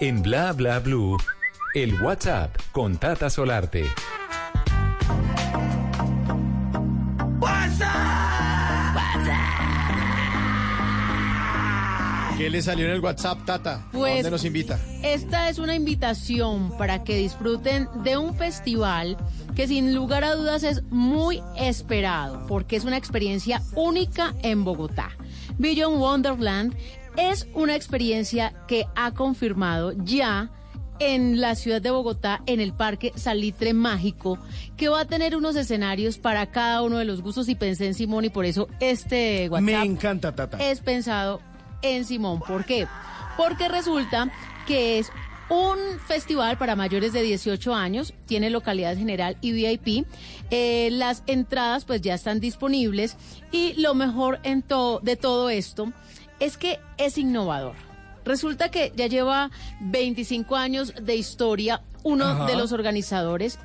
En 0.00 0.22
Bla 0.22 0.52
Bla 0.52 0.78
Blue, 0.78 1.16
el 1.74 2.00
WhatsApp 2.00 2.54
con 2.72 2.96
Tata 2.96 3.28
Solarte. 3.30 3.84
¿Qué 12.36 12.48
le 12.50 12.62
salió 12.62 12.86
en 12.86 12.92
el 12.92 13.00
WhatsApp, 13.00 13.44
Tata? 13.44 13.74
¿A 13.74 13.90
Pues- 13.90 14.14
dónde 14.14 14.30
nos 14.30 14.44
invita? 14.44 14.78
Esta 15.02 15.48
es 15.48 15.58
una 15.58 15.74
invitación 15.74 16.70
para 16.78 17.02
que 17.02 17.16
disfruten 17.16 17.88
de 18.04 18.16
un 18.16 18.32
festival 18.36 19.16
que 19.56 19.66
sin 19.66 19.92
lugar 19.92 20.22
a 20.22 20.36
dudas 20.36 20.62
es 20.62 20.84
muy 20.84 21.42
esperado 21.56 22.46
porque 22.46 22.76
es 22.76 22.84
una 22.84 22.96
experiencia 22.96 23.60
única 23.74 24.34
en 24.42 24.62
Bogotá. 24.62 25.10
Beyond 25.58 25.98
Wonderland 26.00 26.74
es 27.16 27.46
una 27.54 27.74
experiencia 27.74 28.54
que 28.66 28.86
ha 28.94 29.12
confirmado 29.12 29.92
ya 29.92 30.50
en 31.00 31.40
la 31.40 31.54
ciudad 31.54 31.80
de 31.80 31.90
Bogotá, 31.90 32.42
en 32.46 32.60
el 32.60 32.72
Parque 32.72 33.12
Salitre 33.14 33.72
Mágico, 33.72 34.38
que 34.76 34.88
va 34.88 35.00
a 35.00 35.04
tener 35.04 35.36
unos 35.36 35.54
escenarios 35.56 36.18
para 36.18 36.46
cada 36.46 36.82
uno 36.82 36.98
de 36.98 37.04
los 37.04 37.22
gustos 37.22 37.48
y 37.48 37.54
pensé 37.54 37.86
en 37.86 37.94
Simón 37.94 38.24
y 38.24 38.30
por 38.30 38.44
eso 38.44 38.68
este 38.80 39.48
WhatsApp 39.48 39.64
Me 39.64 39.84
encanta, 39.84 40.34
Tata. 40.34 40.58
es 40.58 40.80
pensado 40.80 41.40
en 41.82 42.04
Simón. 42.04 42.40
¿Por 42.40 42.64
qué? 42.64 42.86
Porque 43.36 43.68
resulta 43.68 44.30
que 44.66 44.98
es 44.98 45.10
un 45.50 45.78
festival 46.06 46.58
para 46.58 46.76
mayores 46.76 47.12
de 47.12 47.22
18 47.22 47.74
años, 47.74 48.12
tiene 48.26 48.50
localidad 48.50 48.96
general 48.96 49.36
y 49.40 49.52
VIP. 49.52 50.06
Eh, 50.50 50.88
las 50.92 51.22
entradas 51.26 51.84
pues 51.84 52.00
ya 52.02 52.14
están 52.14 52.40
disponibles 52.40 53.16
y 53.50 53.72
lo 53.80 53.94
mejor 53.94 54.40
en 54.42 54.62
to- 54.62 55.00
de 55.02 55.16
todo 55.16 55.48
esto 55.50 55.92
es 56.40 56.56
que 56.56 56.78
es 56.98 57.16
innovador. 57.18 57.74
Resulta 58.24 58.70
que 58.70 58.92
ya 58.94 59.06
lleva 59.06 59.50
25 59.80 60.54
años 60.56 60.92
de 61.00 61.16
historia 61.16 61.80
uno 62.02 62.26
Ajá. 62.26 62.46
de 62.46 62.56
los 62.56 62.72
organizadores 62.72 63.58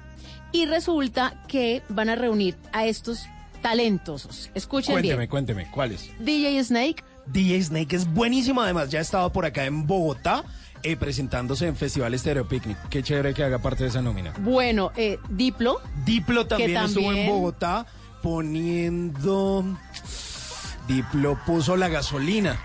y 0.53 0.65
resulta 0.65 1.43
que 1.47 1.81
van 1.89 2.09
a 2.09 2.15
reunir 2.15 2.55
a 2.71 2.85
estos 2.85 3.25
talentosos. 3.61 4.49
Escuchen 4.53 4.93
Cuénteme, 4.93 5.17
bien. 5.17 5.29
cuénteme, 5.29 5.71
¿cuáles? 5.71 6.09
DJ 6.19 6.63
Snake, 6.63 7.03
DJ 7.27 7.63
Snake 7.63 7.95
es 7.95 8.05
buenísimo, 8.13 8.61
además 8.61 8.89
ya 8.89 8.99
ha 8.99 9.01
estado 9.01 9.31
por 9.31 9.45
acá 9.45 9.65
en 9.65 9.87
Bogotá 9.87 10.43
eh, 10.83 10.95
presentándose 10.97 11.67
en 11.67 11.75
Festival 11.75 12.17
Stereo 12.19 12.47
Picnic. 12.47 12.77
Qué 12.89 13.01
chévere 13.03 13.33
que 13.33 13.43
haga 13.43 13.59
parte 13.59 13.83
de 13.83 13.89
esa 13.89 14.01
nómina. 14.01 14.33
Bueno, 14.39 14.91
eh, 14.95 15.17
Diplo. 15.29 15.79
Diplo 16.05 16.45
también, 16.45 16.75
estuvo 16.77 17.11
en 17.13 17.27
Bogotá 17.27 17.85
poniendo... 18.21 19.65
Diplo 20.87 21.39
puso 21.45 21.77
la 21.77 21.87
gasolina. 21.87 22.59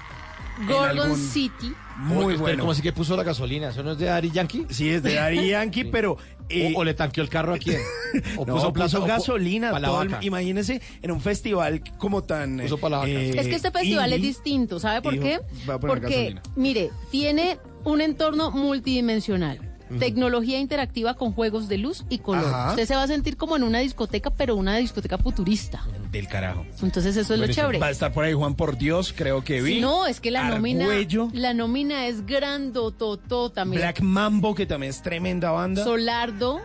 Gordon 0.66 0.99
algún- 0.99 1.16
City. 1.19 1.73
Muy 1.99 2.37
bueno. 2.37 2.61
¿Cómo 2.61 2.73
así 2.73 2.83
que 2.83 2.93
puso 2.93 3.16
la 3.16 3.23
gasolina? 3.23 3.69
¿Eso 3.71 3.83
no 3.83 3.93
es 3.93 3.99
de 3.99 4.09
Ari 4.11 4.31
Yankee? 4.31 4.66
Sí, 4.71 4.89
es 4.89 5.03
de 5.03 5.14
Daddy 5.14 5.49
Yankee, 5.51 5.85
pero... 5.85 6.16
eh, 6.49 6.73
o, 6.75 6.81
o 6.81 6.85
le 6.85 6.95
tanqueó 6.95 7.23
el 7.23 7.29
carro 7.31 7.55
a 7.55 7.59
quién? 7.59 7.81
¿O 8.37 8.45
no, 8.45 8.55
puso, 8.55 8.73
puso, 8.73 8.73
plata- 8.73 8.99
o 8.99 9.05
pu- 9.05 9.07
gasolina. 9.09 9.81
todo 9.81 10.03
el- 10.03 10.16
imagínese 10.21 10.81
en 11.03 11.11
un 11.12 11.21
festival 11.21 11.81
como 11.99 12.23
tan. 12.25 12.59
Puso 12.59 12.79
eh, 13.07 13.35
Es 13.37 13.47
que 13.47 13.55
este 13.57 13.71
festival 13.71 14.12
es 14.12 14.23
distinto, 14.23 14.79
¿sabe 14.81 15.01
por 15.03 15.12
dijo, 15.12 15.25
qué? 15.25 15.41
va 15.69 15.75
a 15.75 15.81
poner 15.81 16.01
Porque, 16.01 16.16
gasolina. 16.16 16.43
mire, 16.57 16.91
tiene 17.11 17.59
un 17.85 18.01
entorno 18.01 18.51
multidimensional. 18.51 19.61
Tecnología 19.99 20.59
interactiva 20.59 21.14
con 21.14 21.33
juegos 21.33 21.66
de 21.68 21.79
luz 21.79 22.05
y 22.11 22.18
color. 22.18 22.45
Ajá. 22.45 22.70
Usted 22.70 22.87
se 22.87 22.95
va 22.95 23.05
a 23.05 23.07
sentir 23.07 23.39
como 23.39 23.57
en 23.57 23.62
una 23.62 23.79
discoteca, 23.79 24.29
pero 24.29 24.55
una 24.55 24.76
discoteca 24.76 25.16
futurista. 25.16 25.83
Del 26.12 26.29
carajo. 26.29 26.66
Entonces 26.83 27.16
eso 27.16 27.33
es 27.33 27.41
lo 27.41 27.47
chévere. 27.47 27.79
Va 27.79 27.87
a 27.87 27.91
estar 27.91 28.12
por 28.12 28.24
ahí 28.24 28.35
Juan 28.35 28.55
por 28.55 28.76
Dios, 28.76 29.14
creo 29.16 29.43
que 29.43 29.62
vi. 29.62 29.76
Sí, 29.76 29.81
no, 29.81 30.07
es 30.07 30.20
que 30.20 30.31
la 30.31 30.51
nómina, 30.51 30.89
la 31.33 31.55
nómina 31.55 32.07
es 32.07 32.26
grandototota. 32.26 33.64
mira. 33.64 33.81
Black 33.81 34.01
Mambo, 34.03 34.55
que 34.55 34.66
también 34.66 34.91
es 34.91 35.01
tremenda 35.01 35.53
banda. 35.53 35.85
Solardo, 35.85 36.61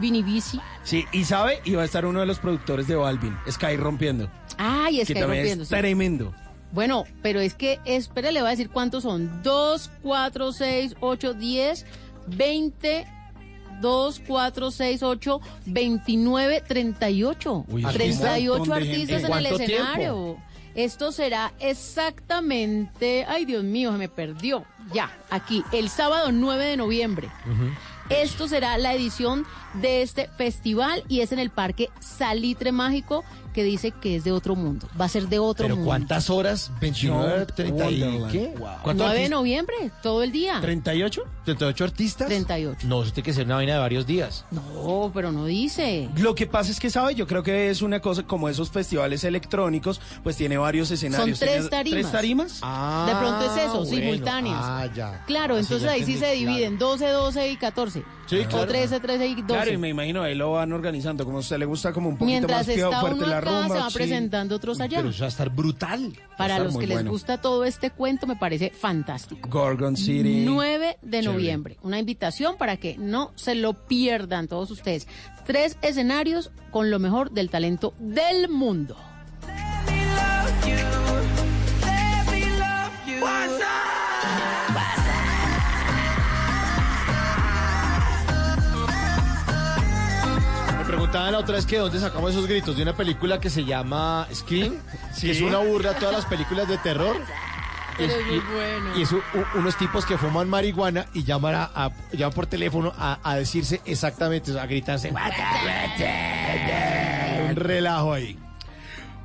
Vinivici. 0.00 0.60
sí, 0.82 1.04
y 1.12 1.24
sabe, 1.24 1.60
y 1.64 1.74
va 1.74 1.82
a 1.82 1.84
estar 1.84 2.04
uno 2.04 2.20
de 2.20 2.26
los 2.26 2.40
productores 2.40 2.88
de 2.88 2.96
Balvin, 2.96 3.36
Sky 3.48 3.76
Rompiendo. 3.76 4.28
Ay, 4.58 5.00
es 5.00 5.06
que 5.06 5.14
que 5.14 5.20
también 5.20 5.42
rompiendo. 5.42 5.62
es 5.62 5.68
sí. 5.68 5.74
tremendo. 5.74 6.34
Bueno, 6.74 7.04
pero 7.22 7.40
es 7.40 7.54
que, 7.54 7.78
espere, 7.84 8.32
le 8.32 8.40
voy 8.40 8.48
a 8.48 8.50
decir 8.50 8.68
cuántos 8.68 9.04
son. 9.04 9.42
2, 9.44 9.90
4, 10.02 10.52
6, 10.52 10.96
8, 11.00 11.34
10, 11.34 11.86
20, 12.26 13.06
2, 13.80 14.22
4, 14.26 14.70
6, 14.72 15.02
8, 15.04 15.40
29, 15.66 16.62
38. 16.66 17.64
Uy, 17.68 17.80
es 17.82 17.86
un 17.86 17.92
38 17.94 18.58
montón 18.58 18.80
de 18.80 18.86
gente. 18.86 19.14
artistas 19.14 19.30
¿En 19.30 19.32
en 19.32 19.38
el 19.38 19.60
escenario. 19.60 20.36
Esto 20.74 21.12
será 21.12 21.52
exactamente, 21.60 23.24
ay 23.28 23.44
Dios 23.44 23.62
mío, 23.62 23.92
se 23.92 23.98
me 23.98 24.08
perdió. 24.08 24.64
Ya, 24.92 25.16
aquí, 25.30 25.62
el 25.72 25.88
sábado 25.88 26.32
9 26.32 26.64
de 26.64 26.76
noviembre. 26.76 27.28
Esto 28.10 28.48
será 28.48 28.76
la 28.78 28.92
edición 28.92 29.46
de 29.74 30.02
este 30.02 30.28
festival 30.36 31.04
y 31.08 31.20
es 31.20 31.30
en 31.30 31.38
el 31.38 31.50
Parque 31.50 31.90
Salitre 32.00 32.72
Mágico 32.72 33.24
que 33.54 33.64
dice 33.64 33.92
que 33.92 34.16
es 34.16 34.24
de 34.24 34.32
otro 34.32 34.54
mundo. 34.56 34.86
Va 35.00 35.06
a 35.06 35.08
ser 35.08 35.28
de 35.28 35.38
otro 35.38 35.64
¿Pero 35.64 35.76
mundo. 35.76 35.88
cuántas 35.88 36.28
horas? 36.28 36.70
¿29, 36.80 37.46
30 37.54 37.90
y 37.90 37.98
qué? 38.30 38.54
Wow. 38.58 38.68
¿Cuántos 38.82 39.06
9 39.06 39.20
de 39.22 39.28
noviembre, 39.30 39.74
todo 40.02 40.22
el 40.22 40.32
día. 40.32 40.60
¿38? 40.60 41.22
¿38 41.46 41.80
artistas? 41.84 42.26
38. 42.26 42.86
No, 42.88 43.02
eso 43.02 43.12
tiene 43.12 43.24
que 43.24 43.32
ser 43.32 43.46
una 43.46 43.54
vaina 43.56 43.74
de 43.74 43.78
varios 43.78 44.06
días. 44.06 44.44
No, 44.50 45.10
pero 45.14 45.32
no 45.32 45.46
dice. 45.46 46.08
Lo 46.16 46.34
que 46.34 46.46
pasa 46.46 46.70
es 46.70 46.80
que, 46.80 46.90
¿sabe? 46.90 47.14
Yo 47.14 47.26
creo 47.26 47.42
que 47.42 47.70
es 47.70 47.80
una 47.80 48.00
cosa 48.00 48.24
como 48.24 48.48
esos 48.48 48.70
festivales 48.70 49.24
electrónicos, 49.24 50.00
pues 50.22 50.36
tiene 50.36 50.58
varios 50.58 50.90
escenarios. 50.90 51.38
tres 51.38 51.52
Tiene- 51.52 51.68
tarimas. 51.68 52.00
¿Tres 52.00 52.12
tarimas? 52.12 52.58
Ah, 52.62 53.06
De 53.08 53.14
pronto 53.16 53.44
es 53.54 53.64
eso, 53.64 53.84
bueno. 53.84 53.96
simultáneos. 53.96 54.56
Ah, 54.58 54.86
ya. 54.94 55.24
Claro, 55.26 55.54
Ah, 55.54 55.58
sí, 55.58 55.62
entonces 55.64 55.82
ya 55.86 55.92
ahí 55.92 56.04
sí 56.04 56.14
entendí, 56.14 56.26
se 56.26 56.32
dividen 56.40 56.78
12, 56.78 57.08
12 57.08 57.50
y 57.50 57.56
14. 57.56 58.02
Sí, 58.26 58.38
O 58.40 58.48
claro. 58.48 58.66
13, 58.66 59.00
13 59.00 59.26
y 59.26 59.34
12. 59.34 59.44
Claro, 59.46 59.70
y 59.72 59.76
me 59.76 59.90
imagino 59.90 60.22
ahí 60.22 60.34
lo 60.34 60.52
van 60.52 60.72
organizando, 60.72 61.24
como 61.26 61.36
a 61.36 61.40
usted 61.40 61.58
le 61.58 61.66
gusta 61.66 61.92
como 61.92 62.08
un 62.08 62.16
poquito 62.16 62.30
Mientras 62.38 62.66
más 62.66 62.68
está 62.68 63.00
fuerte 63.00 63.18
uno 63.18 63.26
la 63.26 63.40
acá, 63.48 63.60
rumba. 63.62 63.74
se 63.74 63.80
van 63.80 63.90
sí. 63.90 63.96
presentando 63.96 64.56
otros 64.56 64.80
allá. 64.80 64.98
Pero 64.98 65.10
eso 65.10 65.20
va 65.20 65.26
a 65.26 65.28
estar 65.28 65.50
brutal. 65.50 66.12
Para 66.36 66.54
estar 66.54 66.66
los 66.66 66.76
que 66.78 66.86
les 66.86 66.96
bueno. 66.96 67.10
gusta 67.10 67.40
todo 67.40 67.64
este 67.64 67.90
cuento, 67.90 68.26
me 68.26 68.36
parece 68.36 68.70
fantástico. 68.70 69.48
Gorgon 69.48 69.96
City. 69.96 70.42
9 70.46 70.98
de 71.02 71.10
Chévere. 71.10 71.32
noviembre. 71.32 71.76
Una 71.82 71.98
invitación 71.98 72.56
para 72.56 72.76
que 72.76 72.96
no 72.98 73.32
se 73.36 73.54
lo 73.54 73.72
pierdan 73.74 74.48
todos 74.48 74.70
ustedes. 74.70 75.06
Tres 75.46 75.76
escenarios 75.82 76.50
con 76.70 76.90
lo 76.90 76.98
mejor 76.98 77.30
del 77.30 77.50
talento 77.50 77.94
del 77.98 78.48
mundo. 78.48 78.96
Me 79.86 81.03
preguntaban 91.14 91.32
la 91.32 91.38
otra 91.38 91.54
vez 91.54 91.64
que 91.66 91.78
dónde 91.78 92.00
sacamos 92.00 92.32
esos 92.32 92.48
gritos 92.48 92.76
de 92.76 92.82
una 92.82 92.96
película 92.96 93.38
que 93.38 93.48
se 93.48 93.64
llama 93.64 94.26
Scream, 94.34 94.74
Sí. 95.12 95.26
que 95.28 95.32
es 95.32 95.40
una 95.42 95.58
burla 95.58 95.90
a 95.92 95.94
todas 95.94 96.12
las 96.12 96.26
películas 96.26 96.66
de 96.66 96.76
terror. 96.78 97.16
Es- 98.00 98.08
muy 98.26 98.34
y, 98.34 98.40
bueno. 98.52 98.98
y 98.98 99.02
es 99.02 99.12
u- 99.12 99.18
u- 99.18 99.58
unos 99.60 99.76
tipos 99.76 100.04
que 100.04 100.18
fuman 100.18 100.48
marihuana 100.50 101.06
y 101.14 101.22
llaman, 101.22 101.54
a, 101.54 101.70
a- 101.72 101.92
llaman 102.12 102.32
por 102.34 102.46
teléfono 102.46 102.92
a, 102.98 103.20
a 103.22 103.36
decirse 103.36 103.80
exactamente, 103.84 104.58
a 104.58 104.66
gritarse. 104.66 105.12
Un 107.48 107.54
relajo 107.56 108.12
ahí. 108.12 108.36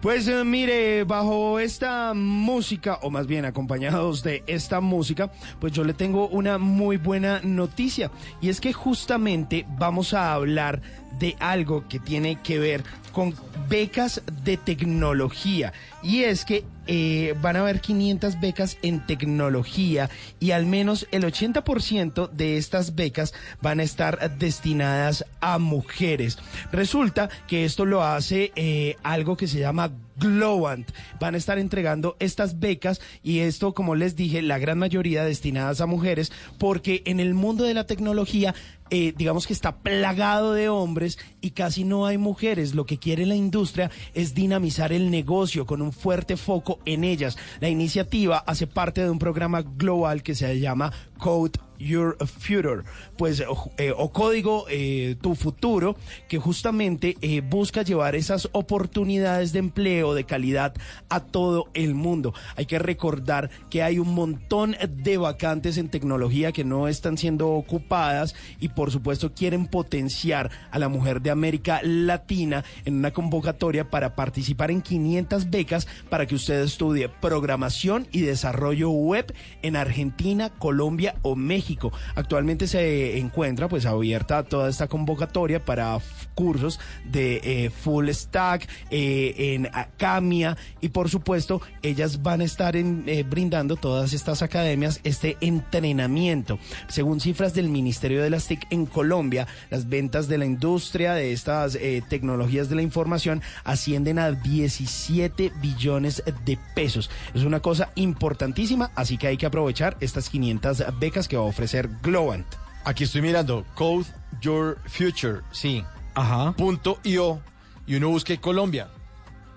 Pues 0.02 0.28
eh, 0.30 0.44
mire, 0.46 1.04
bajo 1.04 1.60
esta 1.60 2.14
música, 2.14 3.00
o 3.02 3.10
más 3.10 3.28
bien 3.28 3.44
acompañados 3.44 4.24
de 4.24 4.44
esta 4.48 4.80
música, 4.80 5.30
pues 5.60 5.74
yo 5.74 5.84
le 5.84 5.94
tengo 5.94 6.28
una 6.30 6.58
muy 6.58 6.96
buena 6.96 7.42
noticia. 7.44 8.10
Y 8.40 8.48
es 8.48 8.62
que 8.62 8.72
justamente 8.72 9.66
vamos 9.78 10.14
a 10.14 10.32
hablar 10.34 10.82
de 11.18 11.36
algo 11.40 11.88
que 11.88 12.00
tiene 12.00 12.42
que 12.42 12.60
ver 12.60 12.84
con 13.12 13.36
becas 13.68 14.22
de 14.44 14.58
tecnología. 14.58 15.74
Y 16.02 16.24
es 16.24 16.46
que 16.46 16.64
eh, 16.88 17.36
van 17.42 17.56
a 17.56 17.60
haber 17.60 17.82
500 17.82 18.40
becas 18.40 18.78
en 18.82 19.06
tecnología 19.06 20.10
y 20.40 20.52
al 20.52 20.66
menos 20.66 21.08
el 21.12 21.24
80% 21.24 22.30
de 22.32 22.58
estas 22.58 22.96
becas 22.96 23.34
van 23.62 23.80
a 23.80 23.84
estar 23.84 24.38
destinadas 24.38 25.26
a 25.42 25.60
mujeres. 25.60 26.40
Resulta 26.72 27.30
que 27.48 27.66
esto 27.66 27.86
lo 27.86 28.04
hace 28.04 28.52
eh, 28.56 28.96
algo 29.04 29.38
que 29.38 29.48
se 29.48 29.60
llama 29.60 29.92
Globant. 30.16 30.90
Van 31.20 31.36
a 31.36 31.38
estar 31.38 31.60
entregando 31.60 32.18
estas 32.20 32.60
becas 32.60 33.02
y 33.22 33.40
esto, 33.40 33.74
como 33.74 33.96
les 33.96 34.16
dije, 34.16 34.42
la 34.42 34.58
gran 34.58 34.80
mayoría 34.80 35.24
destinadas 35.24 35.82
a 35.82 35.86
mujeres 35.86 36.32
porque 36.58 37.04
en 37.06 37.20
el 37.20 37.34
mundo 37.34 37.66
de 37.66 37.74
la 37.74 37.86
tecnología 37.86 38.56
eh, 38.90 39.14
digamos 39.16 39.48
que 39.48 39.54
está 39.54 39.78
plagado 39.78 40.54
de 40.54 40.70
hombres 40.70 41.18
y 41.42 41.52
casi 41.52 41.84
no 41.84 42.06
hay 42.06 42.18
mujeres. 42.18 42.76
Lo 42.76 42.86
que 42.86 42.98
quiere 42.98 43.26
la 43.26 43.36
industria 43.36 43.92
es 44.14 44.34
dinamizar 44.34 44.92
el 44.92 45.12
negocio 45.12 45.66
con 45.66 45.82
un 45.82 45.94
fuerte 45.94 46.38
foco 46.38 46.80
en 46.86 47.04
ellas. 47.04 47.38
La 47.60 47.70
iniciativa 47.70 48.38
hace 48.40 48.68
parte 48.68 49.02
de 49.02 49.10
un 49.10 49.20
programa 49.20 49.62
global 49.62 50.24
que 50.24 50.36
se 50.36 50.60
llama 50.60 50.92
Code 51.18 51.60
Your 51.80 52.18
Future, 52.26 52.84
pues 53.18 53.42
o, 53.42 53.72
eh, 53.78 53.94
o 53.96 54.12
código 54.12 54.66
eh, 54.70 55.16
tu 55.22 55.36
futuro, 55.36 55.96
que 56.28 56.38
justamente 56.38 57.18
eh, 57.22 57.42
busca 57.42 57.82
llevar 57.82 58.16
esas 58.16 58.50
oportunidades 58.52 59.54
de 59.54 59.60
empleo 59.60 60.14
de 60.14 60.26
calidad 60.26 60.74
a 61.10 61.22
todo 61.22 61.70
el 61.74 61.96
mundo. 61.96 62.34
Hay 62.56 62.66
que 62.66 62.80
recordar 62.80 63.50
que 63.70 63.82
hay 63.82 64.00
un 64.00 64.14
montón 64.14 64.76
de 64.88 65.18
vacantes 65.18 65.78
en 65.78 65.90
tecnología 65.90 66.52
que 66.52 66.64
no 66.64 66.88
están 66.88 67.18
siendo 67.18 67.50
ocupadas 67.50 68.36
y 68.60 68.70
por 68.70 68.92
supuesto 68.92 69.34
quieren 69.34 69.68
potenciar 69.68 70.52
a 70.72 70.80
la 70.80 70.90
mujer 70.90 71.22
de 71.22 71.32
América 71.32 71.80
Latina 71.84 72.64
en 72.86 72.96
una 72.96 73.12
convocatoria 73.12 73.90
para 73.90 74.16
participar 74.16 74.72
en 74.72 74.82
500 74.82 75.50
becas 75.50 75.88
para 76.10 76.26
que 76.26 76.36
usted 76.36 76.62
estudie 76.62 77.10
programación 77.10 78.08
y 78.12 78.22
desarrollo 78.22 78.90
web 78.90 79.34
en 79.62 79.76
Argentina, 79.76 80.50
Colombia 80.50 81.16
o 81.22 81.36
México. 81.36 81.69
Actualmente 82.16 82.68
se 82.68 83.18
encuentra 83.18 83.68
pues 83.68 83.86
abierta 83.86 84.44
toda 84.44 84.70
esta 84.70 84.88
convocatoria 84.88 85.64
para 85.64 86.00
cursos 86.34 86.80
de 87.06 87.42
eh, 87.44 87.70
full 87.70 88.10
stack 88.10 88.68
eh, 88.90 89.36
en 89.38 89.68
Acamia 89.74 90.58
y 90.82 90.90
por 90.90 91.10
supuesto 91.10 91.62
ellas 91.82 92.24
van 92.24 92.42
a 92.42 92.46
estar 92.46 92.76
en, 92.76 93.04
eh, 93.08 93.24
brindando 93.24 93.76
todas 93.76 94.14
estas 94.14 94.42
academias 94.42 95.00
este 95.04 95.38
entrenamiento. 95.42 96.60
Según 96.88 97.20
cifras 97.20 97.54
del 97.54 97.70
Ministerio 97.70 98.24
de 98.24 98.30
las 98.30 98.48
TIC 98.48 98.68
en 98.72 98.86
Colombia, 98.86 99.48
las 99.70 99.90
ventas 99.90 100.28
de 100.28 100.38
la 100.38 100.46
industria 100.46 101.14
de 101.14 101.34
estas 101.34 101.78
tecnologías 102.10 102.70
de 102.70 102.76
la 102.76 102.82
información 102.82 103.42
ascienden 103.64 104.20
a 104.20 104.32
17 104.32 105.52
billones 105.62 106.24
de 106.46 106.58
pesos. 106.76 107.10
Es 107.34 107.44
una 107.44 107.60
cosa 107.60 107.92
importantísima, 107.96 108.92
así 108.96 109.18
que 109.18 109.28
hay 109.28 109.38
que 109.38 109.46
aprovechar 109.46 109.98
estas 110.00 110.30
500 110.30 111.00
becas 111.00 111.28
que 111.28 111.38
va 111.38 111.44
a 111.44 111.48
ofrecer 111.48 111.59
Globant. 112.02 112.46
Aquí 112.86 113.04
estoy 113.04 113.22
mirando, 113.22 113.66
Code 113.76 114.06
Your 114.42 114.80
Future, 114.86 115.42
sí. 115.52 115.84
Ajá. 116.16 116.54
Punto 116.54 116.98
io, 117.04 117.42
y 117.86 117.96
uno 117.96 118.10
busca 118.10 118.36
Colombia. 118.38 118.88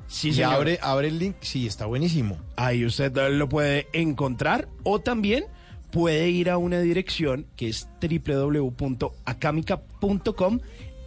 Sí, 0.09 0.29
y 0.29 0.35
señor. 0.35 0.53
abre, 0.55 0.79
abre 0.83 1.09
el 1.09 1.19
link, 1.19 1.37
sí, 1.41 1.67
está 1.67 1.87
buenísimo. 1.87 2.37
Ahí 2.57 2.85
usted 2.85 3.17
lo 3.31 3.49
puede 3.49 3.89
encontrar 3.93 4.69
o 4.83 4.99
también 5.01 5.47
puede 5.91 6.29
ir 6.29 6.51
a 6.51 6.59
una 6.59 6.81
dirección 6.81 7.47
que 7.57 7.69
es 7.69 7.89
www.acamica.com 8.01 10.61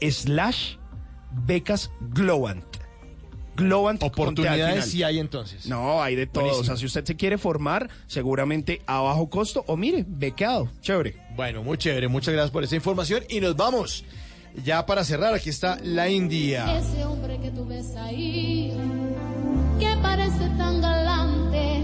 slash 0.09 0.77
becas 1.45 1.91
Globant. 1.99 2.63
Globant 3.55 4.01
Oportunidades 4.03 4.85
sí 4.85 5.03
hay 5.03 5.19
entonces. 5.19 5.65
No, 5.67 6.01
hay 6.01 6.15
de 6.15 6.27
todo. 6.27 6.43
Buenísimo. 6.43 6.61
O 6.61 6.65
sea, 6.65 6.77
si 6.77 6.85
usted 6.85 7.05
se 7.05 7.15
quiere 7.15 7.37
formar, 7.37 7.89
seguramente 8.07 8.81
a 8.85 9.01
bajo 9.01 9.29
costo 9.29 9.63
o 9.67 9.77
mire, 9.77 10.05
becado. 10.07 10.69
Chévere. 10.81 11.15
Bueno, 11.35 11.63
muy 11.63 11.77
chévere, 11.77 12.07
muchas 12.07 12.33
gracias 12.33 12.51
por 12.51 12.63
esa 12.63 12.75
información 12.75 13.23
y 13.29 13.39
nos 13.39 13.55
vamos. 13.55 14.03
Ya 14.63 14.85
para 14.85 15.03
cerrar, 15.03 15.33
aquí 15.33 15.49
está 15.49 15.77
la 15.83 16.09
India. 16.09 16.77
Ese 16.79 17.03
hombre 17.05 17.37
que 17.39 17.51
tú 17.51 17.65
ves 17.65 17.93
ahí, 17.97 18.71
que 19.79 19.97
parece 20.01 20.47
tan 20.57 20.81
galante, 20.81 21.81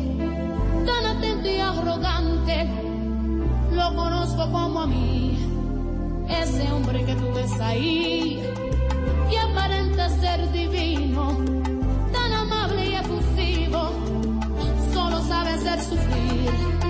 tan 0.85 1.05
atento 1.05 1.49
y 1.49 1.59
arrogante, 1.59 2.69
lo 3.73 3.95
conozco 3.95 4.51
como 4.51 4.81
a 4.81 4.87
mí. 4.87 5.37
Ese 6.29 6.71
hombre 6.71 7.03
que 7.03 7.13
tú 7.15 7.33
ves 7.33 7.51
ahí, 7.59 8.41
que 9.29 9.37
aparenta 9.37 10.09
ser 10.21 10.49
divino, 10.53 11.43
solo 15.61 15.77
sabe 15.79 16.80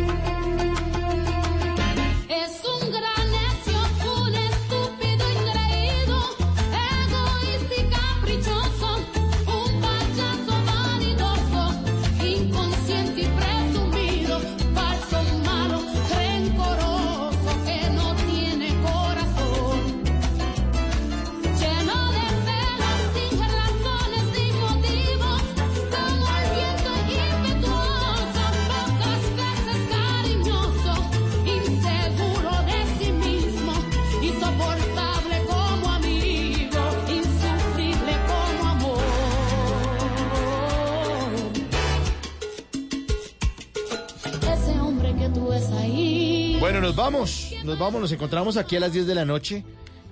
Bueno, 46.81 46.95
nos 46.95 47.05
vamos, 47.05 47.53
nos 47.63 47.77
vamos, 47.77 48.01
nos 48.01 48.11
encontramos 48.11 48.57
aquí 48.57 48.75
a 48.75 48.79
las 48.79 48.91
10 48.91 49.05
de 49.05 49.13
la 49.13 49.23
noche. 49.23 49.63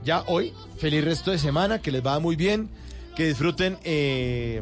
Ya 0.06 0.24
hoy, 0.28 0.54
feliz 0.78 1.04
resto 1.04 1.32
de 1.32 1.40
semana, 1.40 1.82
que 1.82 1.90
les 1.92 2.06
va 2.06 2.20
muy 2.20 2.36
bien, 2.36 2.70
que 3.16 3.26
disfruten 3.26 3.80
eh, 3.84 4.62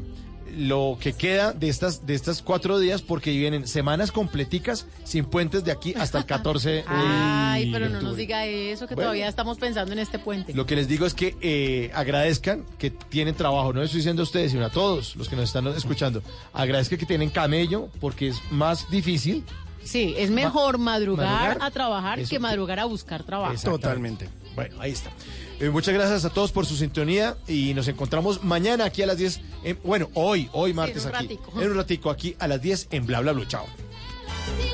lo 0.55 0.97
que 1.01 1.11
queda 1.11 1.51
de 1.51 1.67
estas, 1.67 2.07
de 2.07 2.15
estas 2.15 2.41
cuatro 2.41 2.79
días, 2.79 3.01
porque 3.01 3.31
vienen 3.31 3.67
semanas 3.67 4.13
completicas 4.13 4.85
sin 5.03 5.25
puentes 5.25 5.65
de 5.65 5.73
aquí 5.73 5.95
hasta 5.97 6.19
el 6.19 6.25
14 6.25 6.69
de 6.69 6.83
Ay, 6.87 7.73
pero 7.73 7.89
no 7.89 8.01
nos 8.01 8.15
diga 8.15 8.45
eso, 8.45 8.87
que 8.87 8.95
Bueno. 8.95 9.07
todavía 9.07 9.27
estamos 9.27 9.57
pensando 9.57 9.91
en 9.91 9.99
este 9.99 10.17
puente. 10.17 10.53
Lo 10.53 10.65
que 10.65 10.77
les 10.77 10.87
digo 10.87 11.05
es 11.05 11.13
que 11.13 11.35
eh, 11.41 11.91
agradezcan 11.93 12.63
que 12.77 12.89
tienen 12.89 13.35
trabajo. 13.35 13.73
No 13.73 13.81
les 13.81 13.87
estoy 13.87 13.99
diciendo 13.99 14.21
a 14.21 14.23
ustedes, 14.23 14.53
sino 14.53 14.65
a 14.65 14.69
todos 14.69 15.17
los 15.17 15.27
que 15.27 15.35
nos 15.35 15.43
están 15.43 15.67
escuchando. 15.67 16.23
Agradezcan 16.53 16.99
que 16.99 17.05
tienen 17.05 17.29
camello 17.29 17.89
porque 17.99 18.29
es 18.29 18.41
más 18.49 18.89
difícil. 18.89 19.43
Sí, 19.88 20.13
es 20.17 20.29
mejor 20.29 20.77
madrugar, 20.77 21.27
madrugar, 21.27 21.57
a 21.61 21.71
trabajar 21.71 22.19
eso 22.19 22.29
que 22.29 22.39
madrugar 22.39 22.79
a 22.79 22.85
buscar 22.85 23.23
trabajo. 23.23 23.53
Exactamente. 23.53 24.29
Bueno, 24.55 24.75
ahí 24.79 24.91
está. 24.91 25.11
Eh, 25.59 25.69
muchas 25.69 25.93
gracias 25.93 26.25
a 26.25 26.29
todos 26.29 26.51
por 26.51 26.65
su 26.65 26.75
sintonía 26.75 27.35
y 27.47 27.73
nos 27.73 27.88
encontramos 27.88 28.43
mañana 28.43 28.85
aquí 28.85 29.01
a 29.01 29.07
las 29.07 29.17
10. 29.17 29.39
en- 29.63 29.79
bueno, 29.83 30.09
hoy, 30.13 30.49
hoy 30.53 30.73
martes 30.73 31.05
un 31.05 31.15
aquí. 31.15 31.27
ratico. 31.35 31.61
En 31.61 31.71
un 31.71 31.77
ratico 31.77 32.09
aquí 32.09 32.35
a 32.39 32.47
las 32.47 32.61
10 32.61 32.88
en 32.91 33.05
Bla 33.05 33.21
Bla 33.21 33.31
Blue. 33.33 33.45
Chao. 33.45 33.65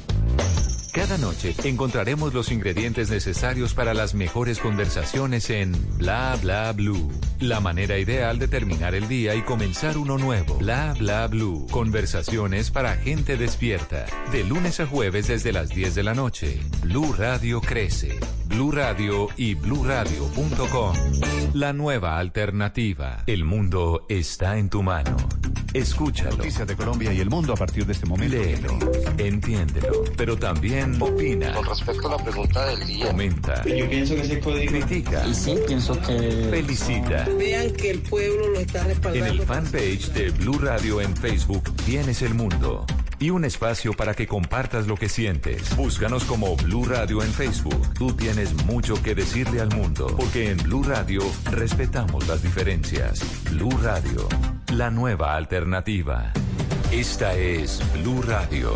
Cada 1.11 1.25
noche 1.25 1.53
encontraremos 1.65 2.33
los 2.33 2.53
ingredientes 2.53 3.09
necesarios 3.09 3.73
para 3.73 3.93
las 3.93 4.13
mejores 4.13 4.59
conversaciones 4.59 5.49
en 5.49 5.73
Bla 5.97 6.37
Bla 6.41 6.71
Blue. 6.71 7.11
La 7.41 7.59
manera 7.59 7.97
ideal 7.97 8.39
de 8.39 8.47
terminar 8.47 8.95
el 8.95 9.09
día 9.09 9.35
y 9.35 9.41
comenzar 9.41 9.97
uno 9.97 10.17
nuevo. 10.17 10.55
Bla 10.59 10.95
Bla 10.97 11.27
Blue. 11.27 11.67
Conversaciones 11.69 12.71
para 12.71 12.95
gente 12.95 13.35
despierta. 13.35 14.05
De 14.31 14.45
lunes 14.45 14.79
a 14.79 14.87
jueves 14.87 15.27
desde 15.27 15.51
las 15.51 15.67
10 15.67 15.95
de 15.95 16.03
la 16.03 16.13
noche. 16.13 16.61
Blue 16.81 17.11
Radio 17.11 17.59
crece. 17.59 18.17
Blue 18.45 18.71
Radio 18.71 19.27
y 19.35 19.55
bluradio.com. 19.55 20.95
La 21.53 21.73
nueva 21.73 22.19
alternativa. 22.19 23.25
El 23.27 23.43
mundo 23.43 24.05
está 24.07 24.57
en 24.57 24.69
tu 24.69 24.81
mano. 24.81 25.17
Escúchalo. 25.73 26.37
Noticias 26.37 26.67
de 26.67 26.75
Colombia 26.75 27.13
y 27.13 27.19
el 27.21 27.29
mundo 27.29 27.53
a 27.53 27.55
partir 27.55 27.85
de 27.85 27.93
este 27.93 28.05
momento. 28.05 28.35
Léelo, 28.35 28.77
entiéndelo, 29.17 30.03
pero 30.17 30.37
también 30.37 30.99
Opina. 31.01 31.53
Con 31.53 31.65
respecto 31.65 32.07
a 32.07 32.17
la 32.17 32.23
pregunta 32.23 32.65
del 32.67 32.87
día. 32.87 33.07
Comenta. 33.07 33.63
Yo 33.65 33.89
pienso 33.89 34.15
que 34.15 34.23
se 34.25 34.37
puede 34.37 34.65
Critica. 34.65 35.23
Felicita. 36.49 37.27
Vean 37.37 37.71
que 37.71 37.91
el 37.91 38.01
pueblo 38.01 38.49
lo 38.49 38.59
está 38.59 38.83
respaldando. 38.83 39.25
En 39.25 39.39
el 39.39 39.41
fanpage 39.41 40.11
de 40.13 40.29
Blue 40.31 40.59
Radio 40.59 41.01
en 41.01 41.15
Facebook 41.15 41.75
tienes 41.85 42.21
el 42.21 42.33
mundo. 42.33 42.85
Y 43.19 43.29
un 43.29 43.45
espacio 43.45 43.93
para 43.93 44.15
que 44.15 44.25
compartas 44.25 44.87
lo 44.87 44.95
que 44.95 45.07
sientes. 45.07 45.75
Búscanos 45.75 46.23
como 46.23 46.55
Blue 46.55 46.85
Radio 46.85 47.21
en 47.21 47.31
Facebook. 47.31 47.93
Tú 47.93 48.13
tienes 48.13 48.53
mucho 48.65 49.01
que 49.03 49.13
decirle 49.13 49.61
al 49.61 49.69
mundo, 49.75 50.07
porque 50.17 50.49
en 50.49 50.57
Blue 50.57 50.83
Radio 50.83 51.21
respetamos 51.51 52.27
las 52.27 52.41
diferencias. 52.41 53.23
Blue 53.51 53.77
Radio, 53.83 54.27
la 54.73 54.89
nueva 54.89 55.35
alternativa. 55.35 56.33
Esta 56.91 57.35
es 57.35 57.79
Blue 57.93 58.23
Radio. 58.23 58.75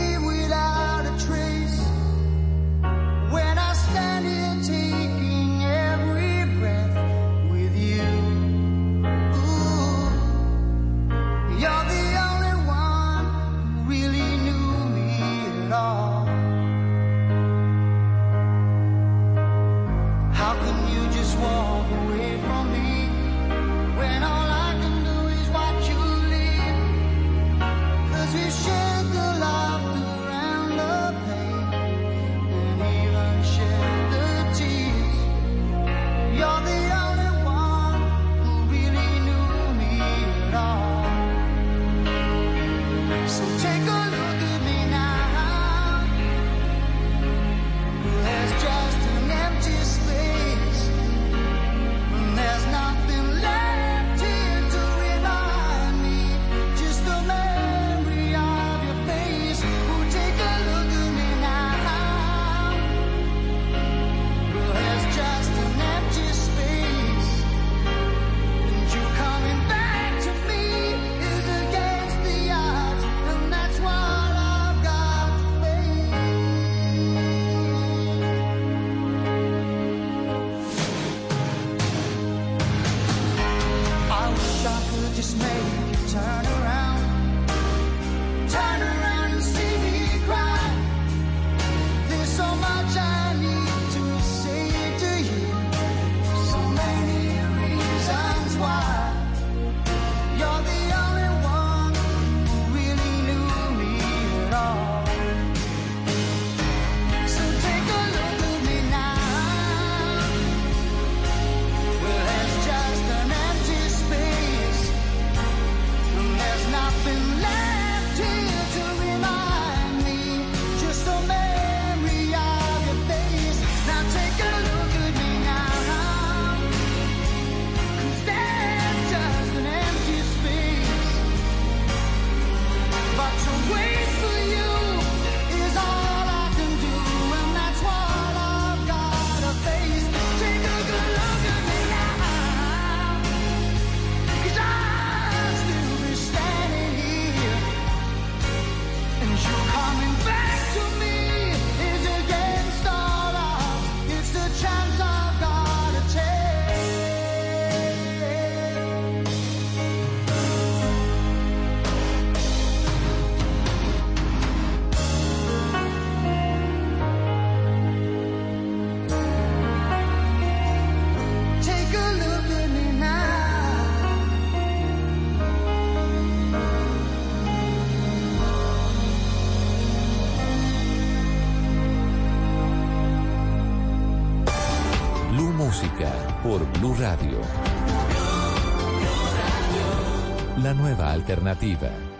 alternativa. 191.11 192.10